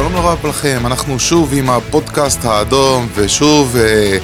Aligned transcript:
שלום 0.00 0.16
רב 0.16 0.46
לכם, 0.46 0.86
אנחנו 0.86 1.18
שוב 1.18 1.52
עם 1.56 1.70
הפודקאסט 1.70 2.44
האדום, 2.44 3.08
ושוב, 3.14 3.76
אה, 3.76 4.18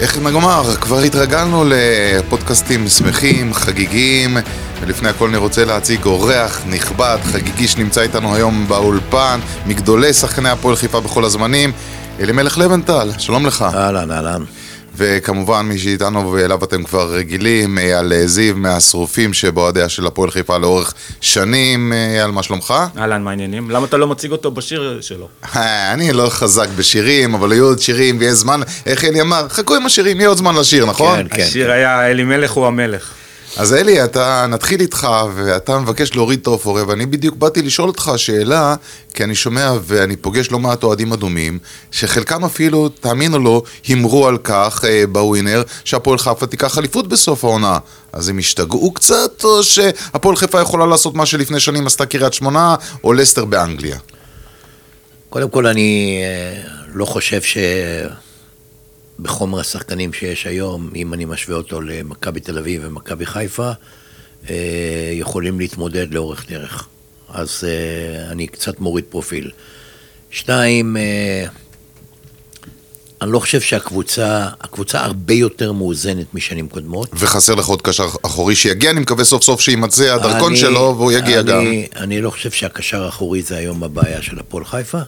איך 0.00 0.18
נגמר, 0.18 0.62
כבר 0.80 0.98
התרגלנו 0.98 1.64
לפודקאסטים 1.66 2.88
שמחים, 2.88 3.54
חגיגיים, 3.54 4.36
ולפני 4.80 5.08
הכל 5.08 5.28
אני 5.28 5.36
רוצה 5.36 5.64
להציג 5.64 6.04
אורח 6.04 6.62
נכבד, 6.66 7.18
חגיגי, 7.24 7.68
שנמצא 7.68 8.00
איתנו 8.00 8.34
היום 8.34 8.68
באולפן, 8.68 9.40
מגדולי 9.66 10.12
שחקני 10.12 10.48
הפועל 10.48 10.76
חיפה 10.76 11.00
בכל 11.00 11.24
הזמנים, 11.24 11.72
אלימלך 12.20 12.58
לבנטל, 12.58 13.10
שלום 13.18 13.46
לך. 13.46 13.64
אהלן, 13.74 14.10
אהלן. 14.10 14.42
וכמובן 15.00 15.66
מי 15.66 15.78
שאיתנו 15.78 16.32
ואליו 16.32 16.64
אתם 16.64 16.84
כבר 16.84 17.14
רגילים, 17.14 17.78
אייל 17.78 18.26
זיו 18.26 18.56
מהשרופים 18.56 19.32
שבאוהדיה 19.32 19.88
של 19.88 20.06
הפועל 20.06 20.30
חיפה 20.30 20.58
לאורך 20.58 20.94
שנים. 21.20 21.92
אייל, 21.92 22.30
מה 22.30 22.42
שלומך? 22.42 22.74
אהלן, 22.98 23.22
מה 23.22 23.30
העניינים? 23.30 23.70
למה 23.70 23.86
אתה 23.86 23.96
לא 23.96 24.06
מציג 24.06 24.32
אותו 24.32 24.50
בשיר 24.50 24.98
שלו? 25.00 25.28
אה, 25.56 25.92
אני 25.92 26.12
לא 26.12 26.28
חזק 26.28 26.68
בשירים, 26.76 27.34
אבל 27.34 27.52
היו 27.52 27.64
עוד 27.64 27.78
שירים 27.78 28.16
ויש 28.18 28.32
זמן, 28.32 28.60
איך 28.86 29.04
אלי 29.04 29.20
אמר, 29.20 29.46
חכו 29.48 29.76
עם 29.76 29.86
השירים, 29.86 30.16
יהיה 30.16 30.28
עוד 30.28 30.38
זמן 30.38 30.54
לשיר, 30.56 30.86
נכון? 30.86 31.16
כן, 31.22 31.36
כן. 31.36 31.42
השיר 31.42 31.70
היה 31.70 32.10
אלימלך 32.10 32.52
הוא 32.52 32.66
המלך. 32.66 33.19
אז 33.56 33.74
אלי, 33.74 34.04
אתה, 34.04 34.46
נתחיל 34.48 34.80
איתך, 34.80 35.08
ואתה 35.34 35.78
מבקש 35.78 36.14
להוריד 36.14 36.38
את 36.40 36.46
האופוריה, 36.46 36.84
ואני 36.88 37.06
בדיוק 37.06 37.36
באתי 37.36 37.62
לשאול 37.62 37.88
אותך 37.88 38.12
שאלה, 38.16 38.74
כי 39.14 39.24
אני 39.24 39.34
שומע 39.34 39.72
ואני 39.82 40.16
פוגש 40.16 40.50
לא 40.50 40.58
מעט 40.58 40.82
אוהדים 40.82 41.12
אדומים, 41.12 41.58
שחלקם 41.90 42.44
אפילו, 42.44 42.88
תאמין 42.88 43.34
או 43.34 43.38
לא, 43.38 43.62
הימרו 43.86 44.26
על 44.26 44.38
כך 44.44 44.84
אה, 44.88 45.04
בווינר, 45.06 45.62
שהפועל 45.84 46.18
חיפה 46.18 46.46
תיקח 46.46 46.78
אליפות 46.78 47.08
בסוף 47.08 47.44
העונה. 47.44 47.78
אז 48.12 48.28
הם 48.28 48.38
השתגעו 48.38 48.90
קצת, 48.90 49.44
או 49.44 49.62
שהפועל 49.62 50.36
חיפה 50.36 50.60
יכולה 50.60 50.86
לעשות 50.86 51.14
מה 51.14 51.26
שלפני 51.26 51.60
שנים 51.60 51.86
עשתה 51.86 52.06
קריית 52.06 52.32
שמונה, 52.32 52.74
או 53.04 53.12
לסטר 53.12 53.44
באנגליה? 53.44 53.98
קודם 55.30 55.50
כל, 55.50 55.66
אני 55.66 56.20
אה, 56.24 56.62
לא 56.94 57.04
חושב 57.04 57.42
ש... 57.42 57.58
בחומר 59.22 59.60
השחקנים 59.60 60.12
שיש 60.12 60.46
היום, 60.46 60.90
אם 60.96 61.14
אני 61.14 61.24
משווה 61.24 61.56
אותו 61.56 61.80
למכבי 61.80 62.40
תל 62.40 62.58
אביב 62.58 62.82
ומכבי 62.84 63.26
חיפה, 63.26 63.70
אה, 64.50 64.54
יכולים 65.12 65.58
להתמודד 65.58 66.14
לאורך 66.14 66.50
דרך. 66.50 66.88
אז 67.28 67.64
אה, 67.64 68.30
אני 68.30 68.46
קצת 68.46 68.80
מוריד 68.80 69.04
פרופיל. 69.04 69.50
שתיים, 70.30 70.96
אה, 70.96 71.46
אני 73.22 73.32
לא 73.32 73.38
חושב 73.38 73.60
שהקבוצה, 73.60 74.48
הקבוצה 74.60 75.04
הרבה 75.04 75.34
יותר 75.34 75.72
מאוזנת 75.72 76.34
משנים 76.34 76.68
קודמות. 76.68 77.08
וחסר 77.12 77.54
לך 77.54 77.66
עוד 77.66 77.82
קשר 77.82 78.06
אחורי 78.22 78.56
שיגיע, 78.56 78.90
אני 78.90 79.00
מקווה 79.00 79.24
סוף 79.24 79.42
סוף 79.44 79.60
שימצא 79.60 80.14
הדרכון 80.14 80.52
אני, 80.52 80.60
שלו 80.60 80.94
והוא 80.98 81.12
יגיע 81.12 81.40
אני, 81.40 81.48
גם. 81.52 81.64
אני 81.96 82.20
לא 82.20 82.30
חושב 82.30 82.50
שהקשר 82.50 83.04
האחורי 83.04 83.42
זה 83.42 83.56
היום 83.56 83.84
הבעיה 83.84 84.22
של 84.22 84.38
הפועל 84.38 84.64
חיפה. 84.64 84.98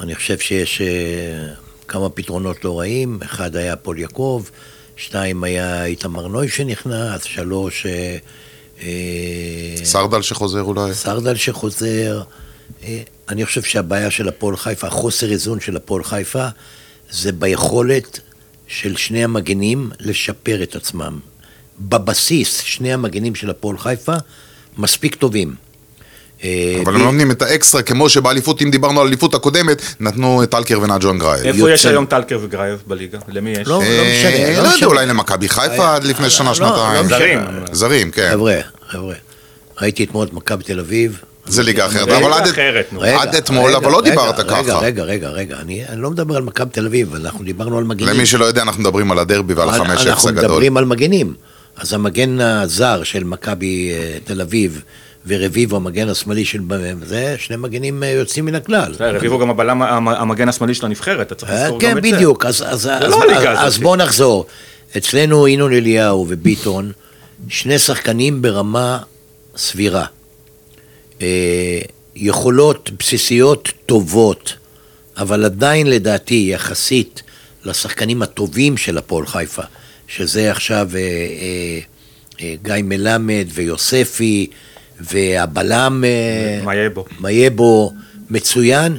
אני 0.00 0.14
חושב 0.14 0.38
שיש 0.38 0.82
כמה 1.92 2.08
פתרונות 2.08 2.64
לא 2.64 2.78
רעים, 2.78 3.18
אחד 3.22 3.56
היה 3.56 3.76
פול 3.76 3.98
יעקב, 3.98 4.44
שתיים 4.96 5.44
היה 5.44 5.84
איתמר 5.84 6.26
נוי 6.26 6.48
שנכנס, 6.48 7.24
שלוש... 7.24 7.86
אה, 7.86 8.16
אה, 8.82 9.84
סרדל 9.84 10.22
שחוזר 10.22 10.62
אולי? 10.62 10.94
סרדל 10.94 11.36
שחוזר. 11.36 12.22
אה, 12.84 13.02
אני 13.28 13.46
חושב 13.46 13.62
שהבעיה 13.62 14.10
של 14.10 14.28
הפועל 14.28 14.56
חיפה, 14.56 14.86
החוסר 14.86 15.30
איזון 15.30 15.60
של 15.60 15.76
הפועל 15.76 16.04
חיפה, 16.04 16.48
זה 17.10 17.32
ביכולת 17.32 18.20
של 18.66 18.96
שני 18.96 19.24
המגנים 19.24 19.90
לשפר 20.00 20.62
את 20.62 20.76
עצמם. 20.76 21.20
בבסיס, 21.80 22.60
שני 22.60 22.92
המגנים 22.92 23.34
של 23.34 23.50
הפועל 23.50 23.78
חיפה 23.78 24.14
מספיק 24.78 25.14
טובים. 25.14 25.54
אה, 26.44 26.48
אבל 26.84 26.94
הם 26.94 27.00
לא 27.00 27.06
נותנים 27.06 27.30
את 27.30 27.42
האקסטרה, 27.42 27.82
כמו 27.82 28.08
שבאליפות, 28.08 28.62
אם 28.62 28.70
דיברנו 28.70 29.00
על 29.00 29.06
האליפות 29.06 29.34
הקודמת, 29.34 29.82
נתנו 30.00 30.42
טלקר 30.46 30.80
ונג'ון 30.82 31.18
גרייב. 31.18 31.46
איפה 31.46 31.70
יש 31.70 31.86
היום 31.86 32.06
טלקר 32.06 32.38
וגרייב 32.42 32.82
בליגה? 32.86 33.18
למי 33.28 33.50
יש? 33.50 33.58
לא, 33.68 33.78
לא 33.78 33.80
משנה. 33.80 34.56
לא, 34.56 34.62
לא 34.62 34.68
יודע, 34.68 34.86
אולי 34.86 35.06
למכבי 35.06 35.48
חיפה 35.48 35.84
אה, 35.84 35.94
עד 35.94 36.04
לפני 36.04 36.30
שנה, 36.30 36.48
לא, 36.48 36.54
שנתיים. 36.54 37.06
זרים. 37.08 37.40
זרים, 37.72 38.10
כן. 38.10 38.28
חבר'ה, 38.32 38.56
חבר'ה, 38.90 39.14
ראיתי 39.82 40.04
אתמול 40.04 40.26
את 40.26 40.32
מכבי 40.32 40.64
תל 40.64 40.80
אביב. 40.80 41.18
זה 41.46 41.62
ליגה 41.62 41.86
אחרת, 41.86 42.08
אבל 42.08 42.32
עד- 42.32 43.34
אתמול, 43.34 43.74
אבל 43.76 43.92
לא 43.92 44.00
דיברת 44.02 44.40
ככה. 44.40 44.58
רגע, 44.60 44.78
רגע, 44.78 45.02
רגע, 45.02 45.28
רגע, 45.28 45.56
אני 45.60 45.82
לא 45.96 46.10
מדבר 46.10 46.36
על 46.36 46.42
מכבי 46.42 46.70
תל 46.72 46.86
אביב, 46.86 47.14
אנחנו 47.14 47.44
דיברנו 47.44 47.78
על 47.78 47.84
מגנים. 47.84 48.14
למי 48.14 48.26
שלא 48.26 48.44
יודע, 48.44 48.62
אנחנו 48.62 48.80
מדברים 48.82 49.12
על 49.12 49.18
הדרבי 49.18 49.54
ועל 49.54 49.68
החמש 49.68 50.00
אפס 50.00 50.08
אנחנו 50.08 50.28
הגדול. 50.28 50.44
מדברים 50.44 50.76
על 50.76 50.84
מגנים. 50.84 51.34
אז 51.76 51.92
המגן 51.92 52.40
הזר 52.40 53.02
של 53.02 53.24
מכבי 53.24 53.90
אה, 53.92 54.18
תל 54.24 54.40
אביב 54.40 54.82
ורביבו, 55.26 55.76
המגן 55.76 56.08
השמאלי 56.08 56.44
של... 56.44 56.60
זה 57.02 57.34
שני 57.38 57.56
מגנים 57.56 58.02
אה, 58.02 58.08
יוצאים 58.08 58.44
מן 58.44 58.54
הכלל. 58.54 58.92
בסדר, 58.92 59.16
רביבו 59.16 59.38
גם 59.38 59.50
הבלם, 59.50 59.82
המ- 59.82 60.08
המגן 60.08 60.48
השמאלי 60.48 60.74
של 60.74 60.86
הנבחרת, 60.86 61.26
אתה 61.26 61.34
צריך 61.34 61.52
אה, 61.52 61.62
לזכור 61.64 61.80
גם 61.80 61.90
כן, 61.92 61.98
את 61.98 62.02
זה. 62.04 62.12
בדיוק. 62.12 62.46
אז, 62.46 62.86
לא 62.86 63.68
בואו 63.82 63.96
נחזור. 63.96 64.46
אצלנו 64.96 65.48
ינון 65.48 65.72
אליהו 65.72 66.26
וביטון, 66.28 66.92
שני 67.48 67.78
שחקנים 67.78 68.42
ברמה 68.42 68.98
סבירה. 69.56 70.04
אה, 71.22 71.80
יכולות 72.16 72.90
בסיסיות 72.98 73.68
טובות, 73.86 74.54
אבל 75.16 75.44
עדיין 75.44 75.86
לדעתי, 75.86 76.48
יחסית 76.52 77.22
לשחקנים 77.64 78.22
הטובים 78.22 78.76
של 78.76 78.98
הפועל 78.98 79.26
חיפה, 79.26 79.62
שזה 80.08 80.50
עכשיו 80.50 80.88
אה, 80.94 81.00
אה, 81.00 81.78
אה, 82.40 82.54
גיא 82.62 82.74
מלמד 82.84 83.46
ויוספי 83.54 84.50
והבלם... 85.10 86.04
אה, 86.04 86.64
מייבו. 86.64 87.04
מייבו 87.20 87.92
מצוין. 88.30 88.98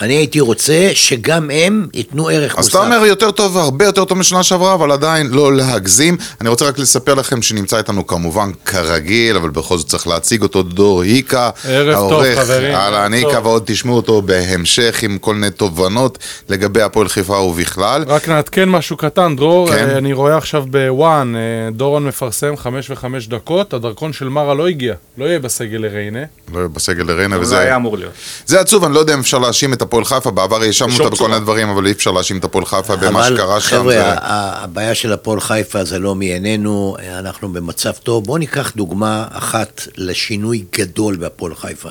אני 0.00 0.14
הייתי 0.14 0.40
רוצה 0.40 0.90
שגם 0.94 1.50
הם 1.50 1.86
ייתנו 1.94 2.28
ערך 2.28 2.52
אז 2.52 2.64
מוסף. 2.64 2.70
אתה 2.70 2.84
אומר 2.84 3.06
יותר 3.06 3.30
טוב, 3.30 3.56
הרבה 3.58 3.84
יותר 3.84 4.04
טוב 4.04 4.18
משנה 4.18 4.42
שעברה, 4.42 4.74
אבל 4.74 4.92
עדיין 4.92 5.26
לא 5.30 5.56
להגזים. 5.56 6.16
אני 6.40 6.48
רוצה 6.48 6.64
רק 6.64 6.78
לספר 6.78 7.14
לכם 7.14 7.42
שנמצא 7.42 7.78
איתנו 7.78 8.06
כמובן 8.06 8.50
כרגיל, 8.64 9.36
אבל 9.36 9.50
בכל 9.50 9.78
זאת 9.78 9.86
צריך 9.86 10.06
להציג 10.06 10.42
אותו, 10.42 10.62
דור 10.62 11.02
היקה. 11.02 11.50
ערב 11.64 11.94
טוב, 11.94 12.12
העורך, 12.12 12.38
חברים. 12.38 12.74
אהלן 12.74 13.12
היקה, 13.12 13.32
טוב. 13.32 13.46
ועוד 13.46 13.62
תשמעו 13.66 13.96
אותו 13.96 14.22
בהמשך 14.22 15.02
עם 15.02 15.18
כל 15.18 15.34
מיני 15.34 15.50
תובנות 15.50 16.18
לגבי 16.48 16.82
הפועל 16.82 17.08
חיפה 17.08 17.38
ובכלל. 17.38 18.04
רק 18.06 18.28
נעדכן 18.28 18.68
משהו 18.68 18.96
קטן, 18.96 19.36
דרור, 19.36 19.68
כן. 19.70 19.88
אה, 19.90 19.98
אני 19.98 20.12
רואה 20.12 20.36
עכשיו 20.36 20.64
בוואן, 20.70 21.34
אה, 21.36 21.70
דורון 21.70 22.04
מפרסם 22.06 22.56
חמש 22.56 22.90
וחמש 22.90 23.28
דקות, 23.28 23.74
הדרכון 23.74 24.12
של 24.12 24.28
מרה 24.28 24.54
לא 24.54 24.68
הגיע, 24.68 24.94
לא 25.18 25.24
יהיה 25.24 25.38
בסגל 25.38 25.78
לריינה. 25.78 26.22
לא 26.54 26.68
בסגל 26.68 27.04
לריינה 27.04 27.36
אבל 27.36 27.42
וזה... 27.44 27.56
זה 27.56 27.60
היה 27.60 27.76
אמור 27.76 27.98
להיות. 27.98 28.12
זה 28.46 28.60
עצוב, 28.60 28.84
אני 28.84 28.94
לא 28.94 29.00
יודע 29.00 29.14
אם 29.14 29.20
אפשר 29.20 29.38
להאשים 29.38 29.72
את 29.72 29.81
הפועל 29.82 30.04
חיפה, 30.04 30.30
בעבר 30.30 30.62
האשמנו 30.62 30.92
אותה 30.98 31.10
בכל. 31.10 31.28
מיני 31.28 31.40
דברים, 31.40 31.68
אבל 31.68 31.86
אי 31.86 31.92
אפשר 31.92 32.10
להאשים 32.10 32.38
את 32.38 32.44
הפועל 32.44 32.64
חיפה 32.64 32.96
במה 32.96 33.26
אבל 33.26 33.36
שקרה 33.36 33.60
שם. 33.60 33.68
חבר'ה, 33.68 33.92
זה- 33.94 34.12
ה- 34.12 34.62
הבעיה 34.64 34.94
של 34.94 35.12
הפועל 35.12 35.40
חיפה 35.40 35.84
זה 35.84 35.98
לא 35.98 36.14
מעינינו, 36.14 36.96
אנחנו 37.18 37.52
במצב 37.52 37.92
טוב. 37.92 38.24
בואו 38.24 38.38
ניקח 38.38 38.72
דוגמה 38.76 39.26
אחת 39.30 39.82
לשינוי 39.96 40.64
גדול 40.76 41.16
בהפועל 41.16 41.54
חיפה. 41.54 41.88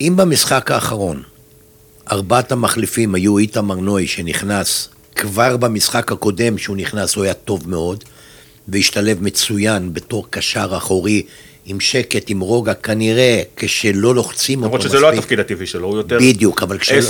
אם 0.00 0.14
במשחק 0.16 0.70
האחרון 0.70 1.22
ארבעת 2.12 2.52
המחליפים 2.52 3.14
היו 3.14 3.38
איתמר 3.38 3.74
נוי 3.74 4.06
שנכנס, 4.06 4.88
כבר 5.16 5.56
במשחק 5.56 6.12
הקודם 6.12 6.58
שהוא 6.58 6.76
נכנס 6.76 7.14
הוא 7.14 7.24
היה 7.24 7.34
טוב 7.34 7.68
מאוד, 7.70 8.04
והשתלב 8.68 9.22
מצוין 9.22 9.94
בתור 9.94 10.26
קשר 10.30 10.74
אחורי 10.76 11.22
עם 11.66 11.80
שקט, 11.80 12.24
עם 12.30 12.40
רוגע, 12.40 12.74
כנראה 12.74 13.42
כשלא 13.56 14.14
לוחצים 14.14 14.58
אותו 14.58 14.66
למרות 14.66 14.80
מספיק. 14.80 14.92
שזה 14.92 15.00
לא 15.00 15.12
התפקיד 15.12 15.40
הטבעי 15.40 15.66
שלו, 15.66 15.88
הוא 15.88 15.96
יותר... 15.96 16.18
בדיוק, 16.20 16.62
אבל 16.62 16.78
כשל... 16.78 17.00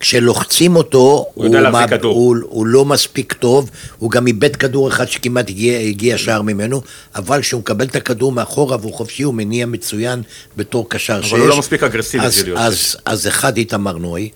כשלוחצים 0.00 0.76
אותו, 0.76 1.26
הוא 1.34 1.44
יודע 1.44 1.70
מה- 1.70 1.88
כדור. 1.88 2.14
הוא, 2.14 2.36
הוא 2.48 2.66
לא 2.66 2.84
מספיק 2.84 3.32
טוב, 3.32 3.70
הוא 3.98 4.10
גם 4.10 4.26
איבד 4.26 4.56
כדור 4.56 4.88
אחד 4.88 5.08
שכמעט 5.08 5.50
הגיע, 5.50 5.78
הגיע 5.78 6.18
שער 6.18 6.42
ממנו, 6.42 6.82
אבל 7.14 7.40
כשהוא 7.40 7.60
מקבל 7.60 7.84
את 7.84 7.96
הכדור 7.96 8.32
מאחורה 8.32 8.76
והוא 8.80 8.94
חופשי, 8.94 9.22
הוא 9.22 9.34
מניע 9.34 9.66
מצוין 9.66 10.22
בתור 10.56 10.90
קשר 10.90 11.22
שש. 11.22 11.32
הוא 11.32 11.38
לא 11.48 11.58
מספיק 11.58 11.82
אגרסיבי 11.82 12.24
אז, 12.24 12.42
להיות 12.42 12.58
אז, 12.58 12.96
אז 13.04 13.26
אחד 13.26 13.56
איתמר 13.56 13.98
נוי, 13.98 14.28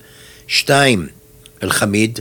שתיים, 0.47 1.07
אלחמיד, 1.63 2.19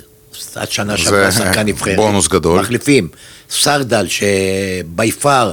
עד 0.54 0.70
שנה 0.70 0.96
שעברה 0.96 1.32
שחקן 1.32 1.66
נבחרת. 1.66 1.96
בונוס 1.96 2.28
גדול. 2.28 2.60
מחליפים. 2.60 3.08
סרדל, 3.50 4.06
שבי 4.08 5.12
פאר, 5.12 5.52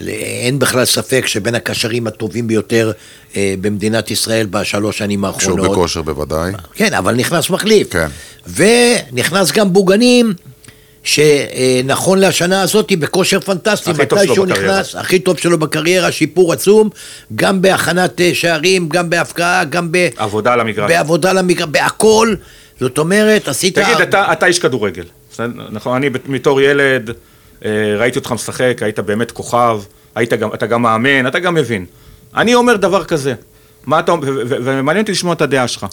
אין 0.00 0.58
בכלל 0.58 0.84
ספק 0.84 1.26
שבין 1.26 1.54
הקשרים 1.54 2.06
הטובים 2.06 2.46
ביותר 2.46 2.92
אה, 3.36 3.54
במדינת 3.60 4.10
ישראל 4.10 4.46
בשלוש 4.46 4.98
שנים 4.98 5.24
האחרונות. 5.24 5.70
בכושר 5.70 6.02
בוודאי. 6.02 6.52
כן, 6.74 6.94
אבל 6.94 7.14
נכנס 7.14 7.50
מחליף. 7.50 7.92
כן. 7.92 8.06
ונכנס 8.54 9.52
גם 9.52 9.72
בוגנים, 9.72 10.34
שנכון 11.04 12.20
לשנה 12.20 12.62
הזאת 12.62 12.92
בכושר 12.98 13.40
פנטסטי. 13.40 13.90
הכי 13.90 14.06
טוב 14.06 14.24
שלו 14.24 14.34
שהוא 14.34 14.46
בקריירה. 14.46 14.80
נכנס, 14.80 14.94
הכי 14.94 15.18
טוב 15.18 15.38
שלו 15.38 15.58
בקריירה, 15.58 16.12
שיפור 16.12 16.52
עצום, 16.52 16.90
גם 17.34 17.62
בהכנת 17.62 18.20
אה, 18.20 18.30
שערים, 18.34 18.88
גם 18.88 19.10
בהפקעה, 19.10 19.64
גם 19.64 19.92
ב... 19.92 20.08
עבודה 20.16 20.52
על 20.52 20.60
המגרש. 20.60 20.90
בעבודה 20.90 21.30
על 21.30 21.38
המגרש, 21.38 21.68
בהכל. 21.70 22.34
זאת 22.80 22.98
אומרת, 22.98 23.48
עשית... 23.48 23.78
תגיד, 23.78 24.00
אתה, 24.02 24.32
אתה 24.32 24.46
איש 24.46 24.58
כדורגל? 24.58 25.04
נכון? 25.70 25.96
אני 25.96 26.10
בתור 26.10 26.60
ילד, 26.60 27.10
ראיתי 27.98 28.18
אותך 28.18 28.32
משחק, 28.32 28.78
היית 28.80 28.98
באמת 28.98 29.30
כוכב, 29.30 29.80
היית 30.14 30.32
גם, 30.32 30.54
אתה 30.54 30.66
גם 30.66 30.82
מאמן, 30.82 31.26
אתה 31.26 31.38
גם 31.38 31.54
מבין. 31.54 31.86
אני 32.36 32.54
אומר 32.54 32.76
דבר 32.76 33.04
כזה, 33.04 33.34
מה 33.86 34.00
אתה, 34.00 34.14
ומעניין 34.22 35.02
אותי 35.02 35.12
לשמוע 35.12 35.32
את 35.34 35.40
הדעה 35.40 35.68
שלך. 35.68 35.86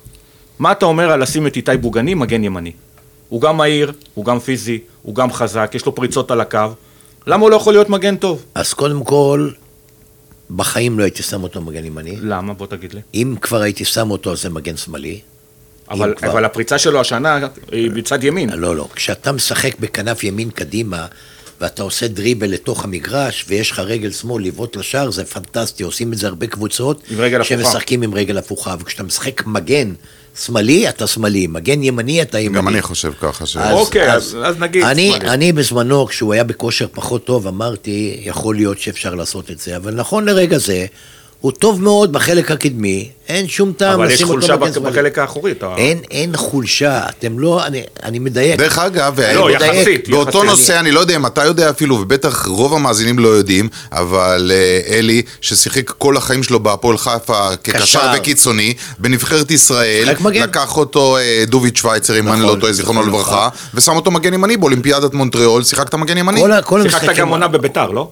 מה 0.60 0.72
אתה 0.72 0.86
אומר 0.86 1.12
על 1.12 1.22
לשים 1.22 1.48
את 1.48 1.56
איתי 1.56 1.78
בוגני 1.78 2.14
מגן 2.14 2.44
ימני? 2.44 2.72
הוא 3.30 3.42
גם 3.42 3.58
מהיר, 3.58 3.92
הוא 4.14 4.26
גם 4.26 4.40
פיזי, 4.40 4.80
הוא 5.02 5.16
גם 5.16 5.34
חזק, 5.34 5.72
יש 5.74 5.86
לו 5.86 5.96
פריצות 5.96 6.32
על 6.32 6.42
הקו. 6.42 6.60
למה 7.28 7.44
הוא 7.44 7.52
לא 7.52 7.56
יכול 7.56 7.74
להיות 7.74 7.90
מגן 7.90 8.16
טוב? 8.16 8.46
אז 8.56 8.74
קודם 8.74 9.04
כל, 9.04 9.50
בחיים 10.56 11.00
לא 11.00 11.04
הייתי 11.04 11.24
שם 11.24 11.44
אותו 11.44 11.62
מגן 11.62 11.86
ימני. 11.86 12.18
למה? 12.22 12.54
בוא 12.54 12.68
תגיד 12.68 12.94
לי. 12.94 13.02
אם 13.14 13.36
כבר 13.42 13.62
הייתי 13.62 13.86
שם 13.86 14.12
אותו, 14.12 14.36
זה 14.36 14.50
מגן 14.50 14.78
שמאלי. 14.78 15.20
אבל, 15.90 16.14
כבר. 16.18 16.32
אבל 16.32 16.46
הפריצה 16.46 16.78
שלו 16.78 17.00
השנה 17.00 17.40
היא 17.72 17.92
בצד 17.92 18.24
ימין. 18.24 18.50
לא, 18.50 18.76
לא. 18.76 18.88
כשאתה 18.96 19.32
משחק 19.32 19.80
בכנף 19.80 20.24
ימין 20.24 20.50
קדימה, 20.50 21.06
ואתה 21.62 21.84
עושה 21.84 22.08
דריבל 22.08 22.50
לתוך 22.50 22.84
המגרש, 22.84 23.46
ויש 23.48 23.72
לך 23.72 23.80
רגל 23.80 24.12
שמאל 24.12 24.44
לבעוט 24.46 24.76
לשער, 24.78 25.12
זה 25.12 25.26
פנטסטי. 25.26 25.84
עושים 25.84 26.14
את 26.14 26.18
זה 26.18 26.28
הרבה 26.28 26.48
קבוצות. 26.48 27.02
עם 27.10 27.20
רגל 27.22 27.42
הפוכה. 27.42 27.56
שמשחקים 27.64 28.02
עם 28.02 28.14
רגל 28.14 28.38
הפוכה. 28.38 28.76
וכשאתה 28.80 29.04
משחק 29.04 29.46
מגן 29.46 29.94
שמאלי, 30.46 30.90
אתה 30.90 31.08
שמאלי. 31.08 31.48
מגן 31.48 31.84
ימני, 31.84 32.22
אתה 32.22 32.40
ימני. 32.40 32.58
גם 32.58 32.68
אני 32.68 32.82
חושב 32.82 33.14
ככה. 33.22 33.46
ש... 33.46 33.58
אז- 33.58 33.74
אוקיי, 33.74 34.14
אז- 34.14 34.38
אז 34.44 34.56
נגיד 34.60 34.84
אני, 34.84 35.08
שמאלי. 35.12 35.30
אני 35.30 35.52
בזמנו, 35.54 36.06
כשהוא 36.08 36.34
היה 36.34 36.44
בכושר 36.44 36.88
פחות 36.92 37.26
טוב, 37.26 37.48
אמרתי, 37.48 38.22
יכול 38.26 38.56
להיות 38.56 38.80
שאפשר 38.80 39.16
לעשות 39.16 39.52
את 39.52 39.60
זה, 39.60 39.76
אבל 39.78 39.94
נכון 39.96 40.26
לרגע 40.26 40.58
זה, 40.58 40.86
הוא 41.42 41.52
טוב 41.52 41.82
מאוד 41.82 42.14
בחלק 42.14 42.52
הקדמי, 42.52 43.10
אין 43.30 43.48
שום 43.48 43.74
טעם 43.78 43.94
אבל 43.94 44.08
יש 44.08 44.14
לשים 44.14 44.28
אותו 44.28 44.40
חולשה 44.40 44.56
מגן 44.56 44.68
בח- 44.70 44.76
שמאלי. 44.76 44.92
בחלק 44.92 45.18
האחורי. 45.20 45.52
אתה... 45.52 45.74
אין, 45.78 45.98
אין 46.12 46.38
חולשה, 46.38 47.02
אתם 47.10 47.40
לא, 47.40 47.66
אני, 47.66 47.82
אני 48.04 48.20
מדייק. 48.20 48.60
דרך 48.60 48.78
אגב, 48.80 49.20
לא, 49.20 49.48
אני- 49.50 49.56
יחסית. 49.80 50.10
באותו 50.10 50.30
יחסית. 50.30 50.44
נושא, 50.50 50.80
אני 50.80 50.92
לא 50.92 51.00
יודע 51.00 51.16
אם 51.16 51.26
אתה 51.26 51.46
יודע 51.46 51.70
אפילו, 51.70 51.96
ובטח 51.96 52.46
רוב 52.48 52.74
המאזינים 52.74 53.20
לא 53.20 53.28
יודעים, 53.28 53.70
אבל 53.92 54.52
אה, 54.56 54.98
אלי, 54.98 55.22
ששיחק 55.42 55.90
כל 55.90 56.18
החיים 56.18 56.44
שלו 56.44 56.60
בהפועל 56.60 56.98
חיפה 56.98 57.50
כקשר 57.64 57.80
קשר. 57.84 58.12
וקיצוני, 58.18 58.74
בנבחרת 59.00 59.52
ישראל. 59.52 60.10
לקח 60.34 60.78
אותו 60.78 61.18
אה, 61.18 61.44
דוביץ' 61.48 61.78
שווייצר, 61.78 62.20
אם 62.20 62.28
אני 62.28 62.42
נכון, 62.42 62.56
לא 62.56 62.62
טועה, 62.62 62.74
זיכרונו 62.74 63.04
לברכה, 63.04 63.50
ושם 63.74 63.96
אותו 63.96 64.12
מגן 64.12 64.34
ימני 64.34 64.58
באולימפיאדת 64.58 65.14
מונטריאול, 65.14 65.64
שיחקת 65.64 65.96
מגן 65.96 66.18
ימני. 66.18 66.42
כל, 66.42 66.52
ה- 66.52 66.62
כל 66.62 66.84
שיחקת 66.90 67.16
גם 67.16 67.30
עונה 67.30 67.48
בביתר, 67.48 67.92
לא? 67.92 68.10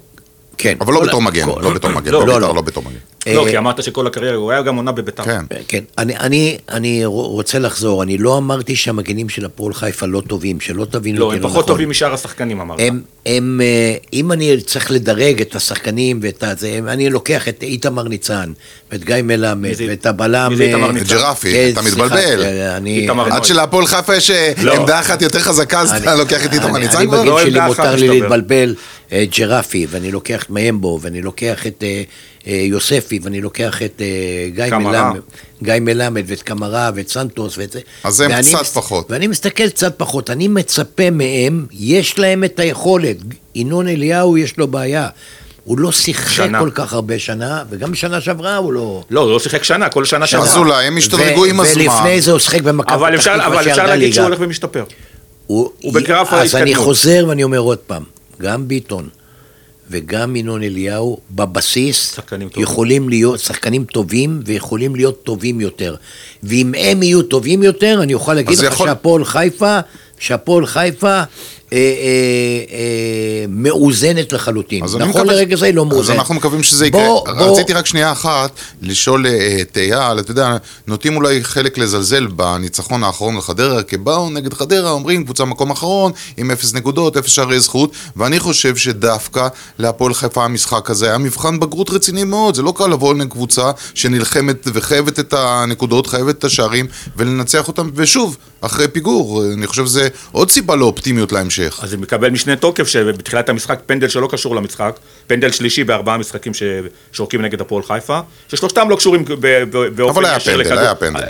כן. 0.62 0.78
אבל 0.82 0.94
לא 0.94 1.00
בתור 1.02 1.22
מגן, 1.22 1.48
לא 1.48 1.70
בתור 1.74 1.92
מגן, 1.92 2.12
לא, 2.12 2.20
בבית"ר 2.22 2.38
לא. 2.40 2.56
לא 2.56 2.62
בתור 2.62 2.84
מגן. 2.84 2.96
לא, 3.36 3.46
אה, 3.46 3.52
כי 3.52 3.58
אמרת 3.58 3.84
שכל 3.84 4.08
הקריירה, 4.08 4.36
הוא 4.38 4.52
היה 4.52 4.62
גם 4.62 4.76
עונה 4.76 4.92
בביתר. 4.92 5.24
כן. 5.24 5.42
כן, 5.68 5.84
אני, 5.98 6.18
אני, 6.18 6.58
אני 6.70 7.06
רוצה 7.06 7.60
לחזור, 7.60 8.04
אני 8.04 8.18
לא 8.18 8.38
אמרתי 8.38 8.76
שהמגנים 8.76 9.30
של 9.30 9.46
הפועל 9.46 9.74
חיפה 9.74 10.06
לא 10.06 10.22
טובים, 10.28 10.60
שלא 10.60 10.86
תבינו 10.86 11.20
לא, 11.20 11.26
אותי 11.26 11.36
הם 11.38 11.42
לא 11.44 11.48
פחות 11.48 11.58
נכון. 11.64 11.74
טובים 11.74 11.90
משאר 11.90 12.14
השחקנים, 12.14 12.62
אמרת. 12.62 12.80
הם, 12.82 13.02
הם, 13.26 13.62
אה, 13.64 13.96
אם 14.14 14.32
אני 14.32 14.62
צריך 14.62 14.92
לדרג 14.92 15.42
את 15.42 15.56
השחקנים 15.56 16.20
ואת 16.24 16.44
הזה, 16.44 16.80
אני 16.88 17.10
לוקח 17.10 17.48
את 17.48 17.64
איתמר 17.64 18.04
ניצן, 18.08 18.52
ואת 18.92 19.04
גיא 19.04 19.16
מלמד, 19.24 19.70
ואת 19.88 20.06
הבלם... 20.06 20.48
מי 20.52 20.56
זה 20.58 20.64
איתמר 20.64 20.88
אה, 20.88 20.92
ניצן? 20.92 21.16
ג'רפי, 21.16 21.52
כן, 21.54 21.70
אתה 21.74 21.82
מתבלבל. 21.82 22.44
עד 23.32 23.44
שלהפועל 23.46 23.86
חיפה 23.88 24.16
יש 24.16 24.32
לא. 24.62 24.74
עמדה 24.74 25.00
אחת 25.00 25.22
יותר 25.22 25.40
חזקה, 25.40 25.80
אז 25.82 25.94
אתה 25.94 26.12
אני- 26.12 26.20
לוקח 26.20 26.46
את 26.46 26.54
איתמר 26.54 26.78
ניצן 26.80 26.98
אני 26.98 27.08
כבר? 27.08 27.18
בגיל 27.20 27.30
לא 27.32 27.42
שלי 27.42 27.60
מותר 27.68 27.96
לי. 27.96 28.08
להתבלבל 28.08 28.76
ג'רפי, 29.14 29.88
ואני 29.90 30.12
לוקח 30.12 30.44
את 30.44 30.50
מיימבו, 30.50 31.00
ואני 31.02 31.22
לוקח 31.22 31.68
את 31.68 31.84
יוספי, 32.46 33.20
ואני 33.24 33.42
לוקח 33.42 33.82
את 33.82 34.02
אה, 34.02 34.66
גיא. 34.68 34.76
מלמד, 34.78 35.20
גיא 35.64 35.74
מלמד, 35.82 36.24
ואת 36.28 36.42
קמרה, 36.42 36.92
ואת 36.96 37.10
סנטוס, 37.10 37.58
ואת 37.58 37.72
זה. 37.72 37.80
אז 38.04 38.22
הם 38.22 38.32
ואני 38.32 38.50
קצת 38.52 38.62
מס- 38.62 38.74
פחות. 38.74 39.12
ואני 39.12 39.28
מסתכל 39.28 39.70
קצת 39.70 39.94
פחות, 39.98 40.30
אני 40.30 40.48
מצפה 40.48 41.10
מהם, 41.10 41.66
יש 41.72 42.20
להם 42.20 42.44
את 42.44 42.60
היכולת. 42.60 43.18
ינון 43.56 43.88
אליהו 43.88 44.38
יש 44.38 44.58
לו 44.58 44.68
בעיה. 44.68 45.08
הוא 45.64 45.80
לא 45.80 45.92
שיחק 45.92 46.30
שנה. 46.30 46.60
כל 46.60 46.70
כך 46.74 46.94
הרבה 46.94 47.20
שנה, 47.20 47.64
וגם 47.70 47.92
בשנה 47.92 48.22
שעברה 48.22 48.56
הוא 48.58 48.74
לא... 48.74 49.04
לא, 49.10 49.22
הוא 49.22 49.32
לא 49.32 49.40
שיחק 49.40 49.64
שנה, 49.64 49.90
כל 49.90 50.06
שנה 50.06 50.28
שעברה. 50.28 50.48
אז 50.50 50.58
אולי 50.58 50.86
הם 50.86 50.98
השתדרגו 50.98 51.46
עם 51.46 51.60
הזמן. 51.60 51.82
ולפני 51.82 52.22
זה 52.22 52.32
הוא 52.32 52.40
שיחק 52.40 52.62
במכבי 52.62 53.18
פתח 53.18 53.22
תקווה 53.32 53.48
אבל 53.48 53.70
אפשר 53.70 53.86
להגיד 53.86 54.14
שהוא. 54.14 54.24
הולך 54.24 54.40
ומשתפר. 54.42 54.84
הוא, 55.48 55.70
הוא 55.82 55.94
בגרף 55.94 56.34
אז 56.34 56.56
אני. 56.56 56.76
חוזר 56.76 57.26
ואני 57.30 57.44
אומר 57.44 57.58
עוד 57.60 57.78
פעם, 57.78 58.04
גם 58.42 58.68
ביטון 58.68 59.10
וגם 59.90 60.36
ינון 60.36 60.64
אליהו 60.64 61.20
בבסיס. 61.32 62.12
יכולים 62.62 63.10
להיות 63.10 63.40
שחקנים 63.40 63.84
טובים 63.86 64.42
ויכולים 64.46 64.96
להיות 64.96 65.24
טובים 65.24 65.62
יותר. 65.62 65.96
ואם 66.44 66.72
הם 66.78 67.04
יהיו 67.04 67.22
טובים 67.24 67.64
יותר, 67.64 68.00
אני 68.04 68.14
אוכל 68.14 68.34
להגיד 68.34 68.58
לך 68.60 68.74
יכול- 68.74 68.88
שהפועל 68.88 69.26
חיפה, 69.26 69.80
שהפועל 70.20 70.66
חיפה 70.66 71.22
מאוזנת 73.50 74.34
לחלוטין. 74.34 74.84
אז 74.84 74.96
אני 74.96 75.04
נכון 75.06 75.22
מקווה- 75.22 75.36
לרגע 75.36 75.56
זה 75.56 75.66
היא 75.66 75.74
לא 75.74 75.86
מאוזנת. 75.86 76.04
אז 76.16 76.20
אנחנו 76.20 76.36
מקווים 76.36 76.64
שזה 76.64 76.88
יקרה. 76.88 77.02
רציתי 77.28 77.74
רק 77.74 77.86
שנייה 77.86 78.12
אחת 78.12 78.52
לשאול 78.82 79.28
אה, 79.28 79.58
את 79.62 79.78
אייל, 79.78 80.20
אתה 80.20 80.32
יודע, 80.32 80.58
נוטים 80.88 81.16
אולי 81.16 81.44
חלק 81.44 81.78
לזלזל 81.78 82.28
בניצחון 82.28 83.04
האחרון 83.04 83.38
לחדרה, 83.38 83.84
כי 83.84 83.98
באו 83.98 84.30
נגד 84.30 84.54
חדרה, 84.54 84.92
אומרים 84.92 85.24
קבוצה 85.24 85.46
מקום 85.46 85.72
אחרון, 85.72 86.12
עם 86.38 86.52
אפס 86.52 86.74
נקודות, 86.74 87.18
אפס 87.18 87.32
שערי 87.32 87.60
זכות, 87.60 87.92
ואני 88.16 88.40
חושב 88.40 88.76
שדווקא 88.76 89.48
להפועל 89.80 90.14
חיפה 90.14 90.46
המשחק 90.46 90.90
הזה 90.90 91.06
היה 91.10 91.18
מבחן 91.18 91.60
בגרות 91.60 91.90
רציני 91.90 92.24
מאוד, 92.24 92.56
זה 92.56 92.62
לא 92.62 92.74
קל 92.78 92.88
לבוא 92.88 93.14
לקבוצה 93.16 93.72
שנלחמת 93.94 94.68
וחייבת 94.74 95.20
את 95.20 95.34
הנקודות, 95.38 96.08
חייבת 96.08 96.38
את 96.40 96.44
השערים, 96.44 96.86
ולנצח 97.18 97.68
אותם, 97.68 97.90
ושוב, 97.96 98.38
אחרי 98.62 98.88
פיגור, 98.88 99.44
אני 99.54 99.68
חושב 99.68 99.86
שזה 99.86 100.08
עוד 100.32 100.52
סיבה 100.52 100.76
לאופטימיות 100.76 101.32
להמשך. 101.32 101.59
אז 101.82 101.90
זה 101.90 101.98
מקבל 101.98 102.30
משנה 102.30 102.56
תוקף 102.56 102.88
שבתחילת 102.88 103.50
המשחק 103.50 103.80
פנדל 103.86 104.08
שלא 104.08 104.28
קשור 104.32 104.56
למשחק, 104.56 105.00
פנדל 105.28 105.52
שלישי 105.52 105.84
בארבעה 105.84 106.18
משחקים 106.18 106.52
ששורקים 106.54 107.42
נגד 107.42 107.62
הפועל 107.62 107.84
חיפה, 107.84 108.20
ששלושתם 108.48 108.90
לא 108.90 108.96
קשורים 108.96 109.26
ב- 109.26 109.36
ב- 109.40 109.88
באופן 109.96 110.16
אבל 110.16 110.26
היה 110.26 110.38
ישיר 110.38 110.54
פנדל, 110.54 110.66
לכדור. 110.66 110.80
היה 110.80 110.96
פנדל. 110.96 111.26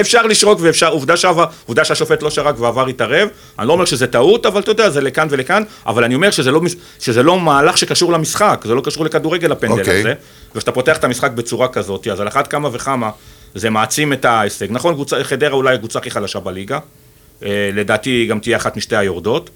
אפשר 0.00 0.26
לשרוק 0.26 0.58
ואפשר, 0.62 0.88
עובדה 0.88 1.16
שעבר, 1.16 1.44
עובדה 1.66 1.84
שהשופט 1.84 2.22
לא 2.22 2.30
שרק 2.30 2.60
ועבר 2.60 2.86
התערב, 2.86 3.28
אני 3.58 3.68
לא 3.68 3.72
אומר 3.72 3.84
שזה 3.84 4.06
טעות, 4.06 4.46
אבל 4.46 4.60
אתה 4.60 4.70
יודע, 4.70 4.90
זה 4.90 5.00
לכאן 5.00 5.28
ולכאן, 5.30 5.62
אבל 5.86 6.04
אני 6.04 6.14
אומר 6.14 6.30
שזה 6.30 6.50
לא, 6.50 6.60
שזה 6.98 7.22
לא 7.22 7.40
מהלך 7.40 7.78
שקשור 7.78 8.12
למשחק, 8.12 8.64
זה 8.64 8.74
לא 8.74 8.80
קשור 8.80 9.04
לכדורגל 9.04 9.52
הפנדל 9.52 9.80
אוקיי. 9.80 10.00
הזה, 10.00 10.14
וכשאתה 10.54 10.72
פותח 10.72 10.96
את 10.96 11.04
המשחק 11.04 11.30
בצורה 11.30 11.68
כזאת, 11.68 12.08
אז 12.08 12.20
על 12.20 12.28
אחת 12.28 12.46
כמה 12.46 12.68
וכמה 12.72 13.10
זה 13.54 13.70
מעצים 13.70 14.12
את 14.12 14.24
ההישג. 14.24 14.66
נכון, 14.70 15.04
חדרה 15.22 15.52
אולי 15.52 15.74
הקבוצה 15.74 15.98
הכי 15.98 16.10
חלשה 16.10 16.40
בליגה, 16.40 16.78
לדעתי 17.42 18.10
היא 18.10 18.30
גם 18.30 18.38
תהיה 18.38 18.56
אחת 18.56 18.76
משתי 18.76 18.96
היורדות, 18.96 19.50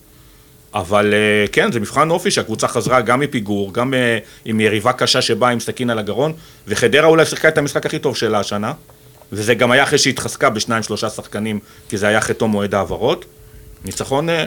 אבל 0.75 1.15
אה, 1.15 1.47
כן, 1.53 1.73
זה 1.73 1.81
מבחן 1.81 2.11
אופי 2.11 2.31
שהקבוצה 2.31 2.69
חזרה 2.69 3.01
גם 3.01 3.21
מפיגור, 3.21 3.75
גם 3.75 3.95
אה, 3.95 4.19
עם 4.45 4.61
יריבה 4.61 4.93
קשה 4.93 5.23
שבאה 5.23 5.51
עם 5.51 5.61
סכין 5.61 5.91
על 5.91 5.99
הגרון, 5.99 6.33
וחדרה 6.69 7.07
אולי 7.07 7.27
שיחקה 7.27 7.49
את 7.49 7.59
המשחק 7.59 7.87
הכי 7.87 7.99
טוב 7.99 8.17
שלה 8.17 8.41
השנה, 8.41 8.73
וזה 9.33 9.55
גם 9.55 9.71
היה 9.71 9.83
אחרי 9.83 9.99
שהתחזקה 9.99 10.51
בשניים 10.51 10.83
שלושה 10.83 11.11
שחקנים, 11.11 11.59
כי 11.89 11.99
זה 11.99 12.09
היה 12.09 12.19
אחרי 12.19 12.35
תום 12.35 12.51
מועד 12.51 12.75
העברות. 12.75 13.25
ניצחון, 13.85 14.29
אה, 14.29 14.45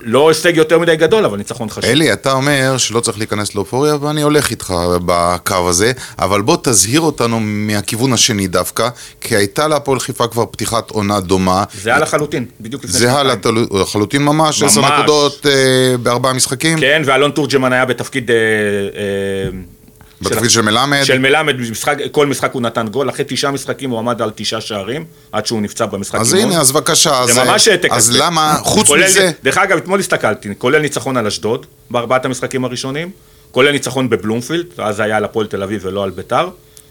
לא 0.00 0.28
הישג 0.28 0.56
יותר 0.56 0.78
מדי 0.78 0.96
גדול, 0.96 1.24
אבל 1.24 1.38
ניצחון 1.38 1.68
חשוב. 1.68 1.84
אלי, 1.84 2.12
אתה 2.12 2.32
אומר 2.32 2.76
שלא 2.78 3.00
צריך 3.00 3.18
להיכנס 3.18 3.54
לאופוריה, 3.54 3.96
ואני 4.00 4.22
הולך 4.22 4.50
איתך 4.50 4.74
בקו 5.06 5.68
הזה, 5.68 5.92
אבל 6.18 6.42
בוא 6.42 6.56
תזהיר 6.62 7.00
אותנו 7.00 7.40
מהכיוון 7.40 8.12
השני 8.12 8.46
דווקא, 8.46 8.88
כי 9.20 9.36
הייתה 9.36 9.68
להפועל 9.68 10.00
חיפה 10.00 10.26
כבר 10.26 10.46
פתיחת 10.46 10.90
עונה 10.90 11.20
דומה. 11.20 11.64
זה 11.82 11.90
היה 11.90 11.98
לחלוטין, 11.98 12.44
בדיוק 12.60 12.84
לפני 12.84 12.98
זהה 12.98 13.22
לחלוטין 13.70 14.22
ממש, 14.22 14.62
עשר. 14.62 14.80
נקודות 14.80 15.46
אה, 15.46 15.96
בארבעה 15.96 16.32
משחקים, 16.32 16.80
כן, 16.80 17.02
ואלון 17.04 17.30
תורג'מן 17.30 17.72
היה 17.72 17.84
בתפקיד... 17.84 18.30
אה, 18.30 18.36
אה, 18.36 19.75
בתפקיד 20.22 20.50
של 20.50 20.62
מלמד. 20.62 21.02
של 21.04 21.18
מלמד, 21.18 21.56
משחק, 21.56 21.96
כל 22.12 22.26
משחק 22.26 22.52
הוא 22.52 22.62
נתן 22.62 22.88
גול, 22.88 23.10
אחרי 23.10 23.24
תשעה 23.28 23.50
משחקים 23.50 23.90
הוא 23.90 23.98
עמד 23.98 24.22
על 24.22 24.30
תשעה 24.34 24.60
שערים, 24.60 25.04
עד 25.32 25.46
שהוא 25.46 25.62
נפצע 25.62 25.86
במשחק 25.86 26.20
אז 26.20 26.34
אימון. 26.34 26.50
הנה, 26.52 26.60
אז 26.60 26.72
בבקשה, 26.72 27.26
זה 27.26 27.42
אז, 27.42 27.48
ממש 27.48 27.68
העתק. 27.68 27.88
אז. 27.92 28.10
למה, 28.16 28.56
חוץ 28.62 28.86
כולל- 28.86 29.04
מזה, 29.04 29.30
דרך 29.44 29.58
אגב, 29.58 29.76
אתמול 29.76 30.00
הסתכלתי, 30.00 30.48
כולל 30.58 30.78
ניצחון 30.78 31.16
על 31.16 31.26
אשדוד, 31.26 31.66
בארבעת 31.90 32.24
המשחקים 32.24 32.64
הראשונים, 32.64 33.10
כולל 33.50 33.70
ניצחון 33.70 34.10
בבלומפילד, 34.10 34.66
אז 34.78 34.96
זה 34.96 35.02
היה 35.02 35.16
על 35.16 35.24
הפועל 35.24 35.46
תל 35.46 35.62
אביב 35.62 35.80
ולא 35.84 36.04
על 36.04 36.10
ביתר. 36.10 36.48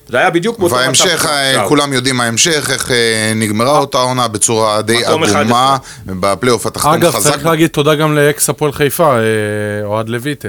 זה 0.09 0.17
היה 0.17 0.29
בדיוק 0.29 0.59
באותו 0.59 0.75
וההמשך, 0.75 1.25
אה. 1.29 1.65
כולם 1.67 1.93
יודעים 1.93 2.21
ההמשך, 2.21 2.69
איך 2.71 2.91
אה, 2.91 3.31
נגמרה 3.35 3.77
אותה 3.77 3.97
עונה 3.97 4.27
בצורה 4.27 4.81
די 4.81 5.05
עגומה, 5.05 5.77
בפלייאוף 6.05 6.65
התחתון 6.65 6.93
אגב, 6.93 7.11
חזק. 7.15 7.31
צריך 7.31 7.45
להגיד 7.45 7.69
תודה 7.69 7.95
גם 7.95 8.15
לאקס 8.15 8.49
הפועל 8.49 8.71
חיפה, 8.71 9.15
אה, 9.17 9.21
אוהד 9.83 10.09
לויטה, 10.09 10.47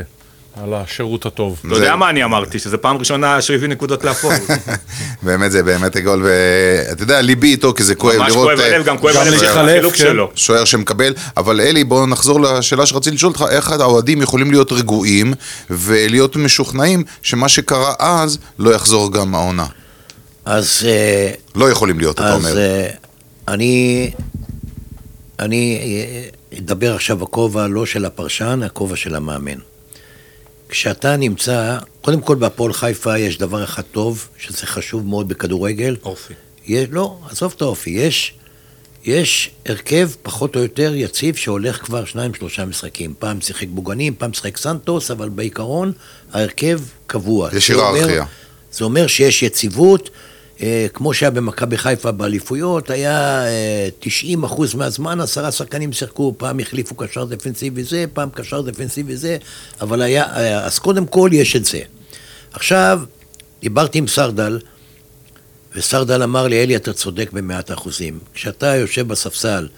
על 0.63 0.75
השירות 0.75 1.27
הטוב. 1.27 1.61
אתה 1.67 1.75
יודע 1.75 1.97
מה 1.97 2.11
אני 2.11 2.25
אמרתי, 2.25 2.59
שזה 2.59 2.77
פעם 2.77 2.97
ראשונה 2.97 3.43
שהוא 3.43 3.57
הביא 3.57 3.69
נקודות 3.69 4.05
להפועל. 4.05 4.41
באמת, 5.23 5.53
זה 5.53 5.63
באמת 5.63 5.97
גול, 5.97 6.23
ואתה 6.25 7.03
יודע, 7.03 7.21
ליבי 7.21 7.51
איתו, 7.51 7.75
כי 7.75 7.85
זה 7.85 7.95
כואב 7.95 8.17
ממש 8.17 8.33
לראות... 8.33 8.47
כואב 8.47 8.61
אה, 8.61 8.75
הלב, 8.75 8.85
גם 8.85 8.99
כואב 8.99 9.17
הלב 9.17 9.33
להתחלף, 9.33 9.57
מהחילוק 9.57 9.93
כן. 9.93 9.99
שלו. 9.99 10.31
שוער 10.35 10.65
שמקבל, 10.65 11.15
אבל 11.37 11.61
אלי, 11.61 11.85
בואו 11.85 12.07
נחזור 12.07 12.41
לשאלה 12.41 12.87
שרציתי 12.87 13.17
לשאול 13.17 13.33
אותך, 13.33 13.45
איך 13.51 13.71
האוהדים 13.71 14.23
יכולים 14.23 14.51
להיות 14.51 14.73
רגועים 14.73 15.35
ולהיות 15.71 16.37
משוכנעים 16.37 17.05
שמה 17.23 17.49
שקרה 17.49 17.95
אז 17.99 18.39
לא 18.59 18.75
יחזור 18.75 19.13
גם 19.13 19.35
העונה. 19.35 19.67
אז... 20.45 20.83
אה, 20.87 21.31
לא 21.55 21.71
יכולים 21.71 21.99
להיות, 21.99 22.17
אתה 22.17 22.35
אז 22.35 22.35
אומר. 22.35 22.59
אה, 22.59 22.89
אני, 23.49 24.11
אני 25.39 25.81
אדבר 26.59 26.95
עכשיו 26.95 27.17
בכובע 27.17 27.67
לא 27.67 27.87
של 27.87 28.05
הפרשן, 28.05 28.61
הכובע 28.63 28.97
של 28.97 29.15
המאמן. 29.15 29.76
כשאתה 30.69 31.17
נמצא, 31.17 31.79
קודם 32.01 32.21
כל 32.21 32.35
בהפועל 32.35 32.73
חיפה 32.73 33.19
יש 33.19 33.39
דבר 33.39 33.65
אחד 33.65 33.83
טוב, 33.83 34.29
שזה 34.39 34.67
חשוב 34.67 35.07
מאוד 35.07 35.29
בכדורגל. 35.29 35.97
אופי. 36.05 36.35
יש, 36.67 36.89
לא, 36.91 37.19
עזוב 37.31 37.55
את 37.57 37.63
האופי, 37.63 37.91
יש, 37.91 38.35
יש 39.05 39.51
הרכב 39.67 40.11
פחות 40.23 40.57
או 40.57 40.61
יותר 40.61 40.93
יציב 40.95 41.37
שהולך 41.37 41.85
כבר 41.85 42.05
שניים 42.05 42.35
שלושה 42.35 42.65
משחקים. 42.65 43.15
פעם 43.19 43.41
שיחק 43.41 43.67
בוגנים, 43.69 44.15
פעם 44.19 44.33
שיחק 44.33 44.57
סנטוס, 44.57 45.11
אבל 45.11 45.29
בעיקרון 45.29 45.93
ההרכב 46.33 46.81
קבוע. 47.07 47.51
יש 47.57 47.71
היררכיה. 47.71 48.25
זה 48.73 48.85
אומר 48.85 49.07
שיש 49.07 49.43
יציבות, 49.43 50.11
כמו 50.95 51.15
שהיה 51.15 51.31
במכבי 51.31 51.77
חיפה 51.79 52.13
באליפויות, 52.13 52.91
היה 52.91 53.45
אה, 53.47 53.89
90 54.01 54.45
אחוז 54.45 54.75
מהזמן, 54.75 55.21
עשרה 55.21 55.53
שחקנים 55.53 55.93
שיחקו, 55.93 56.35
פעם 56.39 56.61
החליפו 56.61 56.95
קשר 56.95 57.25
דפנסיבי 57.25 57.85
זה, 57.85 58.05
פעם 58.13 58.29
קשר 58.31 58.61
דפנסיבי 58.61 59.17
זה, 59.17 59.37
אבל 59.81 60.03
היה, 60.03 60.37
היה, 60.37 60.61
אז 60.65 60.79
קודם 60.79 61.07
כל 61.07 61.31
יש 61.33 61.57
את 61.57 61.65
זה. 61.65 61.81
עכשיו, 62.53 63.01
דיברתי 63.61 63.99
עם 63.99 64.07
סרדל, 64.07 64.59
וסרדל 65.75 66.23
אמר 66.23 66.47
לי, 66.47 66.63
אלי, 66.63 66.77
אתה 66.77 66.93
צודק 66.93 67.31
במאת 67.33 67.73
אחוזים. 67.73 68.19
כשאתה 68.35 68.67
יושב 68.77 69.09
בספסל 69.09 69.69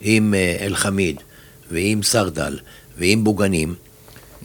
עם 0.00 0.34
אה, 0.34 0.56
אלחמיד, 0.60 1.16
ועם 1.70 2.02
סרדל, 2.02 2.58
ועם 2.98 3.24
בוגנים, 3.24 3.74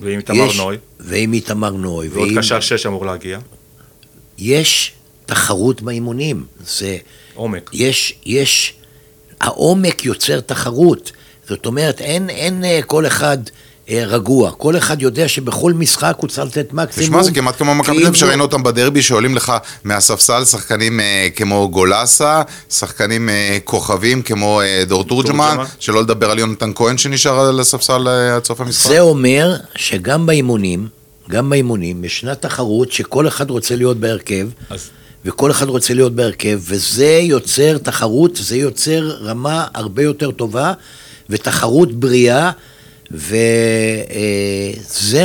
ועם 0.02 0.18
איתמר 0.20 0.48
נוי, 0.58 0.78
ועם 1.00 1.34
איתמר 1.34 1.70
נוי, 1.72 2.08
ועוד 2.08 2.28
ועם- 2.28 2.38
קשר 2.38 2.60
שש 2.60 2.86
אמור 2.86 3.06
להגיע. 3.06 3.40
יש 4.38 4.94
תחרות 5.26 5.82
באימונים. 5.82 6.44
זה, 6.68 6.98
עומק. 7.36 7.70
יש, 7.74 8.14
יש, 8.26 8.74
העומק 9.42 10.06
יוצר 10.06 10.40
תחרות. 10.40 11.12
זאת 11.50 11.66
אומרת, 11.66 12.02
אין, 12.02 12.30
אין 12.30 12.66
אה, 12.66 12.80
כל 12.86 13.08
אחד 13.08 13.38
אה, 13.90 14.04
רגוע. 14.06 14.52
כל 14.52 14.78
אחד 14.78 15.02
יודע 15.02 15.28
שבכל 15.28 15.74
משחק 15.74 16.16
הוא 16.18 16.30
צריך 16.30 16.48
לתת 16.48 16.74
מקסימום. 16.74 17.10
תשמע, 17.10 17.24
זה 17.24 17.32
כמעט 17.32 17.58
כמו 17.58 17.76
מכבי 17.76 17.86
תל 17.86 17.92
אביב 17.92 18.04
כאילו- 18.04 18.16
שראינו 18.16 18.44
אותם 18.44 18.64
בדרבי, 18.64 19.02
שעולים 19.02 19.36
לך 19.36 19.54
מהספסל 19.84 20.46
שחקנים 20.46 21.00
אה, 21.00 21.28
כמו 21.36 21.70
גולסה, 21.72 22.42
שחקנים 22.70 23.30
אה, 23.30 23.58
כוכבים 23.64 24.22
כמו 24.22 24.62
אה, 24.62 24.84
דור 24.88 25.04
תורג'מן, 25.04 25.46
תורג'מן. 25.48 25.66
שלא 25.80 26.02
לדבר 26.02 26.32
על 26.32 26.40
יונתן 26.40 26.72
כהן 26.76 26.98
שנשאר 26.98 27.40
על 27.40 27.60
הספסל 27.60 28.08
אה, 28.08 28.36
עד 28.36 28.46
סוף 28.46 28.62
המשחק. 28.62 28.90
זה 28.90 29.00
אומר 29.00 29.56
שגם 29.76 30.26
באימונים, 30.26 30.88
גם 31.30 31.50
באימונים, 31.50 32.04
ישנה 32.04 32.36
תחרות 32.36 32.92
שכל 32.92 33.28
אחד 33.28 33.50
רוצה 33.50 33.76
להיות 33.76 33.98
בהרכב, 33.98 34.48
אז 34.70 34.90
וכל 35.26 35.52
אחד 35.52 35.70
רוצה 35.70 35.94
להיות 35.94 36.16
בהרכב, 36.16 36.60
וזה 36.68 37.20
יוצר 37.22 37.78
תחרות, 37.78 38.36
זה 38.36 38.58
יוצר 38.58 39.16
רמה 39.22 39.66
הרבה 39.74 40.04
יותר 40.04 40.32
טובה, 40.32 40.74
ותחרות 41.30 41.94
בריאה, 41.94 42.52
וזה 43.12 43.36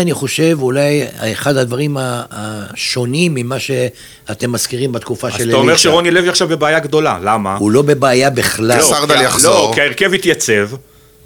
אני 0.01 0.15
חושב 0.15 0.59
אולי 0.61 1.03
אחד 1.33 1.57
הדברים 1.57 1.97
השונים 2.31 3.35
ממה 3.35 3.57
שאתם 3.59 4.53
מזכירים 4.53 4.93
בתקופה 4.93 5.29
אז 5.29 5.35
של 5.35 5.49
אתה 5.49 5.57
אומר 5.57 5.69
אלישע. 5.73 5.83
שרוני 5.83 6.11
לוי 6.11 6.29
עכשיו 6.29 6.49
בבעיה 6.49 6.79
גדולה, 6.79 7.19
למה? 7.23 7.57
הוא 7.57 7.71
לא 7.71 7.83
בבעיה 7.83 8.31
בכלל. 8.31 8.79
לא, 8.79 8.83
סרדל 8.83 9.21
יחזור. 9.21 9.69
לא, 9.71 9.75
כי 9.75 9.81
ההרכב 9.81 10.15
התייצב, 10.15 10.69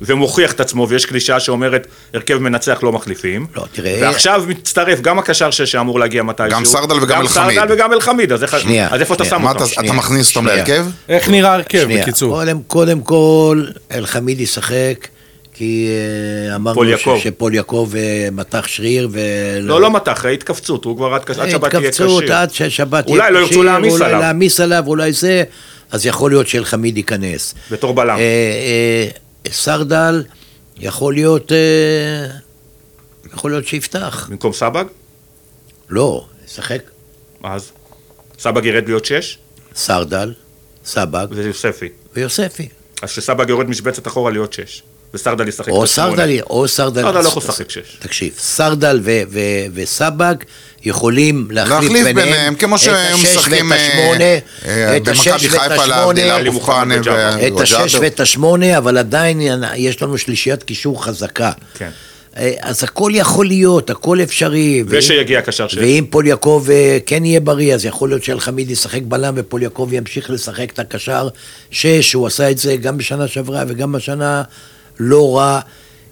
ומוכיח 0.06 0.52
את 0.52 0.60
עצמו, 0.60 0.88
ויש 0.88 1.06
קלישאה 1.06 1.40
שאומרת, 1.40 1.86
הרכב 2.14 2.38
מנצח 2.38 2.78
לא 2.82 2.92
מחליפים. 2.92 3.46
לא, 3.56 3.64
תראה- 3.72 3.98
ועכשיו 4.02 4.44
מצטרף 4.48 5.00
גם 5.00 5.18
הקשר 5.18 5.50
שש 5.50 5.62
שאמור 5.72 6.00
להגיע 6.00 6.22
מתישהו. 6.22 6.50
גם 6.58 6.64
סרדל 6.64 6.94
וגם 7.02 7.20
אלחמיד. 7.20 7.48
גם 7.48 7.64
סרדל 7.66 7.72
וגם 7.74 7.92
אלחמיד, 7.92 8.32
אז 8.32 8.42
איך 8.42 8.60
שנייה, 8.60 8.88
אז 8.90 9.00
איפה 9.00 9.14
אתה 9.14 9.24
שנייה. 9.24 9.38
שם 9.38 9.44
מה 9.44 9.48
אותם? 9.50 9.58
אתה- 9.58 9.72
אתה 9.72 9.74
שנייה, 9.74 9.92
מכניס 9.92 10.36
אותם. 10.36 10.46
להרכב? 10.46 10.86
איך 11.08 11.28
נראה 11.28 11.54
הרכב, 11.54 11.82
שנייה, 11.84 12.02
בקיצור? 12.02 12.34
קודם, 12.38 12.58
קודם 12.66 13.00
כל, 13.00 13.64
אלחמיד 13.92 14.40
ישחק, 14.40 15.08
כי 15.54 15.88
אה, 16.50 16.54
אמרנו 16.56 16.82
שפול 17.22 17.54
יעקב 17.54 17.90
אה, 17.96 18.28
מתח 18.32 18.66
שריר 18.66 19.08
ו... 19.12 19.20
לא, 19.60 19.80
לא 19.80 19.90
מתח, 19.90 20.24
התכווצות, 20.24 20.84
הוא 20.84 20.96
כבר 20.96 21.14
עד 21.14 21.20
שבת 21.26 21.38
יהיה 21.74 21.88
התכווצות 21.88 22.22
כשיר. 22.24 22.34
עד 22.36 22.50
ששבת 22.54 23.06
אולי 23.06 23.32
לא 23.32 23.38
ירצו 23.38 23.62
להעמיס 23.62 23.92
אולי 23.92 24.04
עליו. 24.04 24.20
להעמיס 24.20 24.60
עליו, 24.60 24.84
אולי 24.86 25.12
זה, 25.12 25.42
אז 25.90 26.06
יכול 26.06 26.30
להיות 26.30 26.48
שאלחמיד 26.48 26.96
ייכנס. 26.96 27.54
בתור 27.70 27.94
בלם. 27.94 28.18
סרדל, 29.50 30.24
יכול 30.76 31.14
להיות, 31.14 31.52
אה, 31.52 32.26
יכול 33.34 33.50
להיות 33.50 33.66
שיפתח. 33.66 34.26
במקום 34.30 34.52
סבג? 34.52 34.84
לא, 35.88 36.26
ישחק 36.44 36.82
אז? 37.44 37.72
סבג 38.38 38.64
ירד 38.64 38.84
להיות 38.86 39.04
שש, 39.04 39.38
סרדל, 39.74 40.34
סבג 40.84 41.26
וזה 41.30 41.48
יוספי. 41.48 41.88
ויוספי. 42.14 42.68
אז 43.02 43.10
שסבג 43.10 43.48
יורד 43.48 43.68
משבצת 43.68 44.06
אחורה 44.06 44.30
להיות 44.30 44.52
שש. 44.52 44.82
וסרדל 45.14 45.48
ישחק 45.48 45.68
או. 45.68 45.86
סרדל, 45.86 46.40
או 46.50 46.68
סרדל. 46.68 47.02
סרדל 47.02 47.20
לא 47.20 47.28
יכול 47.28 47.42
לשחק 47.42 47.70
שש. 47.70 47.96
תקשיב, 47.98 48.32
סרדל 48.38 49.00
ו- 49.02 49.22
ו- 49.30 49.66
וסבג 49.74 50.34
יכולים 50.84 51.48
להחליף 51.50 52.06
ביניהם. 52.14 52.54
כמו 52.54 52.76
את 52.76 52.80
השש 52.80 53.22
משחקים 53.22 53.70
ואת 53.70 53.80
השמונה, 53.80 54.24
אה, 54.66 54.96
את 54.96 55.08
השש 55.08 55.28
במכבי 55.28 55.48
ואת 55.48 55.60
חיפה 55.60 55.82
השמונה, 55.82 56.24
להבדיל. 56.24 57.54
את 57.56 57.60
השש 57.60 57.94
ואת 57.94 58.20
השמונה, 58.20 58.78
אבל 58.78 58.98
עדיין 58.98 59.40
יש 59.76 60.02
לנו 60.02 60.18
שלישיית 60.18 60.62
קישור 60.62 61.04
חזקה. 61.04 61.52
כן. 61.74 61.90
אה, 62.36 62.52
אז 62.60 62.84
הכל 62.84 63.10
יכול 63.14 63.46
להיות, 63.46 63.90
הכל 63.90 64.22
אפשרי. 64.22 64.84
ושיגיע 64.86 65.42
קשר 65.42 65.68
שש. 65.68 65.78
ואם 65.78 66.04
פול 66.10 66.26
יעקב 66.26 66.66
אה, 66.70 66.98
כן 67.06 67.24
יהיה 67.24 67.40
בריא, 67.40 67.74
אז 67.74 67.84
יכול 67.84 68.08
להיות 68.08 68.24
שאלחמיד 68.24 68.70
ישחק 68.70 69.02
בלם 69.02 69.34
ופול 69.36 69.62
יעקב 69.62 69.88
ימשיך 69.92 70.30
לשחק 70.30 70.72
את 70.72 70.78
הקשר 70.78 71.28
שש, 71.70 72.12
הוא 72.12 72.26
עשה 72.26 72.50
את 72.50 72.58
זה 72.58 72.76
גם 72.76 72.98
בשנה 72.98 73.28
שעברה 73.28 73.64
וגם 73.68 73.92
בשנה 73.92 74.42
לא 75.02 75.36
רע. 75.36 75.60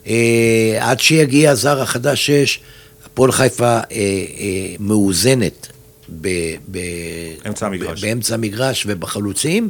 אה, 0.07 0.79
עד 0.81 1.01
שיגיע 1.01 1.51
הזר 1.51 1.83
החדש 1.83 2.27
שש, 2.27 2.61
הפועל 3.05 3.33
חיפה 3.33 3.65
אה, 3.65 3.81
אה, 3.91 4.75
מאוזנת 4.81 5.67
ב, 6.21 6.29
ב, 6.71 6.79
אמצע 7.47 7.67
המגרש. 7.67 8.05
ב, 8.05 8.07
באמצע 8.07 8.35
המגרש 8.35 8.85
ובחלוצים, 8.89 9.69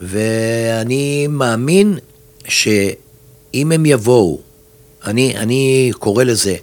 ואני 0.00 1.26
מאמין 1.26 1.98
שאם 2.48 3.72
הם 3.72 3.86
יבואו, 3.86 4.40
אני, 5.04 5.36
אני 5.36 5.92
קורא 5.98 6.24
לזה, 6.24 6.56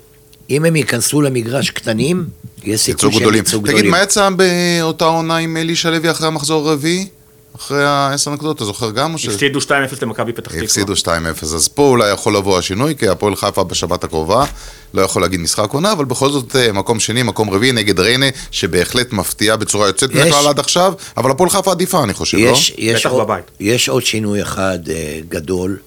אם 0.50 0.66
הם 0.66 0.76
ייכנסו 0.76 1.22
למגרש 1.22 1.70
קטנים, 1.70 2.26
יש 2.64 2.82
סיכוי 2.82 3.12
שהם 3.12 3.22
גדולים. 3.22 3.44
יצאו 3.44 3.60
תגיד, 3.60 3.72
גדולים. 3.72 3.92
מה 3.92 4.04
יצא 4.04 4.30
באותה 4.30 5.06
עונה 5.06 5.38
עם 5.38 5.58
אלישע 5.58 5.90
לוי 5.90 6.12
אחרי 6.12 6.28
המחזור 6.28 6.70
הרביעי? 6.70 7.08
אחרי 7.56 7.84
העשר 7.86 8.32
נקודות, 8.32 8.56
אתה 8.56 8.66
זוכר 8.66 8.92
גם? 8.92 9.14
או 9.14 9.18
ש- 9.18 9.26
הפסידו 9.28 9.60
2-0 9.60 9.72
למכבי 10.02 10.34
פתח 10.34 10.52
תקווה. 10.52 10.64
הפסידו 10.64 10.94
2-0, 10.96 11.08
אז 11.44 11.68
פה 11.68 11.88
אולי 11.88 12.12
יכול 12.12 12.36
לבוא 12.36 12.58
השינוי, 12.58 12.96
כי 12.96 13.08
הפועל 13.08 13.36
חיפה 13.36 13.64
בשבת 13.64 14.04
הקרובה, 14.04 14.46
לא 14.94 15.02
יכול 15.02 15.22
להגיד 15.22 15.40
משחק 15.40 15.70
עונה, 15.74 15.92
אבל 15.92 16.06
בכל 16.06 16.30
זאת 16.32 16.56
אה, 16.56 16.72
מקום 16.72 17.00
שני, 17.00 17.24
מקום 17.24 17.50
רביעי 17.50 17.72
נגד 17.72 18.00
ריינה, 18.00 18.26
שבהחלט 18.52 19.14
מפתיע 19.14 19.56
בצורה 19.56 19.88
יוצאת 19.88 20.16
מן 20.16 20.28
יש- 20.28 20.34
הכלל 20.34 20.48
עד 20.48 20.60
עכשיו, 20.60 20.94
אבל 21.18 21.32
הפועל 21.32 21.50
חיפה 21.50 21.72
עדיפה, 21.72 22.04
אני 22.04 22.14
חושב, 22.14 22.38
לא? 22.38 22.44
יש, 22.50 22.74
יש, 22.78 23.00
בטח 23.06 23.12
עוד, 23.12 23.24
בבית. 23.24 23.46
יש 23.60 23.90
עוד 23.90 24.06
שינוי 24.06 24.42
אחד 24.42 24.80
אה, 24.90 25.20
גדול, 25.30 25.78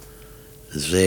זה 0.72 1.02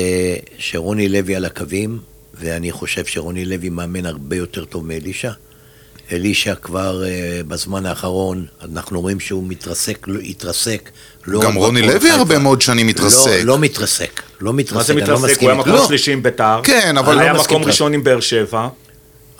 שרוני 0.58 1.10
לוי 1.10 1.36
על 1.36 1.46
הקווים, 1.46 2.00
ואני 2.40 2.72
חושב 2.72 3.06
שרוני 3.06 3.46
לוי 3.46 3.70
מאמן 3.70 4.06
הרבה 4.06 4.36
יותר 4.36 4.66
טוב 4.66 4.86
מאלישע. 4.88 5.32
אלישע 6.12 6.56
כבר 6.56 7.04
אה, 7.06 7.42
בזמן 7.48 7.86
האחרון, 7.86 8.46
אנחנו 8.74 9.02
רואים 9.02 9.20
שהוא 9.20 9.44
מתרסק, 9.48 10.08
לא, 10.08 10.20
התרסק. 10.20 10.90
לא 11.28 11.42
גם 11.42 11.56
רוני 11.56 11.82
לוי. 11.82 12.12
הרבה 12.12 12.40
מאוד 12.40 12.62
שנים 12.62 12.88
מתרסק. 12.88 13.30
לא, 13.32 13.44
לא 13.44 13.58
מתרסק, 13.60 14.22
לא 14.42 14.54
מתרסק, 14.54 14.76
מה 14.76 14.84
זה 14.84 14.94
לא 14.94 15.02
מתרסק? 15.02 15.42
הוא 15.42 15.50
היה. 15.50 15.60
מקום 15.60 15.74
לא. 15.74 15.88
שלישי 15.88 16.14
עם 16.14 16.24
ביתר. 16.24 16.60
כן, 16.64 16.98
אבל 16.98 17.20
היה 17.20 17.34
לא 17.34 17.40
מסכים 17.40 17.56
מקום 17.56 17.62
איתך. 17.62 17.68
ראשון 17.68 17.94
עם 17.94 18.04
באר 18.04 18.20
שבע. 18.20 18.68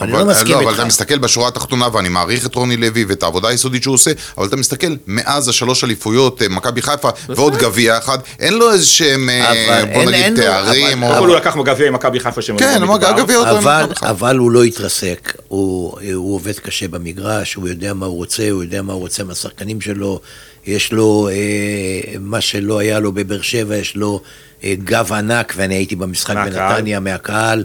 אני 0.02 0.12
אבל, 0.12 0.20
לא 0.20 0.26
מסכים 0.26 0.48
לא, 0.52 0.58
אבל 0.60 0.68
איתך. 0.68 0.76
אתה 0.80 0.86
מסתכל 0.86 1.18
בשורה 1.18 1.48
התחתונה, 1.48 1.88
ואני 1.94 2.10
מעריך 2.10 2.46
את 2.46 2.56
רוני 2.56 2.78
לוי 2.78 3.06
ואת 3.08 3.24
העבודה 3.24 3.48
היסודית 3.48 3.84
שהוא 3.84 3.94
עושה, 3.96 4.12
אבל 4.38 4.48
אתה 4.48 4.56
מסתכל, 4.56 4.88
מאז 5.08 5.48
השלוש 5.48 5.84
אליפויות, 5.84 6.42
אה, 6.42 6.50
מכבי 6.50 6.82
חיפה, 6.82 7.10
ועוד 7.30 7.56
גביע 7.58 7.98
אחד, 7.98 8.18
אין 8.40 8.54
לו 8.54 8.72
איזה 8.72 8.86
שהם, 8.86 9.30
אה, 9.30 9.52
אבל 9.52 9.86
בוא 9.86 10.00
אין- 10.02 10.10
נגיד, 10.10 10.24
אין 10.24 10.36
תארים, 10.36 11.04
אבל- 11.04 11.14
או... 11.14 11.18
אבל 11.20 11.28
הוא 11.28 11.36
לקח 11.36 11.56
גביע 11.66 11.88
עם 11.88 11.94
מכבי 11.94 12.20
חיפה 12.20 12.42
שהם 12.42 12.58
כן. 12.58 12.80
הגביע 13.02 13.38
אותו 13.38 13.50
עם 13.50 13.58
אבל, 13.58 13.82
מכבי 13.84 13.96
חיפה. 13.96 14.10
אבל 14.10 14.38
הוא 14.38 14.52
לא 14.52 14.64
התרסק, 14.64 15.34
הוא, 15.48 15.94
הוא 16.14 16.36
עובד 16.36 16.60
קשה 16.60 16.88
במגרש, 16.88 17.54
הוא 17.54 17.68
יודע 17.68 17.94
מה 17.94 18.06
הוא 18.06 18.16
רוצה, 18.18 18.50
הוא 18.50 18.64
יודע 18.64 18.82
מה 18.82 18.94
הוא 18.94 19.02
רוצה 19.02 19.24
מהשחקנים 19.24 19.82
שלו, 19.82 20.20
יש 20.68 20.92
לו 20.92 21.30
אה, 21.32 22.16
מה 22.20 22.42
שלא 22.42 22.80
היה 22.80 23.00
לו 23.00 23.12
בבאר 23.12 23.42
שבע, 23.42 23.76
יש 23.76 23.96
לו 23.96 24.22
אה, 24.64 24.74
גב 24.84 25.14
ענק, 25.14 25.54
ואני 25.58 25.76
הייתי 25.76 25.96
במשחק 25.96 26.36
מהקהל. 26.36 26.74
בנתניה, 26.74 27.00
מהקהל, 27.00 27.64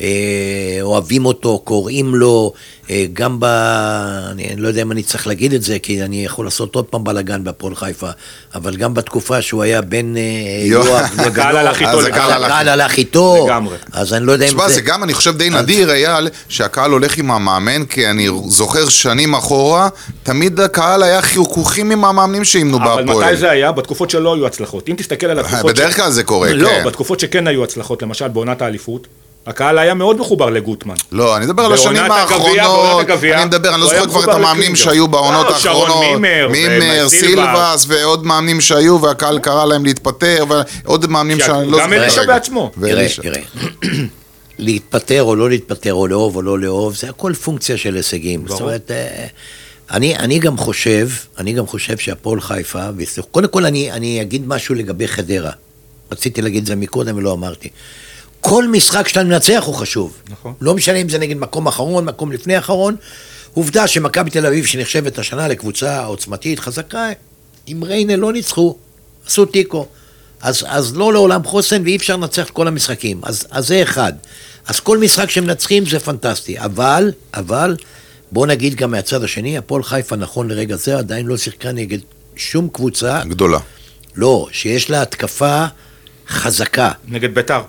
אה, 0.00 0.78
אוהבים 0.82 1.26
אותו, 1.26 1.58
קוראים 1.58 2.14
לו, 2.14 2.52
אה, 2.90 3.04
גם 3.12 3.40
ב... 3.40 3.44
אני, 4.30 4.48
אני 4.48 4.60
לא 4.60 4.68
יודע 4.68 4.82
אם 4.82 4.92
אני 4.92 5.02
צריך 5.02 5.26
להגיד 5.26 5.52
את 5.52 5.62
זה, 5.62 5.78
כי 5.78 6.02
אני 6.02 6.24
יכול 6.24 6.44
לעשות 6.44 6.74
עוד 6.74 6.84
פעם 6.84 7.04
בלאגן 7.04 7.44
בהפועל 7.44 7.74
חיפה, 7.74 8.08
אבל 8.54 8.76
גם 8.76 8.94
בתקופה 8.94 9.42
שהוא 9.42 9.62
היה 9.62 9.80
בין 9.80 10.16
אה, 10.16 10.22
יואב, 10.66 10.86
יואב 10.86 11.20
הקהל 11.26 11.56
הלך 11.56 11.80
איתו 11.80 11.98
אז. 12.00 12.04
הקהל 12.04 12.68
הלך 12.68 12.96
איתו, 12.96 13.44
לגמרי. 13.46 13.76
אז 13.92 14.12
אני 14.12 14.26
לא 14.26 14.32
יודע 14.32 14.44
אם 14.44 14.50
תשמע, 14.50 14.68
זה 14.68 14.80
גם, 14.80 15.04
אני 15.04 15.14
חושב, 15.14 15.36
די 15.36 15.50
נדיר, 15.50 15.90
אייל, 15.90 16.28
שהקהל 16.48 16.90
הולך 16.90 17.18
עם 17.18 17.30
המאמן, 17.30 17.84
כי 17.84 18.10
אני 18.10 18.28
זוכר 18.48 18.88
שנים 18.88 19.34
אחורה, 19.34 19.88
תמיד 20.22 20.60
הקהל 20.60 21.02
היה 21.02 21.22
חיכוכים 21.22 21.90
עם 21.90 22.04
המאמנים 22.04 22.43
שאימנו 22.44 22.76
אבל 22.76 23.04
בהפועל. 23.04 23.26
מתי 23.26 23.36
זה 23.36 23.50
היה? 23.50 23.72
בתקופות 23.72 24.10
שלא 24.10 24.34
היו 24.34 24.46
הצלחות. 24.46 24.88
אם 24.88 24.94
תסתכל 24.98 25.26
על 25.26 25.38
התקופות... 25.38 25.72
בדרך 25.72 25.96
כלל 25.96 26.10
זה 26.10 26.22
קורה, 26.24 26.52
לא, 26.52 26.68
כן. 26.68 26.82
בתקופות 26.86 27.20
שכן 27.20 27.46
היו 27.46 27.64
הצלחות, 27.64 28.02
למשל 28.02 28.28
בעונת 28.28 28.62
האליפות, 28.62 29.06
הקהל 29.46 29.78
היה 29.78 29.94
מאוד 29.94 30.20
מחובר 30.20 30.50
לגוטמן. 30.50 30.94
לא, 31.12 31.36
אני 31.36 31.46
מדבר 31.46 31.64
על 31.64 31.72
השנים 31.72 32.12
האחרונות, 32.12 33.10
אני 33.10 33.44
מדבר, 33.44 33.74
אני 33.74 33.80
לא 33.80 33.86
זוכר 33.86 34.06
כבר 34.06 34.24
את 34.24 34.28
המאמנים. 34.28 34.76
שהיו 34.76 35.08
בעונות 35.08 35.46
לא, 35.46 35.58
שרון 35.58 35.90
האחרונות, 35.90 36.20
מימר, 36.50 37.08
סילבס, 37.08 37.84
ועוד 37.88 38.26
מאמנים 38.26 38.60
שהיו, 38.60 39.02
והקהל 39.02 39.38
קרא 39.38 39.64
להם 39.64 39.84
להתפטר, 39.84 40.44
ועוד 40.84 41.10
מאמנים 41.10 41.38
שאני 41.40 41.70
לא 41.70 41.78
גם 41.78 41.90
זוכר 41.90 42.02
אלישע 42.02 42.16
כרגע. 42.16 42.32
בעצמו. 42.34 42.70
תראה. 42.80 43.06
תראה. 43.22 43.40
להתפטר 44.58 45.22
או 45.22 45.36
לא 45.36 45.48
להתפטר, 45.48 45.94
או 45.94 46.06
לאהוב 46.06 46.36
או 46.36 46.42
לא 46.42 46.58
לאהוב, 46.58 46.96
זה 46.96 47.08
הכל 47.08 47.32
פונקציה 47.32 47.76
של 47.76 47.94
הישגים. 47.94 48.44
ברור. 48.44 48.58
זאת 48.58 48.60
אומרת, 48.60 48.90
אה, 48.90 49.26
אני, 49.90 50.16
אני 50.16 50.38
גם 50.38 50.56
חושב, 50.56 51.08
אני 51.38 51.52
גם 51.52 51.66
חושב 51.66 51.98
שהפועל 51.98 52.40
חיפה, 52.40 52.88
ויסלחו- 52.96 53.28
קודם 53.30 53.48
כל 53.48 53.66
אני, 53.66 53.92
אני 53.92 54.22
אגיד 54.22 54.46
משהו 54.46 54.74
לגבי 54.74 55.08
חדרה. 55.08 55.50
רציתי 56.12 56.42
להגיד 56.42 56.60
את 56.60 56.66
זה 56.66 56.76
מקודם 56.76 57.16
ולא 57.16 57.32
אמרתי. 57.32 57.68
כל 58.40 58.68
משחק 58.68 59.08
שאתה 59.08 59.24
מנצח 59.24 59.62
הוא 59.66 59.74
חשוב. 59.74 60.16
נכון. 60.28 60.54
לא 60.60 60.74
משנה 60.74 60.96
אם 60.96 61.08
זה 61.08 61.18
נגד 61.18 61.36
מקום 61.36 61.66
אחרון, 61.66 62.04
מקום 62.04 62.32
לפני 62.32 62.58
אחרון. 62.58 62.96
עובדה 63.54 63.86
שמכבי 63.86 64.30
תל 64.30 64.46
אביב, 64.46 64.66
שנחשבת 64.66 65.18
השנה 65.18 65.48
לקבוצה 65.48 66.04
עוצמתית, 66.04 66.58
חזקה, 66.58 67.08
עם 67.66 67.84
ריינה 67.84 68.16
לא 68.16 68.32
ניצחו, 68.32 68.76
עשו 69.26 69.44
תיקו. 69.46 69.86
אז, 70.40 70.64
אז 70.68 70.96
לא 70.96 71.12
לעולם 71.12 71.44
חוסן 71.44 71.82
ואי 71.82 71.96
אפשר 71.96 72.16
לנצח 72.16 72.44
את 72.46 72.50
כל 72.50 72.68
המשחקים. 72.68 73.20
אז, 73.22 73.46
אז 73.50 73.66
זה 73.66 73.82
אחד. 73.82 74.12
אז 74.66 74.80
כל 74.80 74.98
משחק 74.98 75.30
שמנצחים 75.30 75.86
זה 75.86 76.00
פנטסטי. 76.00 76.58
אבל, 76.60 77.12
אבל, 77.34 77.76
בוא 78.34 78.46
נגיד 78.46 78.74
גם 78.74 78.90
מהצד 78.90 79.24
השני, 79.24 79.58
הפועל 79.58 79.82
חיפה 79.82 80.16
נכון 80.16 80.48
לרגע 80.48 80.76
זה 80.76 80.98
עדיין 80.98 81.26
לא 81.26 81.36
שיחקה 81.36 81.72
נגד 81.72 81.98
שום 82.36 82.68
קבוצה, 82.72 83.20
גדולה. 83.24 83.58
לא, 84.16 84.46
שיש 84.52 84.90
לה 84.90 85.02
התקפה 85.02 85.64
חזקה. 86.28 86.90
נגד 87.08 87.34
ביתר. 87.34 87.60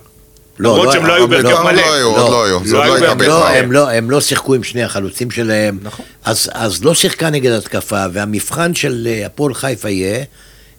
לא, 0.60 0.72
למרות 0.72 0.86
לא, 0.86 0.92
שהם 0.92 1.06
לא 1.06 1.14
היו 1.14 1.26
אבל 1.26 1.42
בהרכב 1.42 1.50
בית"ר 1.50 1.64
מלא. 1.64 1.82
לא 1.82 1.94
היו, 1.94 2.08
עוד 2.08 2.32
לא 2.32 2.46
היו, 2.46 2.60
זה 2.66 2.76
לא 2.76 2.80
עוד 2.80 2.88
לא 2.88 2.94
הייתה 2.94 3.08
לא, 3.08 3.14
בית"ר. 3.14 3.48
הם 3.48 3.72
לא, 3.72 3.90
הם 3.90 4.12
לא 4.12 4.22
שיחקו 4.22 4.54
עם 4.54 4.64
שני 4.64 4.84
החלוצים 4.84 5.32
שלהם. 5.32 5.80
נכון. 5.82 6.06
אז, 6.24 6.50
אז 6.54 6.84
לא 6.84 6.96
שיחקה 6.96 7.30
נגד 7.30 7.52
התקפה, 7.52 8.06
והמבחן 8.14 8.76
של 8.76 9.08
אה, 9.12 9.26
הפועל 9.26 9.54
חיפה 9.54 9.90
יהיה, 9.90 10.24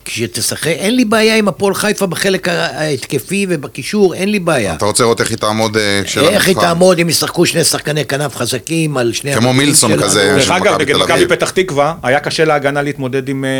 כשתשחק, 0.06 0.66
אין 0.66 0.96
לי 0.96 1.04
בעיה 1.04 1.36
עם 1.36 1.48
הפועל 1.48 1.74
חיפה 1.74 2.06
בחלק 2.06 2.48
ההתקפי 2.48 3.46
ובקישור, 3.48 4.14
אין 4.14 4.28
לי 4.30 4.38
בעיה. 4.38 4.74
אתה 4.74 4.84
רוצה 4.84 5.02
לראות 5.02 5.20
איך 5.20 5.30
היא 5.30 5.38
תעמוד 5.38 5.76
אה, 5.76 6.00
של 6.06 6.20
איך 6.20 6.46
היא? 6.46 6.56
תעמוד 6.56 6.98
אם 6.98 7.08
ישחקו 7.08 7.46
שני 7.46 7.64
שחקני 7.64 8.04
כנף 8.04 8.36
חזקים 8.36 8.96
על 8.96 9.12
שני... 9.12 9.34
כמו 9.34 9.52
מילסון? 9.52 10.02
כזה. 10.02 10.32
דרך 10.36 10.50
אגב, 10.50 10.80
נגד 10.80 10.94
תל 10.94 11.02
מכבי. 11.02 11.26
פתח 11.26 11.50
תקווה, 11.50 11.94
היה 12.02 12.20
קשה 12.20 12.44
להגנה 12.44 12.82
להתמודד 12.82 13.28
עם, 13.28 13.44
אה, 13.44 13.50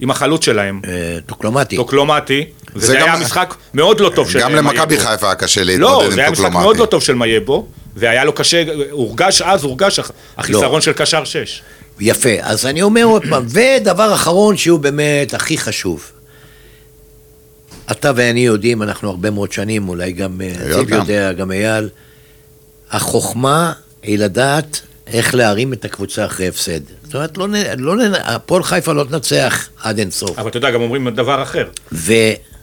עם 0.00 0.10
החלוץ 0.10 0.44
שלהם, 0.44 0.80
אה, 0.88 0.92
טוקלומטי. 1.26 1.76
טוקלומטי, 1.76 2.44
זה 2.66 2.72
וזה 2.76 2.96
היה 2.96 3.06
גם- 3.06 3.20
משחק 3.20 3.54
מאוד 3.74 4.00
לא 4.00 4.08
טוב 4.14 4.30
של 4.30 4.40
גם 4.40 4.52
מייבו. 4.52 4.68
למכבי 4.68 4.98
חיפה 4.98 5.26
היה 5.26 5.34
קשה 5.34 5.60
לא, 5.64 5.66
להתמודד 5.66 6.10
זה 6.10 6.20
היה 6.20 6.26
עם 6.26 6.32
משחק 6.32 6.44
מאוד 6.44 6.54
טוקלומטי. 6.54 6.80
לא 6.80 6.86
טוב 6.86 7.02
של 7.02 7.14
מייבו, 7.14 7.66
והיה 7.98 8.24
לו 8.24 8.32
קשה, 8.32 8.62
הורגש 8.90 9.42
אז, 9.42 9.64
הורגש 9.64 9.98
הח- 9.98 10.10
החיסרון 10.38 10.80
של 10.80 10.92
קשר 10.92 11.24
6. 11.24 11.62
יפה, 12.00 12.28
אז 12.42 12.66
אני 12.66 12.82
אומר 12.82 13.04
עוד 13.04 13.22
פעם, 13.30 13.46
ודבר 13.48 14.14
אחרון 14.14 14.56
שהוא 14.56 14.78
באמת 14.80 15.34
הכי 15.34 15.58
חשוב. 15.58 16.10
אתה 17.90 18.10
ואני 18.16 18.40
יודעים, 18.46 18.82
אנחנו 18.82 19.10
הרבה 19.10 19.30
מאוד 19.30 19.52
שנים, 19.52 19.88
אולי 19.88 20.12
גם 20.12 20.40
אה, 20.40 20.46
אייל 20.46 20.72
זיו 20.74 20.86
גם. 20.86 20.98
יודע, 21.00 21.32
גם 21.32 21.52
אייל, 21.52 21.88
החוכמה 22.90 23.72
היא 24.02 24.18
לדעת 24.18 24.80
איך 25.06 25.34
להרים 25.34 25.72
את 25.72 25.84
הקבוצה 25.84 26.24
אחרי 26.24 26.48
הפסד. 26.48 26.80
זאת 27.04 27.14
אומרת, 27.14 27.38
לא, 27.38 27.48
לא, 27.78 27.94
הפועל 28.24 28.62
חיפה 28.62 28.92
לא 28.92 29.04
תנצח 29.04 29.68
עד 29.82 29.98
אינסוף. 29.98 30.38
אבל 30.38 30.48
אתה 30.48 30.56
יודע, 30.56 30.70
גם 30.70 30.80
אומרים 30.82 31.08
דבר 31.08 31.42
אחר. 31.42 31.68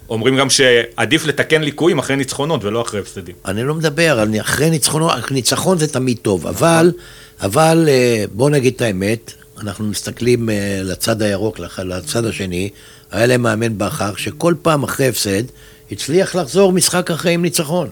אומרים 0.09 0.35
גם 0.37 0.49
שעדיף 0.49 1.25
לתקן 1.25 1.61
ליקויים 1.61 1.99
אחרי 1.99 2.15
ניצחונות 2.15 2.63
ולא 2.63 2.81
אחרי 2.81 2.99
הפסדים. 2.99 3.35
לא 3.63 3.75
מדבר, 3.75 4.19
על 4.19 4.39
אחרי 4.39 4.69
ניצחונות, 4.69 5.31
ניצחון 5.31 5.77
זה 5.77 5.87
תמיד 5.87 6.17
טוב, 6.21 6.47
אבל, 6.47 6.91
אבל 7.41 7.85
אה, 7.87 8.25
בוא 8.31 8.49
נגיד 8.49 8.73
את 8.75 8.81
האמת, 8.81 9.33
אנחנו 9.61 9.85
מסתכלים 9.85 10.49
אה, 10.49 10.79
לצד 10.83 11.21
הירוק, 11.21 11.59
לצד 11.79 12.25
השני, 12.25 12.69
היה 13.11 13.25
להם 13.25 13.41
מאמן 13.41 13.77
בכר 13.77 14.15
שכל 14.15 14.53
פעם 14.61 14.83
אחרי 14.83 15.07
הפסד 15.07 15.43
הצליח 15.91 16.35
לחזור 16.35 16.71
משחק 16.71 17.11
אחרי 17.11 17.33
עם 17.33 17.41
ניצחון. 17.41 17.89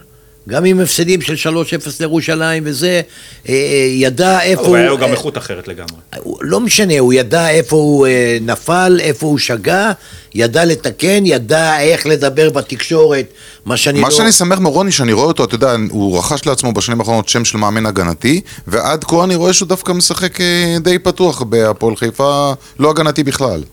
גם 0.49 0.65
עם 0.65 0.79
הפסדים 0.79 1.21
של 1.21 1.49
3-0 1.49 1.56
לירושלים 1.99 2.63
וזה, 2.65 3.01
אה, 3.49 3.53
אה, 3.53 3.56
ידע 3.93 4.41
איפה 4.41 4.65
אבל 4.67 4.75
היה 4.75 4.86
לו 4.86 4.91
הוא... 4.91 4.99
גם 4.99 5.08
אה, 5.08 5.12
איכות 5.13 5.38
אחרת 5.38 5.67
לגמרי. 5.67 5.95
הוא- 6.19 6.38
לא 6.41 6.60
משנה, 6.60 6.99
הוא 6.99 7.13
ידע 7.13 7.49
איפה 7.49 7.75
הוא 7.75 8.08
נפל, 8.41 8.97
איפה 9.01 9.27
הוא 9.27 9.38
שגה, 9.38 9.91
ידע 10.36 10.65
לתקן, 10.65 11.25
ידע 11.25 11.79
איך 11.79 12.06
לדבר 12.08 12.49
בתקשורת, 12.49 13.25
מה 13.65 13.77
שאני 13.77 14.01
מה 14.01 14.08
לא... 14.10 14.13
שאני 14.15 14.32
שמח 14.32 14.60
מרוני, 14.60 14.91
שאני 14.91 15.13
רואה 15.13 15.25
אותו, 15.27 15.43
אתה 15.43 15.56
יודע, 15.56 15.75
הוא 15.89 16.17
רכש 16.19 16.45
לעצמו 16.45 16.73
בשנים 16.73 16.99
האחרונות 16.99 17.29
שם 17.29 17.45
של 17.45 17.58
מאמן 17.58 17.86
הגנתי, 17.86 18.41
ועד 18.67 19.03
כה 19.03 19.23
אני 19.23 19.36
רואה 19.36 19.53
שהוא 19.53 19.67
דווקא 19.67 19.91
משחק 19.91 20.38
די 20.82 20.99
פתוח 20.99 21.41
בהפועל 21.41 21.95
חיפה, 21.95 22.53
לא 22.79 22.89
הגנתי 22.89 23.23
בכלל. 23.23 23.63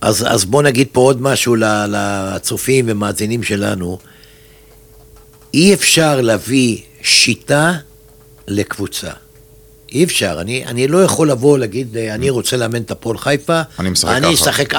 אז, 0.00 0.24
אז 0.28 0.44
בוא 0.44 0.62
נגיד 0.62 0.86
פה 0.92 1.00
עוד 1.00 1.22
משהו 1.22 1.56
ל- 1.56 1.64
לצופים 1.88 2.84
ומאזינים 2.88 3.42
שלנו. 3.42 3.98
אי 5.54 5.74
אפשר 5.74 6.20
להביא 6.20 6.78
שיטה 7.02 7.72
לקבוצה. 8.48 9.10
אי 9.92 10.04
אפשר. 10.04 10.36
אני, 10.40 10.66
אני 10.66 10.88
לא 10.88 11.04
יכול 11.04 11.30
לבוא 11.30 11.58
להגיד, 11.58 11.96
אה, 11.96 12.14
אני 12.14 12.30
רוצה 12.30 12.56
לאמן 12.56 12.82
את 12.82 12.90
הפועל 12.90 13.18
חיפה, 13.18 13.60
אני 13.78 13.90
משחק 13.90 14.10
אני. 14.16 14.34
אשחק 14.34 14.74
4-4-2. 14.74 14.78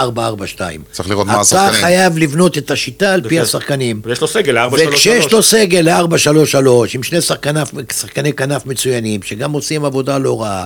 צריך 0.92 1.10
לראות 1.10 1.28
מה 1.28 1.34
אתה 1.34 1.42
השחקנים. 1.42 1.74
חייב 1.82 2.18
לבנות 2.18 2.58
את 2.58 2.72
השיטה 2.72 3.14
על 3.14 3.22
פי 3.22 3.28
לפי- 3.28 3.40
השחקנים. 3.40 4.02
ויש 4.04 4.22
לו 4.22 4.28
סגל 4.28 4.54
ל-4-3-3. 4.66 4.88
וכשיש 4.90 5.32
לו 5.32 5.44
סגל 5.44 5.90
ל-4-3-3, 5.90 6.58
עם 6.96 7.04
שני 7.04 7.22
שחקני, 7.22 7.60
שחקני 7.94 8.34
כנף 8.34 8.66
מצוינים, 8.66 9.24
שגם 9.24 9.52
עושים 9.52 9.86
עבודה 9.86 10.18
לא 10.18 10.42
רעה, 10.42 10.66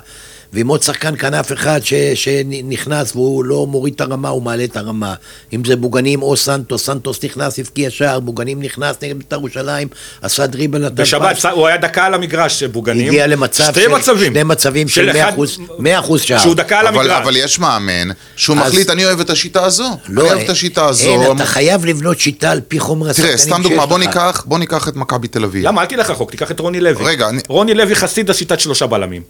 ועם 0.55 0.67
עוד 0.67 0.83
שחקן 0.83 1.15
כנף 1.17 1.53
אחד 1.53 1.79
ש, 1.83 1.93
שנכנס 2.15 3.15
והוא 3.15 3.45
לא 3.45 3.67
מוריד 3.67 3.93
את 3.93 4.01
הרמה, 4.01 4.29
הוא 4.29 4.41
מעלה 4.41 4.63
את 4.63 4.77
הרמה. 4.77 5.13
אם 5.53 5.65
זה 5.65 5.75
בוגנים 5.75 6.21
או 6.21 6.37
סנטוס, 6.37 6.85
סנטוס 6.85 7.23
נכנס, 7.23 7.59
הבקיע 7.59 7.89
שער, 7.89 8.19
בוגנים 8.19 8.61
נכנס 8.63 8.95
נגד 9.03 9.17
בית"ר 9.17 9.35
ירושלים, 9.35 9.87
עשה 10.21 10.47
דריבל 10.47 10.85
נתן 10.85 10.95
בשבת, 10.95 11.35
פס, 11.35 11.45
הוא 11.45 11.67
היה 11.67 11.77
דקה 11.77 12.05
על 12.05 12.13
המגרש, 12.13 12.63
בוגנים. 12.63 13.07
הגיע 13.07 13.27
למצב 13.27 13.63
שתי 13.71 13.81
של, 13.81 13.87
מצבים. 13.87 14.33
שני 14.33 14.43
מצבים 14.43 14.87
של 14.87 15.09
אחד- 15.09 15.31
100%, 15.37 15.59
100% 15.79 16.17
שער. 16.17 16.37
שהוא 16.39 16.55
דקה 16.55 16.79
על 16.79 16.87
המגרש. 16.87 17.21
אבל 17.23 17.35
יש 17.37 17.59
מאמן 17.59 18.07
שהוא 18.35 18.57
אז- 18.57 18.67
מחליט, 18.71 18.89
אני 18.89 19.05
אוהב 19.05 19.19
את 19.19 19.29
השיטה 19.29 19.63
הזו. 19.65 19.83
אני 20.09 20.21
אוהב 20.21 20.39
את 20.39 20.49
השיטה 20.49 20.85
הזו. 20.85 21.09
אין, 21.09 21.35
אתה 21.35 21.45
חייב 21.45 21.85
לבנות 21.85 22.19
שיטה 22.19 22.51
על 22.51 22.61
פי 22.67 22.79
חומר 22.79 23.09
השחקנים 23.09 23.27
תראה, 23.27 23.37
שיש 23.37 23.47
סתם 23.47 23.63
דוגמה, 23.63 23.85
בוא 23.85 23.99
לך. 23.99 24.07
ניקח, 24.07 24.43
בוא 24.47 24.59
ניקח 24.59 24.87
את 24.87 24.95
מכבי 24.95 25.27
תל 25.27 25.43
אביב. 25.43 25.65
למה? 25.65 25.81
אל 25.81 25.85
תלך 25.85 26.09
רחוק, 26.09 26.31
תיקח 26.31 26.51
את 26.51 26.59
רוני 26.59 26.79
לוי. 26.81 27.05
רגע, 27.05 27.29
אני- 27.29 27.41
רוני 27.49 27.73
לוי 27.73 27.95
חסיד 27.95 28.29
השיטת 28.29 28.59
שלושה 28.59 28.87
בלמים. 28.87 29.21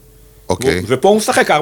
אוקיי. 0.49 0.73
הוא- 0.77 0.85
ופה 0.87 1.09
הוא 1.09 1.17
משחק 1.17 1.51
4-3-3, 1.51 1.53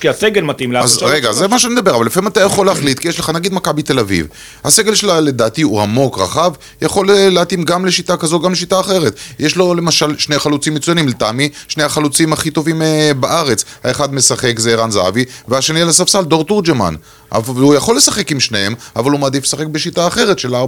כי 0.00 0.08
הסגל 0.08 0.42
מתאים 0.42 0.72
ל-4-3-3. 0.72 0.82
אז 0.84 0.98
רגע, 1.02 1.32
זה 1.32 1.48
מה 1.48 1.58
שאני 1.58 1.72
מדבר, 1.74 1.96
אבל 1.96 2.06
לפעמים 2.06 2.28
אתה 2.28 2.40
יכול 2.40 2.66
להחליט, 2.66 2.98
כי 2.98 3.08
יש 3.08 3.18
לך 3.18 3.30
נגיד 3.30 3.54
מכבי 3.54 3.82
תל 3.82 3.98
אביב. 3.98 4.26
הסגל 4.64 4.94
שלה 4.94 5.20
לדעתי 5.20 5.62
הוא 5.62 5.80
עמוק, 5.82 6.18
רחב, 6.18 6.52
יכול 6.82 7.10
אה, 7.10 7.30
להתאים 7.30 7.62
גם 7.64 7.86
לשיטה 7.86 8.16
כזו, 8.16 8.40
גם 8.40 8.52
לשיטה 8.52 8.80
אחרת. 8.80 9.14
יש 9.38 9.56
לו 9.56 9.74
למשל 9.74 10.18
שני 10.18 10.38
חלוצים 10.38 10.74
מצוינים, 10.74 11.08
לטעמי, 11.08 11.48
שני 11.68 11.82
החלוצים 11.84 12.32
הכי 12.32 12.50
טובים 12.50 12.82
אה, 12.82 13.10
בארץ. 13.20 13.64
האחד 13.84 14.14
משחק 14.14 14.58
זה 14.58 14.72
ערן 14.72 14.90
זהבי, 14.90 15.24
והשני 15.48 15.82
על 15.82 15.88
הספסל 15.88 16.22
דור 16.22 16.44
תורג'מן. 16.44 16.94
אבל 17.32 17.62
הוא 17.62 17.74
יכול 17.74 17.96
לשחק 17.96 18.30
עם 18.32 18.40
שניהם, 18.40 18.74
אבל 18.96 19.10
הוא 19.10 19.20
מעדיף 19.20 19.44
לשחק 19.44 19.66
בשיטה 19.66 20.06
אחרת 20.06 20.38
של 20.38 20.54
4-3-3. 20.54 20.58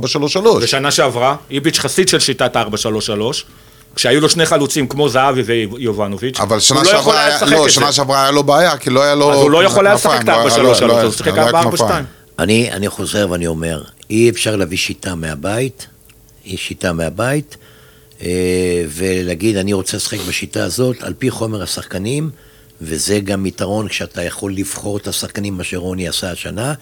בשנה 0.62 0.90
שעברה, 0.90 1.36
איביץ' 1.50 1.78
חסיד 1.78 2.08
של 2.08 2.18
שיטת 2.20 2.56
4-3-3, 2.56 3.44
כשהיו 3.94 4.20
לו 4.20 4.28
שני 4.28 4.46
חלוצים 4.46 4.88
כמו 4.88 5.08
זהבי 5.08 5.42
ויובנוביץ', 5.42 6.40
אבל 6.40 6.60
שנה 6.60 6.78
הוא 6.78 6.84
לא 6.84 6.90
יכול 6.90 7.02
שעברה, 7.12 7.24
היה 7.26 7.36
לשחק 7.36 7.52
לא, 7.52 7.66
את 7.66 7.70
שנה 7.70 7.86
זה. 7.86 7.92
שעברה 7.92 8.22
היה 8.22 8.30
לו 8.30 8.42
בעיה, 8.42 8.76
כי 8.76 8.90
לא 8.90 9.02
היה 9.02 9.14
לו... 9.14 9.32
אז 9.32 9.38
הוא 9.38 9.50
לא 9.50 9.64
יכול 9.64 9.86
היה 9.86 9.94
לשחק 9.94 10.20
את 10.20 10.28
לא 10.28 10.32
היה- 10.32 10.58
לא- 10.62 10.74
4-3-3, 10.74 10.80
לא- 10.84 11.02
הוא 11.02 11.12
שיחק 11.12 11.26
לא 11.36 11.40
היה 11.40 11.50
4-4-2. 11.50 11.78
כנפיים. 11.78 12.04
אני, 12.38 12.72
אני 12.72 12.88
חוזר 12.88 13.26
ואני 13.30 13.46
אומר, 13.46 13.82
אי 14.10 14.30
אפשר 14.30 14.56
להביא 14.56 14.78
שיטה 14.78 15.14
מהבית, 15.14 15.86
אי 16.46 16.56
שיטה 16.56 16.92
מהבית, 16.92 17.56
אה, 18.22 18.28
ולהגיד, 18.88 19.56
אני 19.56 19.72
רוצה 19.72 19.96
לשחק 19.96 20.18
בשיטה 20.28 20.64
הזאת, 20.64 20.96
על 21.02 21.14
פי 21.18 21.30
חומר 21.30 21.62
השחקנים, 21.62 22.30
וזה 22.80 23.20
גם 23.20 23.46
יתרון 23.46 23.88
כשאתה 23.88 24.22
יכול 24.22 24.54
לבחור 24.54 24.96
את 24.96 25.08
השחקנים, 25.08 25.54
מה 25.56 25.64
שרוני 25.64 26.08
עשה 26.08 26.30
השנה. 26.30 26.74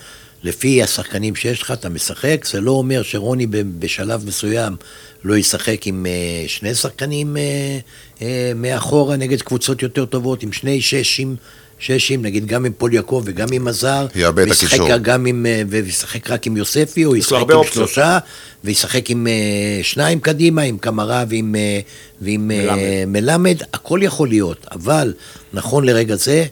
לפי 0.43 0.83
השחקנים 0.83 1.35
שיש 1.35 1.63
לך, 1.63 1.71
אתה 1.71 1.89
משחק, 1.89 2.45
זה 2.51 2.61
לא 2.61 2.71
אומר 2.71 3.03
שרוני 3.03 3.47
בשלב 3.79 4.25
מסוים 4.27 4.77
לא 5.25 5.37
ישחק 5.37 5.87
עם 5.87 6.07
אה, 6.07 6.45
שני 6.49 6.75
שחקנים 6.75 7.37
אה, 7.37 7.79
אה, 8.23 8.53
מאחורה 8.55 9.17
נגד 9.17 9.43
קבוצות 9.43 9.83
יותר 9.83 10.05
טובות, 10.05 10.43
עם 10.43 10.53
שני 10.53 10.81
ששים, 10.81 11.37
ששים, 11.79 12.23
נגיד 12.23 12.47
גם 12.47 12.65
עם 12.65 12.73
פול 12.79 12.95
יעקב 12.95 13.23
וגם 13.25 13.49
עם 13.53 13.69
את 13.69 14.49
וישחק. 14.49 15.03
גם 15.03 15.27
עם, 15.27 15.47
וישחק 15.69 16.31
רק 16.31 16.47
עם 16.47 16.57
יוספי, 16.57 17.05
או 17.05 17.17
ישחק 17.17 17.33
עם 17.33 17.51
אופציות. 17.51 17.75
שלושה, 17.75 18.19
וישחק 18.65 19.11
עם 19.11 19.27
אה, 19.27 19.81
שניים 19.83 20.21
קדימה, 20.21 20.63
עם 20.63 20.79
קמרה 20.79 21.25
ועם, 21.29 21.55
אה, 21.55 21.81
ועם 22.21 22.49
מלמד. 22.49 23.07
מלמד, 23.07 23.57
הכל 23.73 24.01
יכול 24.03 24.29
להיות, 24.29 24.67
אבל 24.73 25.13
נכון 25.53 25.85
לרגע 25.85 26.15
זה, 26.15 26.47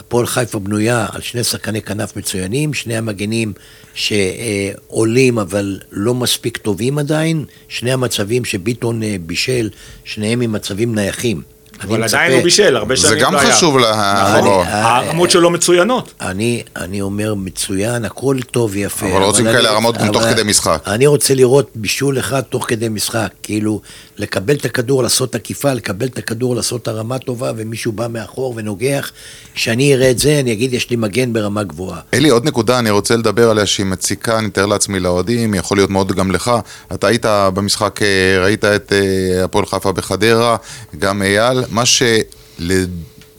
הפועל 0.00 0.26
חיפה 0.26 0.58
בנויה 0.58 1.06
על 1.12 1.20
שני 1.20 1.44
שחקני 1.44 1.82
כנף 1.82 2.16
מצוינים, 2.16 2.74
שני 2.74 2.96
המגנים 2.96 3.52
שעולים 3.94 5.38
אבל 5.38 5.80
לא 5.92 6.14
מספיק 6.14 6.56
טובים 6.56 6.98
עדיין, 6.98 7.44
שני 7.68 7.92
המצבים 7.92 8.44
שביטון 8.44 9.02
אה, 9.02 9.16
בישל, 9.26 9.70
שניהם 10.04 10.40
עם 10.40 10.52
מצבים 10.52 10.94
נייחים. 10.94 11.42
אבל 11.82 12.02
עדיין 12.04 12.32
הוא 12.32 12.42
בישל, 12.42 12.76
הרבה 12.76 12.96
זה 12.96 13.08
שנים 13.08 13.20
גם 13.22 13.34
לא 13.34 13.40
היה. 13.40 13.52
חשוב 13.52 13.78
ל... 13.78 13.80
לא. 13.80 14.62
הרמות 14.66 15.30
שלו 15.30 15.50
מצוינות. 15.50 16.12
אני, 16.20 16.62
אני 16.76 17.00
אומר 17.00 17.34
מצוין, 17.34 18.04
הכל 18.04 18.36
טוב 18.50 18.70
ויפה. 18.74 19.06
אבל 19.16 19.22
רוצים 19.22 19.46
אני- 19.46 19.54
כאלה 19.56 19.70
רמות 19.70 19.96
גם 19.96 20.12
תוך 20.12 20.22
כדי 20.22 20.42
משחק. 20.42 20.82
אני 20.86 21.06
רוצה 21.06 21.34
לראות 21.34 21.70
בישול 21.74 22.18
אחד 22.18 22.40
תוך 22.40 22.64
כדי 22.68 22.88
משחק. 22.88 23.28
כאילו, 23.42 23.80
לקבל 24.18 24.54
את 24.54 24.64
הכדור, 24.64 25.02
לעשות 25.02 25.34
עקיפה, 25.34 25.72
לקבל 25.72 26.06
את 26.06 26.18
הכדור, 26.18 26.56
לעשות 26.56 26.88
הרמה 26.88 27.18
טובה, 27.18 27.52
ומישהו 27.56 27.92
בא 27.92 28.06
מאחור 28.10 28.54
ונוגח. 28.56 29.10
כשאני 29.54 29.94
אראה 29.94 30.10
את 30.10 30.18
זה, 30.18 30.38
אני 30.40 30.52
אגיד, 30.52 30.74
יש 30.74 30.90
לי 30.90 30.96
מגן 30.96 31.32
ברמה 31.32 31.62
גבוהה. 31.62 32.00
אלי, 32.14 32.28
עוד 32.28 32.44
נקודה, 32.44 32.78
אני 32.78 32.90
רוצה 32.90 33.16
לדבר 33.16 33.50
עליה 33.50 33.66
שהיא 33.66 33.86
מציקה, 33.86 34.38
אני 34.38 34.46
מתאר 34.46 34.66
לעצמי 34.66 35.00
לאוהדים, 35.00 35.54
יכול 35.54 35.76
להיות 35.76 35.90
מאוד 35.90 36.12
גם 36.12 36.30
לך. 36.30 36.50
אתה 36.94 37.06
היית 37.06 37.24
במשחק, 37.54 38.00
אה, 38.02 38.06
ראית 38.44 38.64
את 38.64 38.92
אה, 38.92 39.44
הפועל 39.44 39.66
חיפה 39.66 39.92
בחדרה, 39.92 40.56
גם 40.98 41.22
אייל, 41.22 41.58
מה 41.70 41.82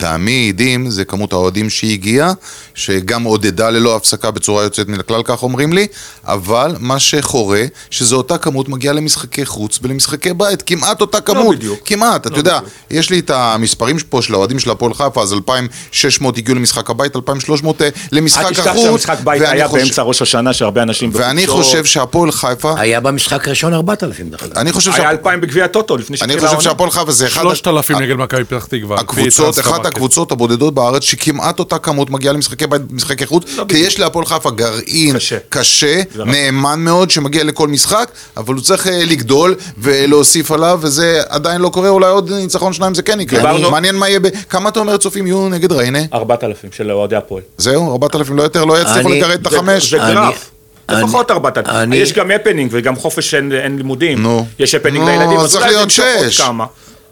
שלטעמי 0.02 0.48
עדים 0.48 0.90
זה 0.90 1.04
כמות 1.04 1.32
האוהדים 1.32 1.70
שהגיעה, 1.70 2.32
שגם 2.74 3.22
עודדה 3.22 3.70
ללא 3.70 3.96
הפסקה 3.96 4.30
בצורה 4.30 4.62
יוצאת 4.62 4.88
מן 4.88 5.00
הכלל, 5.00 5.22
כך 5.24 5.42
אומרים 5.42 5.72
לי, 5.72 5.86
אבל 6.24 6.74
מה 6.80 6.98
שחורה, 7.00 7.62
שזו 7.90 8.16
אותה 8.16 8.38
כמות 8.38 8.68
מגיעה 8.68 8.94
למשחקי 8.94 9.46
חוץ 9.46 9.78
ולמשחקי 9.82 10.32
בית, 10.34 10.62
כמעט 10.62 11.00
אותה 11.00 11.20
כמות. 11.20 11.56
בדיוק. 11.56 11.78
כמעט, 11.84 12.20
אתה 12.20 12.30
לא 12.30 12.36
יודע, 12.36 12.56
בדיוק. 12.58 12.72
יש 12.90 13.10
לי 13.10 13.18
את 13.18 13.30
המספרים 13.30 13.96
פה 14.08 14.22
של 14.22 14.34
האוהדים 14.34 14.58
של 14.58 14.70
הפועל 14.70 14.94
חיפה, 14.94 15.22
אז 15.22 15.32
2,600 15.32 16.38
הגיעו 16.38 16.56
למשחק 16.56 16.90
הבית, 16.90 17.16
2,300 17.16 17.80
למשחק 18.12 18.40
אל 18.40 18.46
החוץ. 18.46 18.58
תשכח 18.58 18.76
שהמשחק 18.76 19.16
בית 19.24 19.42
ואני 19.42 19.52
היה 19.52 19.68
חושב- 19.68 19.82
באמצע 19.84 20.02
ראש 20.02 20.22
השנה, 20.22 20.52
שהרבה 20.52 20.82
אנשים... 20.82 21.10
ואני 21.12 21.46
בחופשות. 21.46 21.64
חושב 21.66 21.84
שהפועל 21.84 22.32
חיפה, 22.32 22.74
היה 22.80 23.00
במשחק 23.00 23.46
הראשון 23.46 23.74
4,000 23.74 24.28
דרך 24.30 24.42
אגב. 24.42 24.58
אני 24.58 24.72
חושב 24.72 24.90
היה 24.90 25.02
שה- 25.02 25.10
אלפיים 25.10 25.40
בגביע 25.40 25.64
הטוטו 25.64 25.96
לפני 25.96 26.06
אני 26.14 26.18
שהתחילה 26.18 26.40
חושב 26.40 26.48
העונה. 26.52 26.62
שהפועל 26.62 26.90
חיפה 26.90 27.12
זה 27.12 27.26
אחד... 27.26 27.40
שלושת 27.42 27.66
אלפים 27.68 27.96
ה- 27.96 28.00
נגד 28.00 28.14
מכבי 28.16 28.44
פתח 28.44 28.64
תקווה. 28.64 29.00
הקבוצות, 29.00 29.58
אחת. 29.58 29.86
הקבוצות 29.92 30.32
הבודדות 30.32 30.74
בארץ 30.74 31.02
שכמעט 31.02 31.58
אותה 31.58 31.78
כמות 31.78 32.10
מגיעה 32.10 32.34
למשחקי 32.34 32.66
בית, 32.66 32.82
משחקי 32.90 33.26
חוץ, 33.26 33.44
לא 33.56 33.64
כי. 33.68 33.76
יש 33.76 33.98
להפועל 34.00 34.26
חיפה 34.26 34.50
גרעין 34.50 35.14
קשה. 35.16 35.38
קשה, 35.48 36.00
ורק. 36.16 36.28
נאמן 36.28 36.80
מאוד, 36.80 37.10
שמגיע 37.10 37.44
לכל 37.44 37.68
משחק, 37.68 38.08
אבל 38.36 38.54
הוא 38.54 38.62
צריך 38.62 38.86
אה, 38.86 39.04
לגדול 39.04 39.54
ולהוסיף 39.78 40.50
עליו, 40.52 40.78
וזה 40.82 41.22
עדיין 41.28 41.60
לא 41.60 41.68
קורה, 41.68 41.88
אולי 41.88 42.06
עוד 42.10 42.32
ניצחון 42.32 42.72
שניים 42.72 42.94
זה 42.94 43.02
כן 43.02 43.20
יקרה. 43.20 43.38
דיברנו- 43.38 43.70
מעניין 43.70 43.94
מה 43.96 44.08
יהיה, 44.08 44.20
ב- 44.20 44.28
כמה 44.50 44.68
אתה 44.68 44.80
אומר 44.80 44.96
צופים 44.96 45.26
יהיו 45.26 45.48
נגד 45.48 45.72
ריינה? 45.72 45.98
ארבעת 46.14 46.44
אלפים 46.44 46.70
של 46.72 46.90
אוהדי 46.92 47.16
הפועל. 47.16 47.42
זהו, 47.58 47.92
4,000 47.92 48.36
לא 48.36 48.42
יותר, 48.42 48.64
לא 48.64 48.80
יצליחו 48.82 49.08
אני- 49.08 49.20
לקראת 49.20 49.46
את 49.46 49.50
זה- 49.50 49.56
החמש. 49.56 49.90
זה 49.90 50.02
אני- 50.04 50.14
גרף. 50.14 50.50
אני- 50.88 51.02
לפחות 51.02 51.30
ארבעת 51.30 51.58
אלפים. 51.58 51.72
אני- 51.74 51.96
יש 51.96 52.12
גם 52.12 52.30
הפנינג 52.30 52.70
וגם 52.72 52.96
חופש 52.96 53.34
אין 53.34 53.76
לימודים. 53.76 54.22
נו. 54.22 54.46
יש 54.58 54.74
הפנינג 54.74 55.04
נו, 55.04 55.10
לילדים, 55.10 55.38
אז 55.38 55.44
אז 55.46 55.52
צריך 55.52 55.66
להיות 55.66 55.90
שש. 55.90 56.40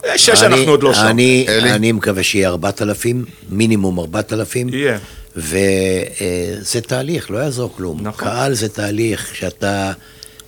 אה, 0.05 0.19
שש 0.19 0.43
אני- 0.43 0.55
אנחנו 0.55 0.71
עוד 0.71 0.83
לא 0.83 0.95
שם. 0.95 1.07
אני, 1.07 1.47
אלי? 1.49 1.73
אני 1.73 1.93
מקווה 1.93 2.23
שיהיה 2.23 2.49
4,000, 2.49 3.25
מינימום 3.51 3.99
4,000. 3.99 4.69
יהיה. 4.69 4.99
וזה 5.37 6.81
תהליך, 6.81 7.31
לא 7.31 7.39
יעזור 7.39 7.73
כלום. 7.77 7.99
נכון. 8.03 8.29
קהל 8.29 8.55
זה 8.55 8.69
תהליך 8.69 9.35
שאתה, 9.35 9.93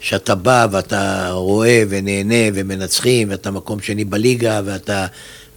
שאתה 0.01 0.35
בא 0.35 0.67
ואתה 0.73 1.31
רואה 1.31 1.83
ונהנה 1.89 2.35
ומנצחים, 2.55 3.31
ואתה 3.31 3.51
מקום 3.51 3.81
שני 3.81 4.05
בליגה, 4.05 4.61
ואתה, 4.65 5.07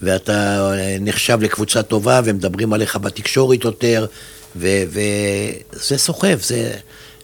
ואתה 0.02 0.70
נחשב 1.00 1.38
לקבוצה 1.42 1.84
טובה, 1.84 2.22
ומדברים 2.24 2.74
עליך 2.74 2.96
בתקשורת 2.96 3.64
יותר, 3.64 4.06
ו- 4.56 4.84
וזה 4.90 5.98
סוחב, 5.98 6.38
זה... 6.42 6.72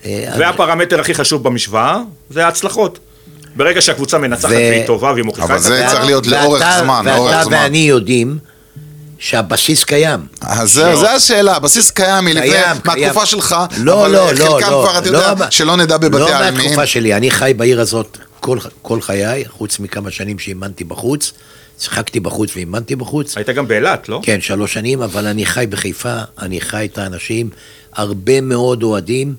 אה, 0.06 0.34
והפרמטר 0.40 1.00
הכי 1.00 1.14
חשוב 1.14 1.44
במשוואה 1.44 1.98
זה 2.30 2.46
ההצלחות. 2.46 3.00
ברגע 3.56 3.82
שהקבוצה 3.82 4.18
מנצחת 4.18 4.52
ו- 4.52 4.56
והיא 4.56 4.86
טובה 4.88 5.12
והיא 5.12 5.24
מוכיחה 5.26 5.46
אבל 5.48 5.56
את 5.56 5.62
זה 5.62 5.78
עצמה, 5.78 5.90
צריך 5.92 6.06
להיות 6.06 6.28
ואתה- 6.28 6.42
לאורך 6.44 6.64
זמן, 6.84 7.02
ואתה 7.06 7.18
לאורך 7.18 7.44
זמן. 7.44 7.54
ואני 7.54 7.78
יודעים 7.78 8.38
שהבסיס 9.20 9.84
קיים. 9.84 10.20
אז 10.42 10.72
זה, 10.74 10.96
זה 10.96 11.12
השאלה, 11.12 11.56
הבסיס 11.56 11.92
קיים 11.92 12.26
מלפני, 12.26 12.50
מהתקופה. 12.86 13.26
שלך, 13.26 13.56
לא, 13.78 14.02
אבל 14.06 14.12
לא, 14.12 14.28
חלקם 14.28 14.40
לא, 14.44 14.60
כבר, 14.64 14.70
לא, 14.94 14.98
אתה 14.98 15.08
יודע, 15.10 15.34
לא, 15.40 15.46
שלא 15.50 15.76
נדע 15.78 15.98
בבתי 15.98 16.20
לא 16.20 16.30
העלמין. 16.30 16.62
מהתקופה 16.62 16.86
שלי, 16.86 17.14
אני 17.16 17.32
חי 17.32 17.54
בעיר 17.58 17.82
הזאת 17.82 18.18
כל, 18.40 18.58
כל 18.82 19.02
חיי, 19.02 19.44
חוץ 19.50 19.80
מכמה 19.80 20.12
שנים 20.12 20.40
שאימנתי 20.40 20.84
בחוץ. 20.84 21.32
שיחקתי 21.80 22.20
בחוץ 22.20 22.56
ואימנתי 22.56 22.96
בחוץ. 22.96 23.38
היית 23.38 23.50
גם 23.50 23.68
באילת, 23.68 24.10
לא? 24.10 24.20
כן, 24.24 24.42
שלוש 24.42 24.74
שנים, 24.74 25.02
אבל 25.02 25.28
אני 25.28 25.46
חי 25.46 25.66
בחיפה, 25.70 26.16
אני 26.42 26.62
חי 26.62 26.88
את 26.94 26.98
האנשים. 26.98 27.50
הרבה 27.94 28.42
מאוד 28.42 28.84
אוהדים 28.84 29.34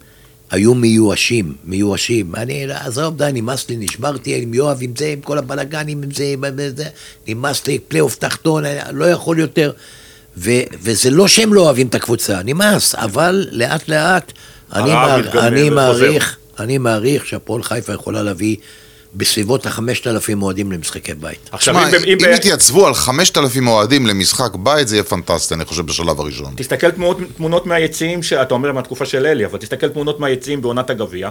היו 0.52 0.74
מיואשים, 0.74 1.52
מיואשים. 1.64 2.34
אני, 2.34 2.66
עזוב, 2.72 3.16
די, 3.16 3.30
נמאס 3.32 3.68
לי, 3.68 3.76
נשברתי 3.76 4.42
עם 4.42 4.54
יואב, 4.54 4.78
עם 4.80 4.92
זה, 4.98 5.06
עם 5.06 5.20
כל 5.20 5.38
הבלאגנים, 5.38 6.02
עם 6.02 6.10
זה, 6.10 6.24
עם 6.24 6.44
זה, 6.76 6.84
נמאס 7.28 7.66
לי, 7.66 7.78
פלייאוף 7.78 8.16
תחתון, 8.16 8.64
אני 8.64 8.98
לא 8.98 9.04
יכול 9.04 9.38
יותר. 9.38 9.72
ו, 10.36 10.50
וזה 10.82 11.10
לא 11.10 11.28
שהם 11.28 11.54
לא 11.54 11.60
אוהבים 11.60 11.86
את 11.86 11.94
הקבוצה, 11.94 12.42
נמאס, 12.44 12.94
אבל 12.94 13.46
לאט 13.50 13.88
לאט, 13.88 14.32
אני, 14.72 14.90
מער, 14.90 15.46
אני. 15.46 15.70
מעריך, 15.70 16.36
אני 16.58 16.78
מעריך 16.78 17.26
שהפועל 17.26 17.62
חיפה 17.62 17.92
יכולה 17.92 18.22
להביא 18.22 18.56
בסביבות 19.14 19.66
החמשת 19.66 20.06
אלפים 20.06 20.42
אוהדים 20.42 20.72
למשחקי 20.72 21.14
בית. 21.14 21.48
עכשיו, 21.52 21.78
אם- 21.78 21.94
אם 21.94 22.02
אם 22.08 22.18
ב- 22.18 22.34
יתייצבו 22.36 22.86
על 22.86 22.94
5,000 22.94 23.68
אוהדים 23.68 24.06
למשחק 24.06 24.54
בית, 24.54 24.88
זה 24.88 24.96
יהיה 24.96 25.04
פנטסטי, 25.04 25.54
אני 25.54 25.64
חושב, 25.64 25.86
בשלב 25.86 26.20
הראשון. 26.20 26.52
תסתכל 26.56 26.90
תמונות, 26.90 27.16
תמונות 27.36 27.66
מהיציעים, 27.66 28.22
שאתה 28.22 28.54
אומר 28.54 28.72
מהתקופה 28.72 29.06
של 29.06 29.26
אלי, 29.26 29.46
אבל 29.46 29.58
תסתכל 29.58 29.88
תמונות 29.88 30.20
מהיציעים 30.20 30.62
בעונת 30.62 30.90
הגביע. 30.90 31.30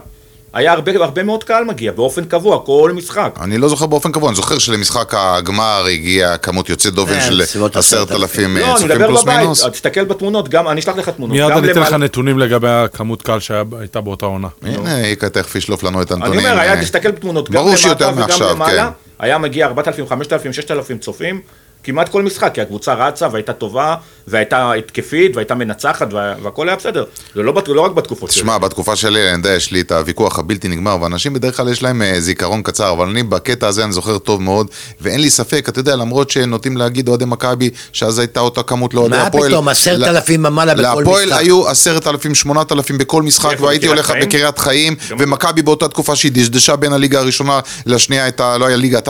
היה 0.54 0.72
הרבה, 0.72 0.92
הרבה 0.96 1.24
מאוד 1.24 1.44
קהל 1.44 1.64
מגיע, 1.64 1.92
באופן 1.92 2.26
קבוע, 2.26 2.60
כל 2.66 2.92
משחק. 2.96 3.40
אני 3.42 3.58
לא 3.58 3.70
זוכר 3.70 3.86
באופן 3.86 4.12
קבוע, 4.12 4.30
אני 4.30 4.36
זוכר 4.36 4.58
שלמשחק 4.58 5.14
הגמר 5.18 5.86
הגיע 5.92 6.38
כמות 6.38 6.70
יוצאת 6.70 6.94
דופן 6.94 7.14
אה, 7.14 7.22
של 7.22 7.42
בסביבות 7.42 7.76
10,000 7.76 8.58
לא, 8.58 8.66
אני 8.66 8.74
צופים 8.74 8.92
מדבר 8.92 9.08
פלוס 9.08 9.24
בבית, 9.24 9.40
מינוס. 9.40 9.66
תסתכל 9.66 10.04
בתמונות, 10.04 10.50
גם, 10.50 10.68
אני 10.68 10.80
אשלח 10.80 10.96
לך 10.96 11.10
תמונות. 11.10 11.38
מיד 11.38 11.50
גם 11.52 11.58
אני 11.58 11.72
אתן 11.72 11.80
לך 11.80 11.94
נתונים 11.94 12.40
לגבי 12.40 12.68
הכמות 12.70 13.22
קהל 13.22 13.40
שהייתה 13.40 14.02
באותה 14.02 14.26
עונה. 14.26 14.48
הנה, 14.62 15.06
איקה 15.06 15.30
תכף 15.30 15.56
ישלוף 15.56 15.84
לנו 15.84 16.02
את 16.02 16.12
אני 16.12 16.22
הנתונים. 16.22 16.46
אומר, 16.46 16.60
היה, 16.60 16.74
אה, 16.74 16.82
תסתכל 16.82 17.12
בתמונות, 17.12 17.50
גם 17.50 17.66
למטה 17.68 18.08
וגם 18.08 18.20
מעכשיו, 18.20 18.50
למעלה, 18.56 18.86
כן. 18.86 18.92
היה 19.20 19.38
מגיע 19.38 19.66
4,000, 19.66 20.08
5,000, 20.08 20.54
6,000 20.54 20.98
צופים, 20.98 21.42
כמעט 21.84 22.10
כל 22.10 22.22
משחק, 22.24 22.52
כי 22.54 22.62
הקבוצה 22.62 22.94
רצה 22.94 23.28
והייתה 23.32 23.54
טובה, 23.54 23.96
והייתה 24.28 24.74
התקפית, 24.74 25.36
והייתה 25.36 25.56
מנצחת, 25.56 26.14
וה- 26.14 26.34
והכל 26.44 26.68
היה 26.70 26.76
בסדר. 26.78 27.04
זה 27.36 27.42
לא, 27.44 27.52
בת- 27.52 27.68
לא 27.68 27.82
רק 27.82 27.92
בתקופות 27.92 28.32
שלי. 28.32 28.42
תשמע, 28.42 28.58
בתקופה 28.58 28.96
שלי, 28.96 29.28
אני 29.30 29.38
יודע, 29.38 29.50
יש 29.54 29.72
לי 29.72 29.82
את 29.82 29.92
הוויכוח 29.92 30.40
הבלתי 30.40 30.68
נגמר, 30.68 30.98
ואנשים 31.02 31.34
בדרך 31.34 31.58
כלל 31.58 31.70
יש 31.70 31.84
להם 31.84 32.02
אה, 32.02 32.20
זיכרון 32.20 32.62
קצר, 32.64 32.92
אבל 32.92 33.08
אני 33.10 33.24
בקטע 33.24 33.68
הזה 33.68 33.84
אני 33.84 33.92
זוכר 33.92 34.18
טוב 34.18 34.42
מאוד, 34.42 34.68
ואין 35.02 35.20
לי 35.22 35.30
ספק, 35.30 35.66
אתה 35.70 35.80
יודע, 35.80 35.96
למרות 35.96 36.30
שנוטים 36.30 36.78
להגיד 36.78 37.08
אוהדי 37.08 37.26
מכבי, 37.26 37.70
שאז 37.94 38.20
הייתה 38.20 38.40
אותה 38.40 38.64
כמות 38.64 38.94
לאוהדי 38.94 39.16
מה 39.18 39.24
הפועל. 39.28 39.50
פתאום, 39.50 39.68
10,000 39.68 40.46
ומעלה 40.46 40.74
בכל 40.74 40.82
להפועל 40.82 41.26
משחק. 41.26 41.40
היו 41.40 41.68
עשרת 41.70 42.08
אלפים, 42.08 42.36
שמונת 42.36 42.72
אלפים 42.72 42.98
בכל 42.98 43.24
משחק, 43.24 43.56
והייתי 43.60 43.88
הולך 43.88 44.06
חיים? 44.08 44.26
בקריית 44.26 44.58
חיים, 44.58 44.96
ומכבי 45.20 45.62
באותה 45.62 45.88
תקופה 45.88 46.16
שהיא 46.16 46.32
דשדשה 46.36 46.76
בין 46.76 46.94
הליגה 46.94 47.20
הראשונה 47.20 47.60
לשנייה, 47.86 48.24
הייתה, 48.24 48.58
לא 48.58 48.66
היה 48.66 48.78
ליגת 48.78 49.08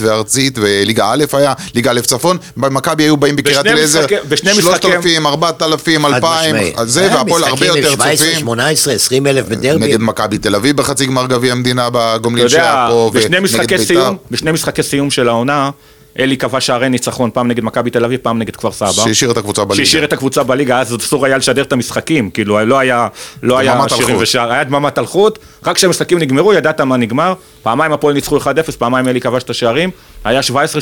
וארצית, 0.00 0.58
וליגה 0.60 1.12
א' 1.12 1.24
היה, 1.32 1.52
ליגה 1.74 1.90
א' 1.90 2.00
צפון, 2.08 2.36
במכבי 2.56 3.02
היו 3.02 3.16
באים 3.16 3.36
בקריית 3.36 3.66
אליעזר, 3.66 3.98
משחקי- 4.00 4.14
בשני 4.28 4.54
שלושת 4.54 4.68
משחקים- 4.68 4.92
אלפים, 4.92 5.26
ארבעת 5.26 5.62
אלפים, 5.62 6.06
חד 6.06 6.14
אלפיים, 6.14 6.54
משמעי. 6.56 6.72
אז 6.76 6.90
זה, 6.92 7.00
היה 7.00 7.16
והפועל 7.16 7.44
הרבה 7.44 7.54
משחקים 7.56 7.76
יותר 7.82 7.90
17, 7.94 8.16
צופים. 8.16 8.40
18, 8.40 8.94
20 8.94 9.26
אלף 9.26 9.46
בדרבי. 9.48 9.86
נגד 9.86 10.00
מכבי 10.00 10.38
תל 10.38 10.54
אביב 10.54 10.76
בחצי 10.76 11.06
גמר 11.06 11.26
גביע 11.26 11.52
המדינה 11.52 11.88
בגומלין 11.92 12.48
שהיה 12.48 12.86
פה, 12.90 13.10
בשני 13.14 13.26
ונגד 13.28 13.40
משחקי 13.42 13.76
בית"ר. 13.76 13.84
סיום, 13.94 14.16
בשני 14.30 14.52
משחקי 14.52 14.82
סיום 14.82 15.10
של 15.10 15.28
העונה, 15.28 15.70
אלי 16.18 16.36
קבע 16.36 16.60
שערי 16.60 16.88
ניצחון, 16.88 17.30
פעם 17.30 17.48
נגד 17.48 17.64
מכבי 17.64 17.90
תל 17.90 18.04
אביב, 18.04 18.20
פעם 18.22 18.38
נגד 18.38 18.56
כפר 18.56 18.72
סבא. 18.72 18.90
שהשאיר 18.90 19.30
את 19.30 19.36
הקבוצה 19.36 19.64
בליגה. 19.64 19.84
שהשאיר 19.84 20.04
את 20.04 20.12
הקבוצה 20.12 20.42
בליגה, 20.42 20.80
אז 20.80 20.96
אסור 20.96 21.26
היה 21.26 21.38
לשדר 21.38 21.62
את 21.62 21.72
המשחקים, 21.72 22.30
כאילו 22.30 22.66
לא 22.66 22.78
היה, 22.78 23.08
לא 23.42 23.58
היה 23.58 23.88
שירים. 23.88 24.16
ושער, 24.20 24.52
היה 24.52 24.64
דממת 24.64 24.98
אלחוט, 24.98 25.38
רק 25.66 25.76
כשהמשחקים 25.76 26.18
נגמרו 26.18 26.54
ידעת 26.54 26.80
מה 26.80 26.96
נגמר, 26.96 27.34
פעמיים 27.62 27.92
הפועל 27.92 28.14
ניצחו 28.14 28.38
1-0, 28.38 28.42
פעמיים 28.78 29.08
אלי 29.08 29.20
כבש 29.20 29.42
את 29.42 29.50
השערים, 29.50 29.90
היה 30.24 30.40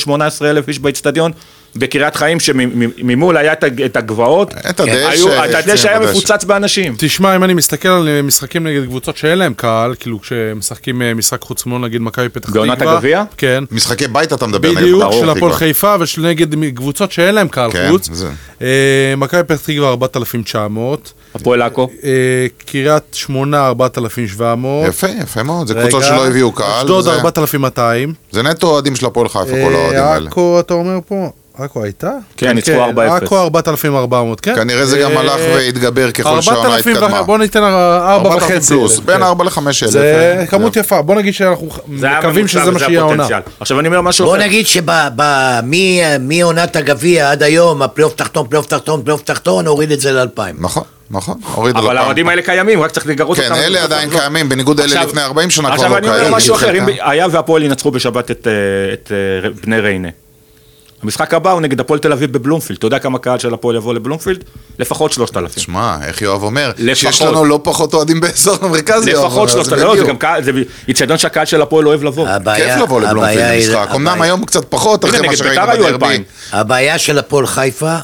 17-18 0.09 0.11
אלף 0.43 0.69
איש 0.69 0.79
באצטדיון, 0.79 1.33
בקריית 1.79 2.17
חיים 2.17 2.41
שממול 2.41 3.37
היה 3.37 3.53
את 3.87 3.97
הגבעות, 3.97 4.55
את 4.71 4.81
הדשא, 4.81 5.09
היו- 5.09 5.45
את 5.45 5.55
הדשא 5.55 5.89
היה. 5.89 6.01
מפוצץ 6.01 6.45
באנשים. 6.45 6.95
תשמע, 6.99 7.37
אם 7.37 7.45
אני 7.45 7.55
מסתכל 7.55 7.89
על 7.89 8.09
אה, 8.09 8.23
משחקים 8.23 8.67
נגד 8.67 8.85
קבוצות 8.85 9.17
שאין 9.17 9.39
להם 9.39 9.55
קהל, 9.55 9.95
כאילו 10.01 10.21
כשמשחקים 10.21 11.03
אה, 11.03 11.15
משחק 11.15 11.43
חוץ 11.43 11.63
כמו 11.63 11.79
נגיד 11.79 12.01
מכבי 12.03 12.29
פתח 12.29 12.51
תקווה. 12.51 12.67
בעונת 12.67 12.83
הגביע? 12.83 13.23
כן. 13.37 13.65
משחקי 13.71 14.07
בית 14.09 14.33
אתה 14.33 14.47
מדבר 14.47 14.69
נגד 14.71 14.81
בדיוק, 14.83 15.03
ברור, 15.03 15.21
של 15.21 15.31
הפועל 15.31 15.53
חיפה. 15.53 15.95
ושל 16.01 16.23
נגד 16.23 16.47
קבוצות 16.75 17.13
שאין 17.13 17.35
להם 17.35 17.49
קהל 17.49 17.73
כן, 17.73 17.89
חוץ. 17.91 18.09
אה, 18.63 18.67
מכבי 19.17 19.43
פתח 19.45 19.61
תקווה 19.67 19.89
4,900, 19.89 21.13
הפועל 21.35 21.63
עכו. 21.63 21.89
אה, 22.05 22.11
קריית 22.67 23.03
שמונה 23.13 23.67
4,700. 23.67 24.89
יפה, 24.89 25.07
יפה 25.23 25.43
מאוד, 25.43 25.67
זה 25.67 25.75
רגע, 25.75 25.83
קבוצות 25.83 26.03
שלא 26.05 26.27
הביאו 26.27 26.53
קהל. 26.53 26.79
אשדוד 26.81 27.05
זה- 27.05 27.13
4,200. 27.13 28.15
זה 28.33 28.43
נטו 28.43 28.67
אוהדים 28.67 28.97
של 28.97 29.07
הפועל 29.07 29.29
חיפה, 29.29 29.45
כל 29.45 29.75
האוהדים 29.75 30.03
האלה. 30.03 30.29
עכו, 30.31 30.61
אתה 30.61 30.75
אומר 30.75 30.99
פה? 31.09 31.31
עכו 31.59 31.83
הייתה? 31.85 32.11
כן, 32.37 32.53
ניצחו 32.53 32.73
4-0. 32.73 33.01
עכו 33.25 33.39
4,400, 33.39 34.41
כן. 34.41 34.55
כנראה 34.55 34.87
זה 34.87 34.99
גם 34.99 35.13
אה, 35.13 35.21
הלך 35.21 35.41
והתגבר 35.55 36.11
ככל 36.11 36.41
שהעונה 36.41 36.63
4,000 36.69 36.97
התקדמה. 36.97 37.23
בוא 37.23 37.39
ניתן 37.39 37.63
4 37.63 38.15
4,000 38.15 38.43
וחצי. 38.57 38.69
פלוס, 38.75 38.97
אלף, 38.99 39.05
בין 39.05 39.17
כן. 39.17 39.23
4 39.23 39.45
ל-5 39.45 39.59
אלף. 39.67 39.91
זה 39.91 40.45
כמות 40.51 40.77
יפה, 40.77 41.03
בוא 41.03 41.15
נגיד 41.15 41.35
שאנחנו 41.35 41.69
מקווים 41.89 42.49
שזה 42.49 42.71
מה 42.71 42.79
שיהיה 42.79 43.01
העונה. 43.01 43.27
עכשיו 43.61 43.81
אני 43.81 43.89
אומר 43.89 44.01
משהו 44.01 44.27
בוא 44.27 44.37
אחר. 44.37 44.45
נגיד 44.45 44.67
שמעונת 46.19 46.77
הגביע 46.77 47.31
עד 47.31 47.43
היום, 47.43 47.83
הפלייאוף 47.83 48.15
תחתון, 48.15 48.47
פלייאוף 48.47 48.67
תחתון, 48.67 49.03
פלייאוף 49.03 49.23
תחתון, 49.23 49.67
הוריד 49.67 49.91
את 49.93 50.01
זה 50.01 50.13
לאלפיים. 50.13 50.57
נכון, 50.59 50.83
נכון. 51.11 51.39
הוריד 51.55 51.77
אבל. 51.77 51.97
האוהדים 51.99 52.29
האלה 52.29 52.43
קיימים, 52.43 52.83
רק 52.83 52.91
צריך 52.91 53.07
לגרות 53.07 53.39
אותם. 53.39 53.49
כן, 53.55 53.61
אלה 53.61 53.83
עדיין 53.83 54.11
לא. 54.11 54.19
קיימים, 54.19 54.49
בניגוד 54.49 54.81
לאלה 54.81 54.93
עכשיו- 54.93 55.09
לפני 55.09 55.23
40 55.23 55.51
שנה 55.51 55.65
כבר 55.67 55.75
עכשיו 55.75 55.91
לא 55.91 55.99
אני 55.99 56.07
אומר 56.07 56.19
קיימים. 56.19 56.37
משהו 56.37 56.55
אחר. 56.55 56.73
היה 57.01 57.27
והפועל 57.31 57.63
ינצחו 57.63 57.91
בשבת 57.91 58.31
את, 58.31 58.47
אה, 58.47 58.53
אה, 59.45 59.51
בני 59.65 59.81
ריינה. 59.81 60.09
המשחק 61.07 61.35
הבא 61.35 61.51
הוא 61.53 61.61
נגד 61.61 61.81
הפועל 61.81 62.01
תל 62.01 62.13
אביב 62.13 62.33
בבלומפילד. 62.33 62.79
אתה 62.79 62.87
יודע 62.87 62.99
כמה 62.99 63.19
קהל 63.19 63.39
של 63.39 63.55
הפועל 63.55 63.77
יבוא 63.77 63.95
לבלומפילד? 63.95 64.45
לפחות 64.79 65.13
3,000. 65.13 65.63
שמע, 65.63 65.97
איך 66.07 66.23
יואב 66.23 66.43
אומר, 66.43 66.71
שיש 66.95 67.05
לפחות. 67.05 67.29
לנו 67.29 67.45
לא 67.45 67.61
פחות 67.63 67.95
אוהדים 67.95 68.21
באזור 68.21 68.57
המרכז, 68.63 69.07
יואב, 69.09 69.25
לפחות 69.27 69.49
אז 69.49 69.55
3,000, 69.55 69.79
לא, 69.85 69.89
זה 69.89 69.93
בדיוק. 69.95 70.09
גם 70.09 70.17
קהל, 70.17 70.45
זה 70.45 70.51
איצטדיון 70.89 71.19
שהקהל 71.19 71.45
של 71.47 71.63
הפועל 71.63 71.89
אוהב 71.89 72.03
לבוא. 72.05 72.29
הבעיה- 72.29 72.75
כיף 72.75 72.83
לבוא 72.83 73.01
לבלומפילד 73.01 73.39
למשחק, 73.55 73.89
אמנם 73.95 74.09
הבעיה- 74.09 74.23
היום 74.25 74.45
קצת 74.45 74.65
פחות, 74.69 75.05
אחרי 75.05 75.27
מה 75.27 75.37
שראינו 75.37 75.55
בית"ר 75.61 75.71
היו 75.71 75.85
בדרבי. 75.85 75.95
2,000. 76.07 76.23
הבעיה 76.53 76.99
של 76.99 77.19
הפועל 77.19 77.47
חיפה 77.47 77.97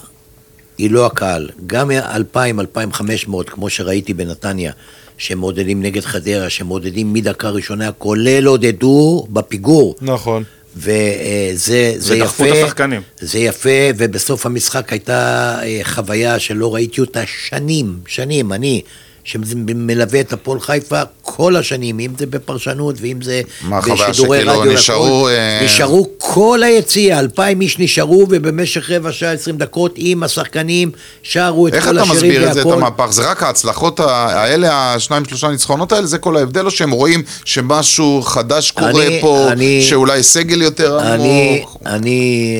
היא 0.78 0.90
לא 0.90 1.06
הקהל. 1.06 1.48
גם 1.66 1.90
2,000, 1.90 2.60
2,500, 2.60 3.50
כמו 3.50 3.70
שראיתי 3.70 4.14
בנתניה, 4.14 4.72
שמעודדים 5.18 5.82
נגד 5.82 6.04
חדרה, 6.04 6.50
שמעודדים 6.50 7.12
מדקה 7.12 7.48
ראשונה, 7.48 7.92
כולל 7.92 8.46
עודדו 8.46 9.26
בפיגור. 9.30 9.94
נכון. 10.02 10.44
וזה 10.76 11.94
זה 11.96 12.16
ודחפו 12.16 12.46
יפה, 12.46 12.58
את 12.58 12.64
השחקנים. 12.64 13.02
זה 13.20 13.38
יפה, 13.38 13.70
ובסוף 13.96 14.46
המשחק 14.46 14.92
הייתה 14.92 15.58
אה, 15.62 15.80
חוויה 15.82 16.38
שלא 16.38 16.74
ראיתי 16.74 17.00
אותה 17.00 17.22
שנים, 17.26 17.98
שנים, 18.06 18.52
אני, 18.52 18.82
שמלווה 19.24 20.20
את 20.20 20.32
הפועל 20.32 20.60
חיפה 20.60 21.00
כל 21.22 21.56
השנים, 21.56 22.00
אם 22.00 22.10
זה 22.18 22.26
בפרשנות 22.26 22.94
ואם 23.00 23.22
זה 23.22 23.42
בשידורי 23.70 24.42
רדיו, 24.42 24.72
נשארו, 24.72 25.04
והכל. 25.24 25.30
אה, 25.30 25.60
נשארו 25.64 26.08
כל 26.18 26.62
היציע, 26.64 27.18
אלפיים 27.20 27.60
איש 27.60 27.78
נשארו, 27.78 28.26
ובמשך 28.30 28.90
רבע 28.90 29.12
שעה, 29.12 29.32
עשרים 29.32 29.56
דקות, 29.58 29.92
עם 29.96 30.22
השחקנים, 30.22 30.90
שרו 31.22 31.68
את 31.68 31.74
איך 31.74 31.84
כל 31.84 31.90
אתה 31.90 32.02
השירים 32.02 32.16
מסביר 32.16 32.48
את 32.48 32.54
זה, 32.54 32.60
את 32.60 32.66
והכל. 32.66 32.78
המהפך? 32.78 33.06
זה 33.10 33.30
רק 33.30 33.42
ההצלחות 33.42 34.00
האלה, 34.00 34.94
השניים 34.94 35.24
שלושה 35.24 35.48
ניצחונות 35.48 35.92
האלה, 35.92 36.06
זה 36.06 36.18
כל 36.18 36.36
ההבדל, 36.36 36.66
או 36.66 36.70
שהם 36.70 36.90
רואים 36.90 37.22
שמשהו 37.44 38.22
חדש 38.22 38.70
קורה 38.70 38.90
אני- 39.06 39.18
פה, 39.20 39.48
אני- 39.52 39.82
שאולי 39.82 40.22
סגל 40.22 40.62
יותר 40.62 41.00
אני, 41.14 41.56
עמוק? 41.58 41.76
אני, 41.86 42.56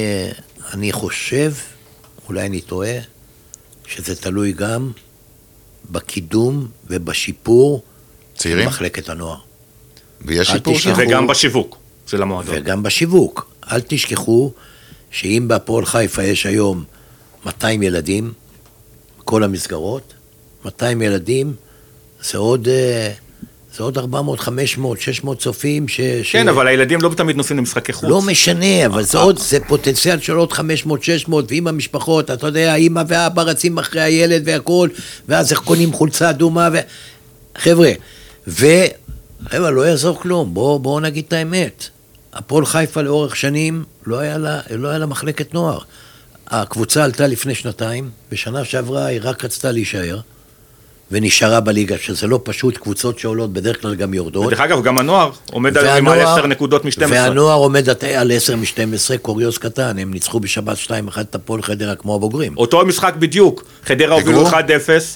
אני 0.74 0.92
חושב, 0.92 1.52
אולי 2.28 2.46
אני 2.46 2.60
טועה, 2.60 2.94
שזה 3.88 4.14
תלוי 4.16 4.52
גם 4.52 4.90
בקידום 5.92 6.66
ובשיפור 6.86 7.82
צעירים? 8.36 8.64
במחלקת 8.66 9.08
הנוער. 9.08 9.38
ויש 10.20 10.50
אל 10.50 10.54
שיפור 10.54 10.78
שם? 10.78 10.92
וגם 10.96 11.26
בשיווק 11.26 11.78
של 12.06 12.22
המועדון. 12.22 12.54
וגם 12.58 12.82
בשיווק. 12.82 13.50
אל 13.72 13.80
תשכחו 13.80 14.52
שאם 15.10 15.44
בהפועל 15.48 15.84
חיפה 15.84 16.22
יש 16.22 16.46
היום 16.46 16.84
200 17.46 17.82
ילדים, 17.82 18.32
כל 19.24 19.44
המסגרות, 19.44 20.14
200 20.64 21.02
ילדים, 21.02 21.54
זה 22.22 22.38
עוד, 22.38 22.68
אה, 22.68 23.12
זה 23.76 23.82
עוד 23.82 23.98
400, 23.98 24.40
500, 24.40 25.00
600 25.00 25.38
צופים 25.38 25.88
ש... 25.88 26.00
כן, 26.32 26.44
ש... 26.46 26.48
אבל 26.48 26.66
הילדים 26.66 27.00
לא 27.00 27.10
תמיד 27.16 27.36
נוסעים 27.36 27.58
למשחקי 27.58 27.92
חוץ. 27.92 28.10
לא 28.10 28.22
משנה, 28.22 28.86
אבל 28.86 29.02
זה 29.02 29.18
עוד, 29.18 29.38
זה 29.38 29.58
פוטנציאל 29.68 30.20
של 30.20 30.32
עוד 30.32 30.52
500, 30.52 31.02
600, 31.02 31.44
ועם 31.48 31.66
המשפחות, 31.66 32.30
אתה 32.30 32.46
יודע, 32.46 32.72
האמא 32.72 33.02
והאבא 33.08 33.42
רצים 33.42 33.78
אחרי 33.78 34.00
הילד 34.00 34.42
והכל, 34.44 34.88
ואז 35.28 35.52
איך 35.52 35.60
קונים 35.60 35.92
חולצה 35.92 36.30
אדומה, 36.30 36.68
ו... 36.72 36.78
חבר'ה, 37.58 37.90
ו... 38.48 38.66
חבר'ה, 39.48 39.70
לא 39.70 39.82
יעזור 39.86 40.20
כלום, 40.20 40.54
בואו 40.54 40.78
בוא 40.78 41.00
נגיד 41.00 41.24
את 41.28 41.32
האמת. 41.32 41.88
הפועל 42.32 42.66
חיפה 42.66 43.02
לאורך 43.02 43.36
שנים, 43.36 43.84
לא 44.06 44.18
היה, 44.18 44.38
לה, 44.38 44.60
לא 44.70 44.88
היה 44.88 44.98
לה 44.98 45.06
מחלקת 45.06 45.54
נוער. 45.54 45.78
הקבוצה 46.48 47.04
עלתה 47.04 47.26
לפני 47.26 47.54
שנתיים, 47.54 48.10
בשנה 48.30 48.64
שעברה 48.64 49.04
היא 49.04 49.20
רק 49.22 49.44
רצתה 49.44 49.72
להישאר, 49.72 50.20
ונשארה 51.12 51.60
בליגה, 51.60 51.96
שזה 51.98 52.26
לא 52.26 52.40
פשוט, 52.42 52.76
קבוצות 52.76 53.18
שעולות 53.18 53.52
בדרך 53.52 53.80
כלל 53.82 53.94
גם 53.94 54.14
יורדות. 54.14 54.46
ודרך 54.46 54.60
אגב, 54.60 54.82
גם 54.82 54.98
הנוער 54.98 55.30
עומד 55.52 55.78
היום 55.78 56.08
על 56.08 56.20
10 56.20 56.46
נקודות 56.46 56.84
מ-12. 56.84 57.02
והנוער 57.08 57.58
עומד 57.58 57.88
על 58.16 58.32
10 58.32 58.56
מ-12, 58.56 59.18
קוריוז 59.22 59.58
קטן, 59.58 59.98
הם 59.98 60.12
ניצחו 60.12 60.40
בשבת 60.40 60.76
2-1 60.86 60.90
את 61.20 61.34
הפועל 61.34 61.62
חדרה 61.62 61.94
כמו 61.94 62.14
הבוגרים. 62.14 62.54
אותו 62.56 62.80
המשחק 62.80 63.14
בדיוק. 63.18 63.64
חדרה? 63.86 64.14
הובילו 64.14 64.48
1-0, 64.48 64.52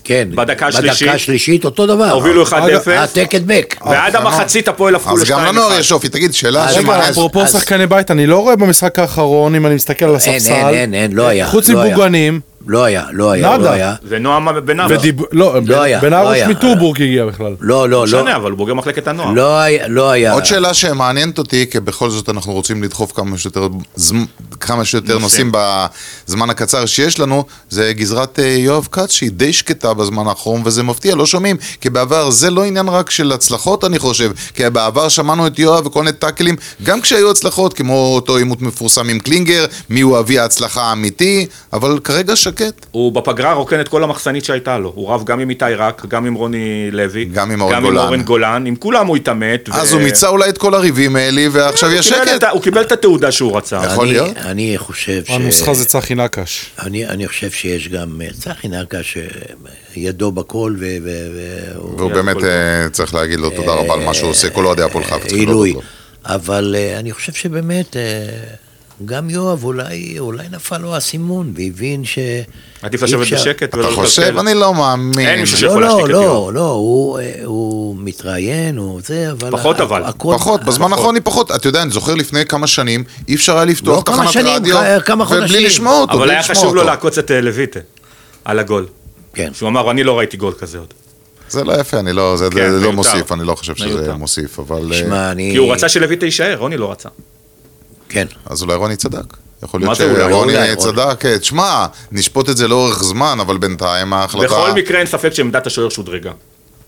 כן, 0.05 0.29
בדקה 0.35 0.67
השלישית, 0.67 1.03
בדקה 1.03 1.15
השלישית 1.15 1.65
אותו 1.65 1.87
דבר. 1.87 2.11
הובילו 2.11 2.47
1-0, 2.47 2.53
העתק 2.87 3.35
הדבק. 3.35 3.77
ועד 3.87 4.17
המחצית 4.17 4.69
הפועל 4.69 4.95
הפכו 4.95 5.13
אז 5.13 5.25
גם 5.25 5.45
לנוער 5.45 5.69
ל-2-1. 5.69 5.81
יש 5.81 5.93
אופי, 5.93 6.09
תגיד, 6.09 6.35
שאלה 6.35 6.67
רגע, 6.77 7.11
אפרופו 7.11 7.47
שחקני 7.47 7.87
בית, 7.87 8.11
אני 8.11 8.27
לא 8.27 8.39
רואה 8.39 8.57
במשחק 8.57 8.99
האחרון, 8.99 9.55
אם 9.55 9.67
אני 9.67 9.75
מסתכל 9.75 10.05
על 10.05 10.15
הספסל. 10.15 10.53
אין, 10.53 10.75
אין, 10.75 10.95
אין, 10.95 11.13
לא 11.13 11.29
היה. 11.29 11.47
חוץ 11.47 11.69
לא. 11.69 11.85
מבוגנים, 11.85 12.41
לא 12.66 12.85
היה, 12.85 13.05
לא 13.12 13.31
היה, 13.31 13.50
נאדה. 13.50 13.64
לא 13.64 13.70
היה. 13.70 13.94
ונועם 14.09 14.48
בן 14.64 14.81
אבא. 14.81 14.94
ודיב... 14.94 15.16
לא, 15.33 15.57
לא 15.66 15.83
היה, 15.83 16.00
בן 16.00 16.11
לא 16.11 16.16
ארוש. 16.16 16.38
מטורבורג 16.38 17.02
הגיע 17.02 17.26
בכלל. 17.26 17.55
לא, 17.61 17.88
לא, 17.88 17.88
לא 17.88 18.07
לא. 18.09 18.18
משנה, 18.22 18.37
אבל 18.37 18.50
הוא 18.50 18.59
בוגר 18.59 18.74
מחלקת 18.74 19.09
הנוער. 19.09 19.33
לא 19.33 19.59
היה, 19.59 19.88
לא 19.88 20.11
היה. 20.11 20.33
עוד 20.33 20.44
שאלה 20.44 20.74
שמעניינת 20.74 21.38
אותי, 21.38 21.66
כי 21.70 21.81
בכל 21.81 22.11
זאת 22.11 22.29
אנחנו 22.29 22.52
רוצים 22.52 22.83
לדחוף 22.83 23.12
כמה 23.12 24.85
שיותר. 24.85 25.18
נושאים 25.18 25.52
בזמן 25.52 26.50
הקצר 26.50 26.87
שיש 26.87 27.20
לנו, 27.20 27.44
זה 27.70 27.92
גזרת 27.92 28.38
אה, 28.38 28.44
יואב 28.44 28.88
כץ 28.92 29.11
שהיא 29.11 29.31
די 29.31 29.52
שקטה 29.52 29.94
בזמן 29.94 30.26
האחרון, 30.26 30.62
וזה 30.64 30.83
מפתיע, 30.83 31.14
לא 31.14 31.26
שומעים, 31.26 31.57
כי 31.81 31.90
בעבר 31.90 32.31
זה 32.31 32.50
לא 32.50 32.64
עניין 32.64 32.88
רק 32.88 33.11
של 33.11 33.33
הצלחות 33.33 33.85
אני 33.85 33.98
חושב, 33.98 34.31
כי 34.55 34.70
בעבר 34.70 35.09
שמענו 35.09 35.46
את 35.46 35.59
יואב 35.59 35.87
וכל 35.87 36.00
מיני 36.02 36.12
טאקלים, 36.12 36.57
גם 36.83 37.00
כשהיו 37.00 37.31
הצלחות, 37.31 37.74
כמו 37.74 38.14
אותו 38.14 38.37
עימות 38.37 38.62
מפורסם 38.62 39.09
עם 39.09 39.18
קלינגר, 39.18 39.66
מי 39.90 40.00
הוא 40.00 40.18
אבי 40.18 40.38
ההצלחה 40.38 40.83
האמיתי, 40.83 41.46
אבל 41.72 41.98
כרגע 42.05 42.37
שקט. 42.59 42.87
הוא 42.90 43.12
בפגרה 43.12 43.53
רוקן 43.53 43.81
את 43.81 43.88
כל 43.88 44.05
המחסנית 44.05 44.45
שהייתה 44.45 44.79
לו. 44.79 44.92
הוא 44.95 45.11
רב 45.11 45.25
גם 45.25 45.40
עם 45.40 45.51
איתי 45.51 45.64
רק, 45.77 46.07
גם 46.09 46.27
עם 46.27 46.35
רוני 46.35 46.88
לוי. 46.92 47.25
גם 47.25 47.51
עם 47.51 47.61
אורן 47.61 47.75
גם 47.75 47.83
גולן. 47.83 47.97
עם 47.99 48.05
אורן 48.07 48.23
גולן. 48.23 48.66
עם 48.66 48.77
כולם 48.77 49.07
הוא 49.07 49.16
התעמת. 49.16 49.69
אז 49.73 49.92
ו- 49.92 49.97
הוא 49.97 50.03
מיצה 50.05 50.29
אולי 50.29 50.49
את 50.49 50.59
כל 50.59 50.75
הריבים 50.75 51.16
האלה, 51.16 51.42
ועכשיו 51.53 51.90
יש 51.92 52.09
שקט. 52.09 52.45
הוא 52.53 52.62
קיבל 52.62 52.83
את 52.83 52.92
התעודה 52.92 53.33
שהוא 53.33 53.57
רצה. 53.57 53.81
יכול 53.92 54.05
אני- 54.05 54.12
להיות. 54.12 54.37
אני 54.37 54.75
חושב 54.79 55.23
ש... 55.25 55.31
הנוסחה 55.31 55.75
זה 55.75 55.85
צחי 55.85 56.14
נקש. 56.14 56.71
אני, 56.83 57.07
אני 57.07 57.29
חושב 57.29 57.51
שיש 57.51 57.88
גם 57.88 58.21
אה, 58.25 58.29
צחי 58.40 58.69
נקש 58.69 59.19
שידו 59.95 60.33
בכל 60.33 60.75
ו... 60.79 60.87
והוא 61.75 62.11
באמת 62.11 62.45
אה, 62.45 62.88
צריך 62.92 63.14
להגיד 63.14 63.40
לו 63.40 63.51
תודה 63.51 63.73
רבה 63.73 63.95
על 63.95 64.01
מה 64.05 64.14
שהוא 64.14 64.31
עושה, 64.31 64.51
כל 64.51 64.66
אוהדי 64.66 64.83
הפועל 64.83 65.05
חיפה 65.05 65.19
צריכים 65.21 65.38
עילוי. 65.38 65.75
אבל 66.25 66.75
אה, 66.79 66.99
אני 66.99 67.12
חושב 67.12 67.33
שבאמת, 67.33 67.97
אה, 67.97 68.03
גם 69.05 69.31
יואב, 69.31 69.65
אולי, 69.65 70.19
אולי 70.19 70.45
נפל 70.53 70.79
לו 70.79 70.95
האסימון, 70.95 71.53
והבין 71.57 72.05
ש... 72.05 72.19
עדיף 72.83 73.03
לשבת 73.03 73.23
אפשר- 73.23 73.37
בשקט 73.37 73.75
ולא 73.75 73.87
אתה 73.89 73.95
חושב? 73.95 74.39
אני 74.39 74.55
לא 74.55 74.75
מאמין. 74.75 75.29
אין 75.29 75.41
מישהו 75.41 75.55
לא, 75.55 75.61
שיכול 75.61 75.83
לא, 75.83 75.89
להשתיק 75.89 76.05
את 76.05 76.11
לא, 76.11 76.17
יואב. 76.17 76.55
לא, 76.55 76.71
הוא, 76.71 77.19
אה, 77.19 77.33
הוא 77.45 77.97
מתראיין, 77.99 78.77
הוא 78.77 79.01
זה, 79.05 79.31
אבל... 79.33 79.51
פחות 79.51 79.81
אבל. 79.81 80.05
הכל- 80.05 80.33
פחות, 80.35 80.65
בזמן 80.65 80.93
האחרון 80.93 81.15
היא 81.15 81.23
פחות. 81.25 81.51
אתה 81.51 81.69
יודע, 81.69 81.83
אני 81.83 81.91
זוכר 81.91 82.15
לפני 82.15 82.47
כמה 82.47 82.67
שנים, 82.67 83.05
אי 83.29 83.35
אפשר 83.35 83.57
היה 83.57 83.65
לפתוח 83.65 83.97
לא 83.97 84.03
כמה 84.07 84.17
תחנת 84.17 84.33
שנים, 84.33 84.47
רדיו, 84.55 84.77
כ- 84.77 85.05
כמה 85.07 85.25
ובלי. 85.25 85.65
לשמוע 85.67 86.01
אותו, 86.01 86.13
אבל 86.13 86.31
היה 86.31 86.43
חשוב 86.43 86.75
לו. 86.75 86.85
לעקוץ 86.85 87.19
את 87.19 87.31
אה, 87.31 87.41
לויטה 87.41 87.81
על 88.45 88.59
הגול. 88.59 88.87
כן. 89.35 89.51
שהוא 89.55 89.69
אמר, 89.69 89.91
אני 89.91 90.05
לא 90.05 90.19
ראיתי 90.19 90.37
גול 90.37 90.53
כזה 90.59 90.79
עוד. 90.79 90.95
זה 91.49 91.65
לא 91.65 91.81
יפה, 91.81 91.99
אני 91.99 92.13
לא, 92.13 92.37
זה 92.37 92.49
כן, 92.51 92.71
זה 92.73 92.85
לא. 92.87 92.93
מוסיף, 92.93 93.33
אני 93.33 93.47
לא 93.47 93.55
חושב 93.55 93.75
שזה. 93.77 94.15
מוסיף, 94.15 94.59
אבל... 94.59 94.93
אה, 94.93 94.99
שמע, 94.99 95.31
אני... 95.31 95.49
כי 95.53 95.57
הוא 95.57 95.73
רצה 95.73 95.89
שלויטה 95.89 96.25
יישאר, 96.27 96.57
רוני 96.59 96.77
לא 96.77 96.93
רצה. 96.93 97.09
כן. 98.09 98.27
אז 98.47 98.62
אולי 98.62 98.75
רוני 98.75 98.97
צדק. 98.97 99.37
יכול 99.62 99.81
מה 99.81 99.87
להיות 99.87 99.99
זה 99.99 100.11
אולי? 100.11 100.33
שרוני 100.33 100.77
צדק, 100.77 101.27
אה, 101.27 101.38
תשמע, 101.38 101.87
נשפוט 102.12 102.49
את 102.49 102.57
זה 102.57 102.69
לאורך 102.69 103.03
זמן, 103.03 103.38
אבל 103.40 103.59
בינתיים 103.59 104.12
ההחלטה... 104.12 104.47
בכל 104.47 104.73
מקרה 104.73 104.99
אין 104.99 105.07
ספק 105.07 105.35
שעמדת 105.35 105.66
השוער 105.66 105.88
שודרגה. 105.88 106.33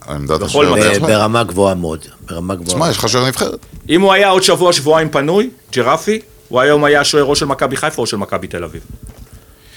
עמדת 0.09 0.42
השוער 0.42 0.74
בהחלט. 0.74 1.02
ברמה 1.02 1.44
גבוהה 1.44 1.74
מאוד. 1.74 2.04
ברמה 2.26 2.54
גבוהה. 2.54 2.68
תשמע, 2.68 2.90
יש 2.90 2.98
לך 2.98 3.09
שוער 3.09 3.26
נבחרת. 3.26 3.59
אם 3.88 4.00
הוא 4.00 4.12
היה 4.12 4.28
עוד 4.28 4.42
שבוע, 4.42 4.72
שבועיים 4.72 5.11
פנוי, 5.11 5.50
ג'רפי, 5.72 6.20
הוא 6.48 6.61
היום 6.61 6.85
היה 6.85 7.04
שוער 7.04 7.24
או 7.24 7.37
של 7.37 7.46
מכבי 7.46 7.76
חיפה 7.76 8.02
או 8.02 8.07
של 8.07 8.16
מכבי 8.16 8.46
תל 8.46 8.64
אביב. 8.64 8.83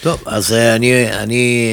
טוב, 0.01 0.19
אז 0.25 0.53
אה, 0.53 0.75
אני, 0.75 1.07
אני, 1.13 1.67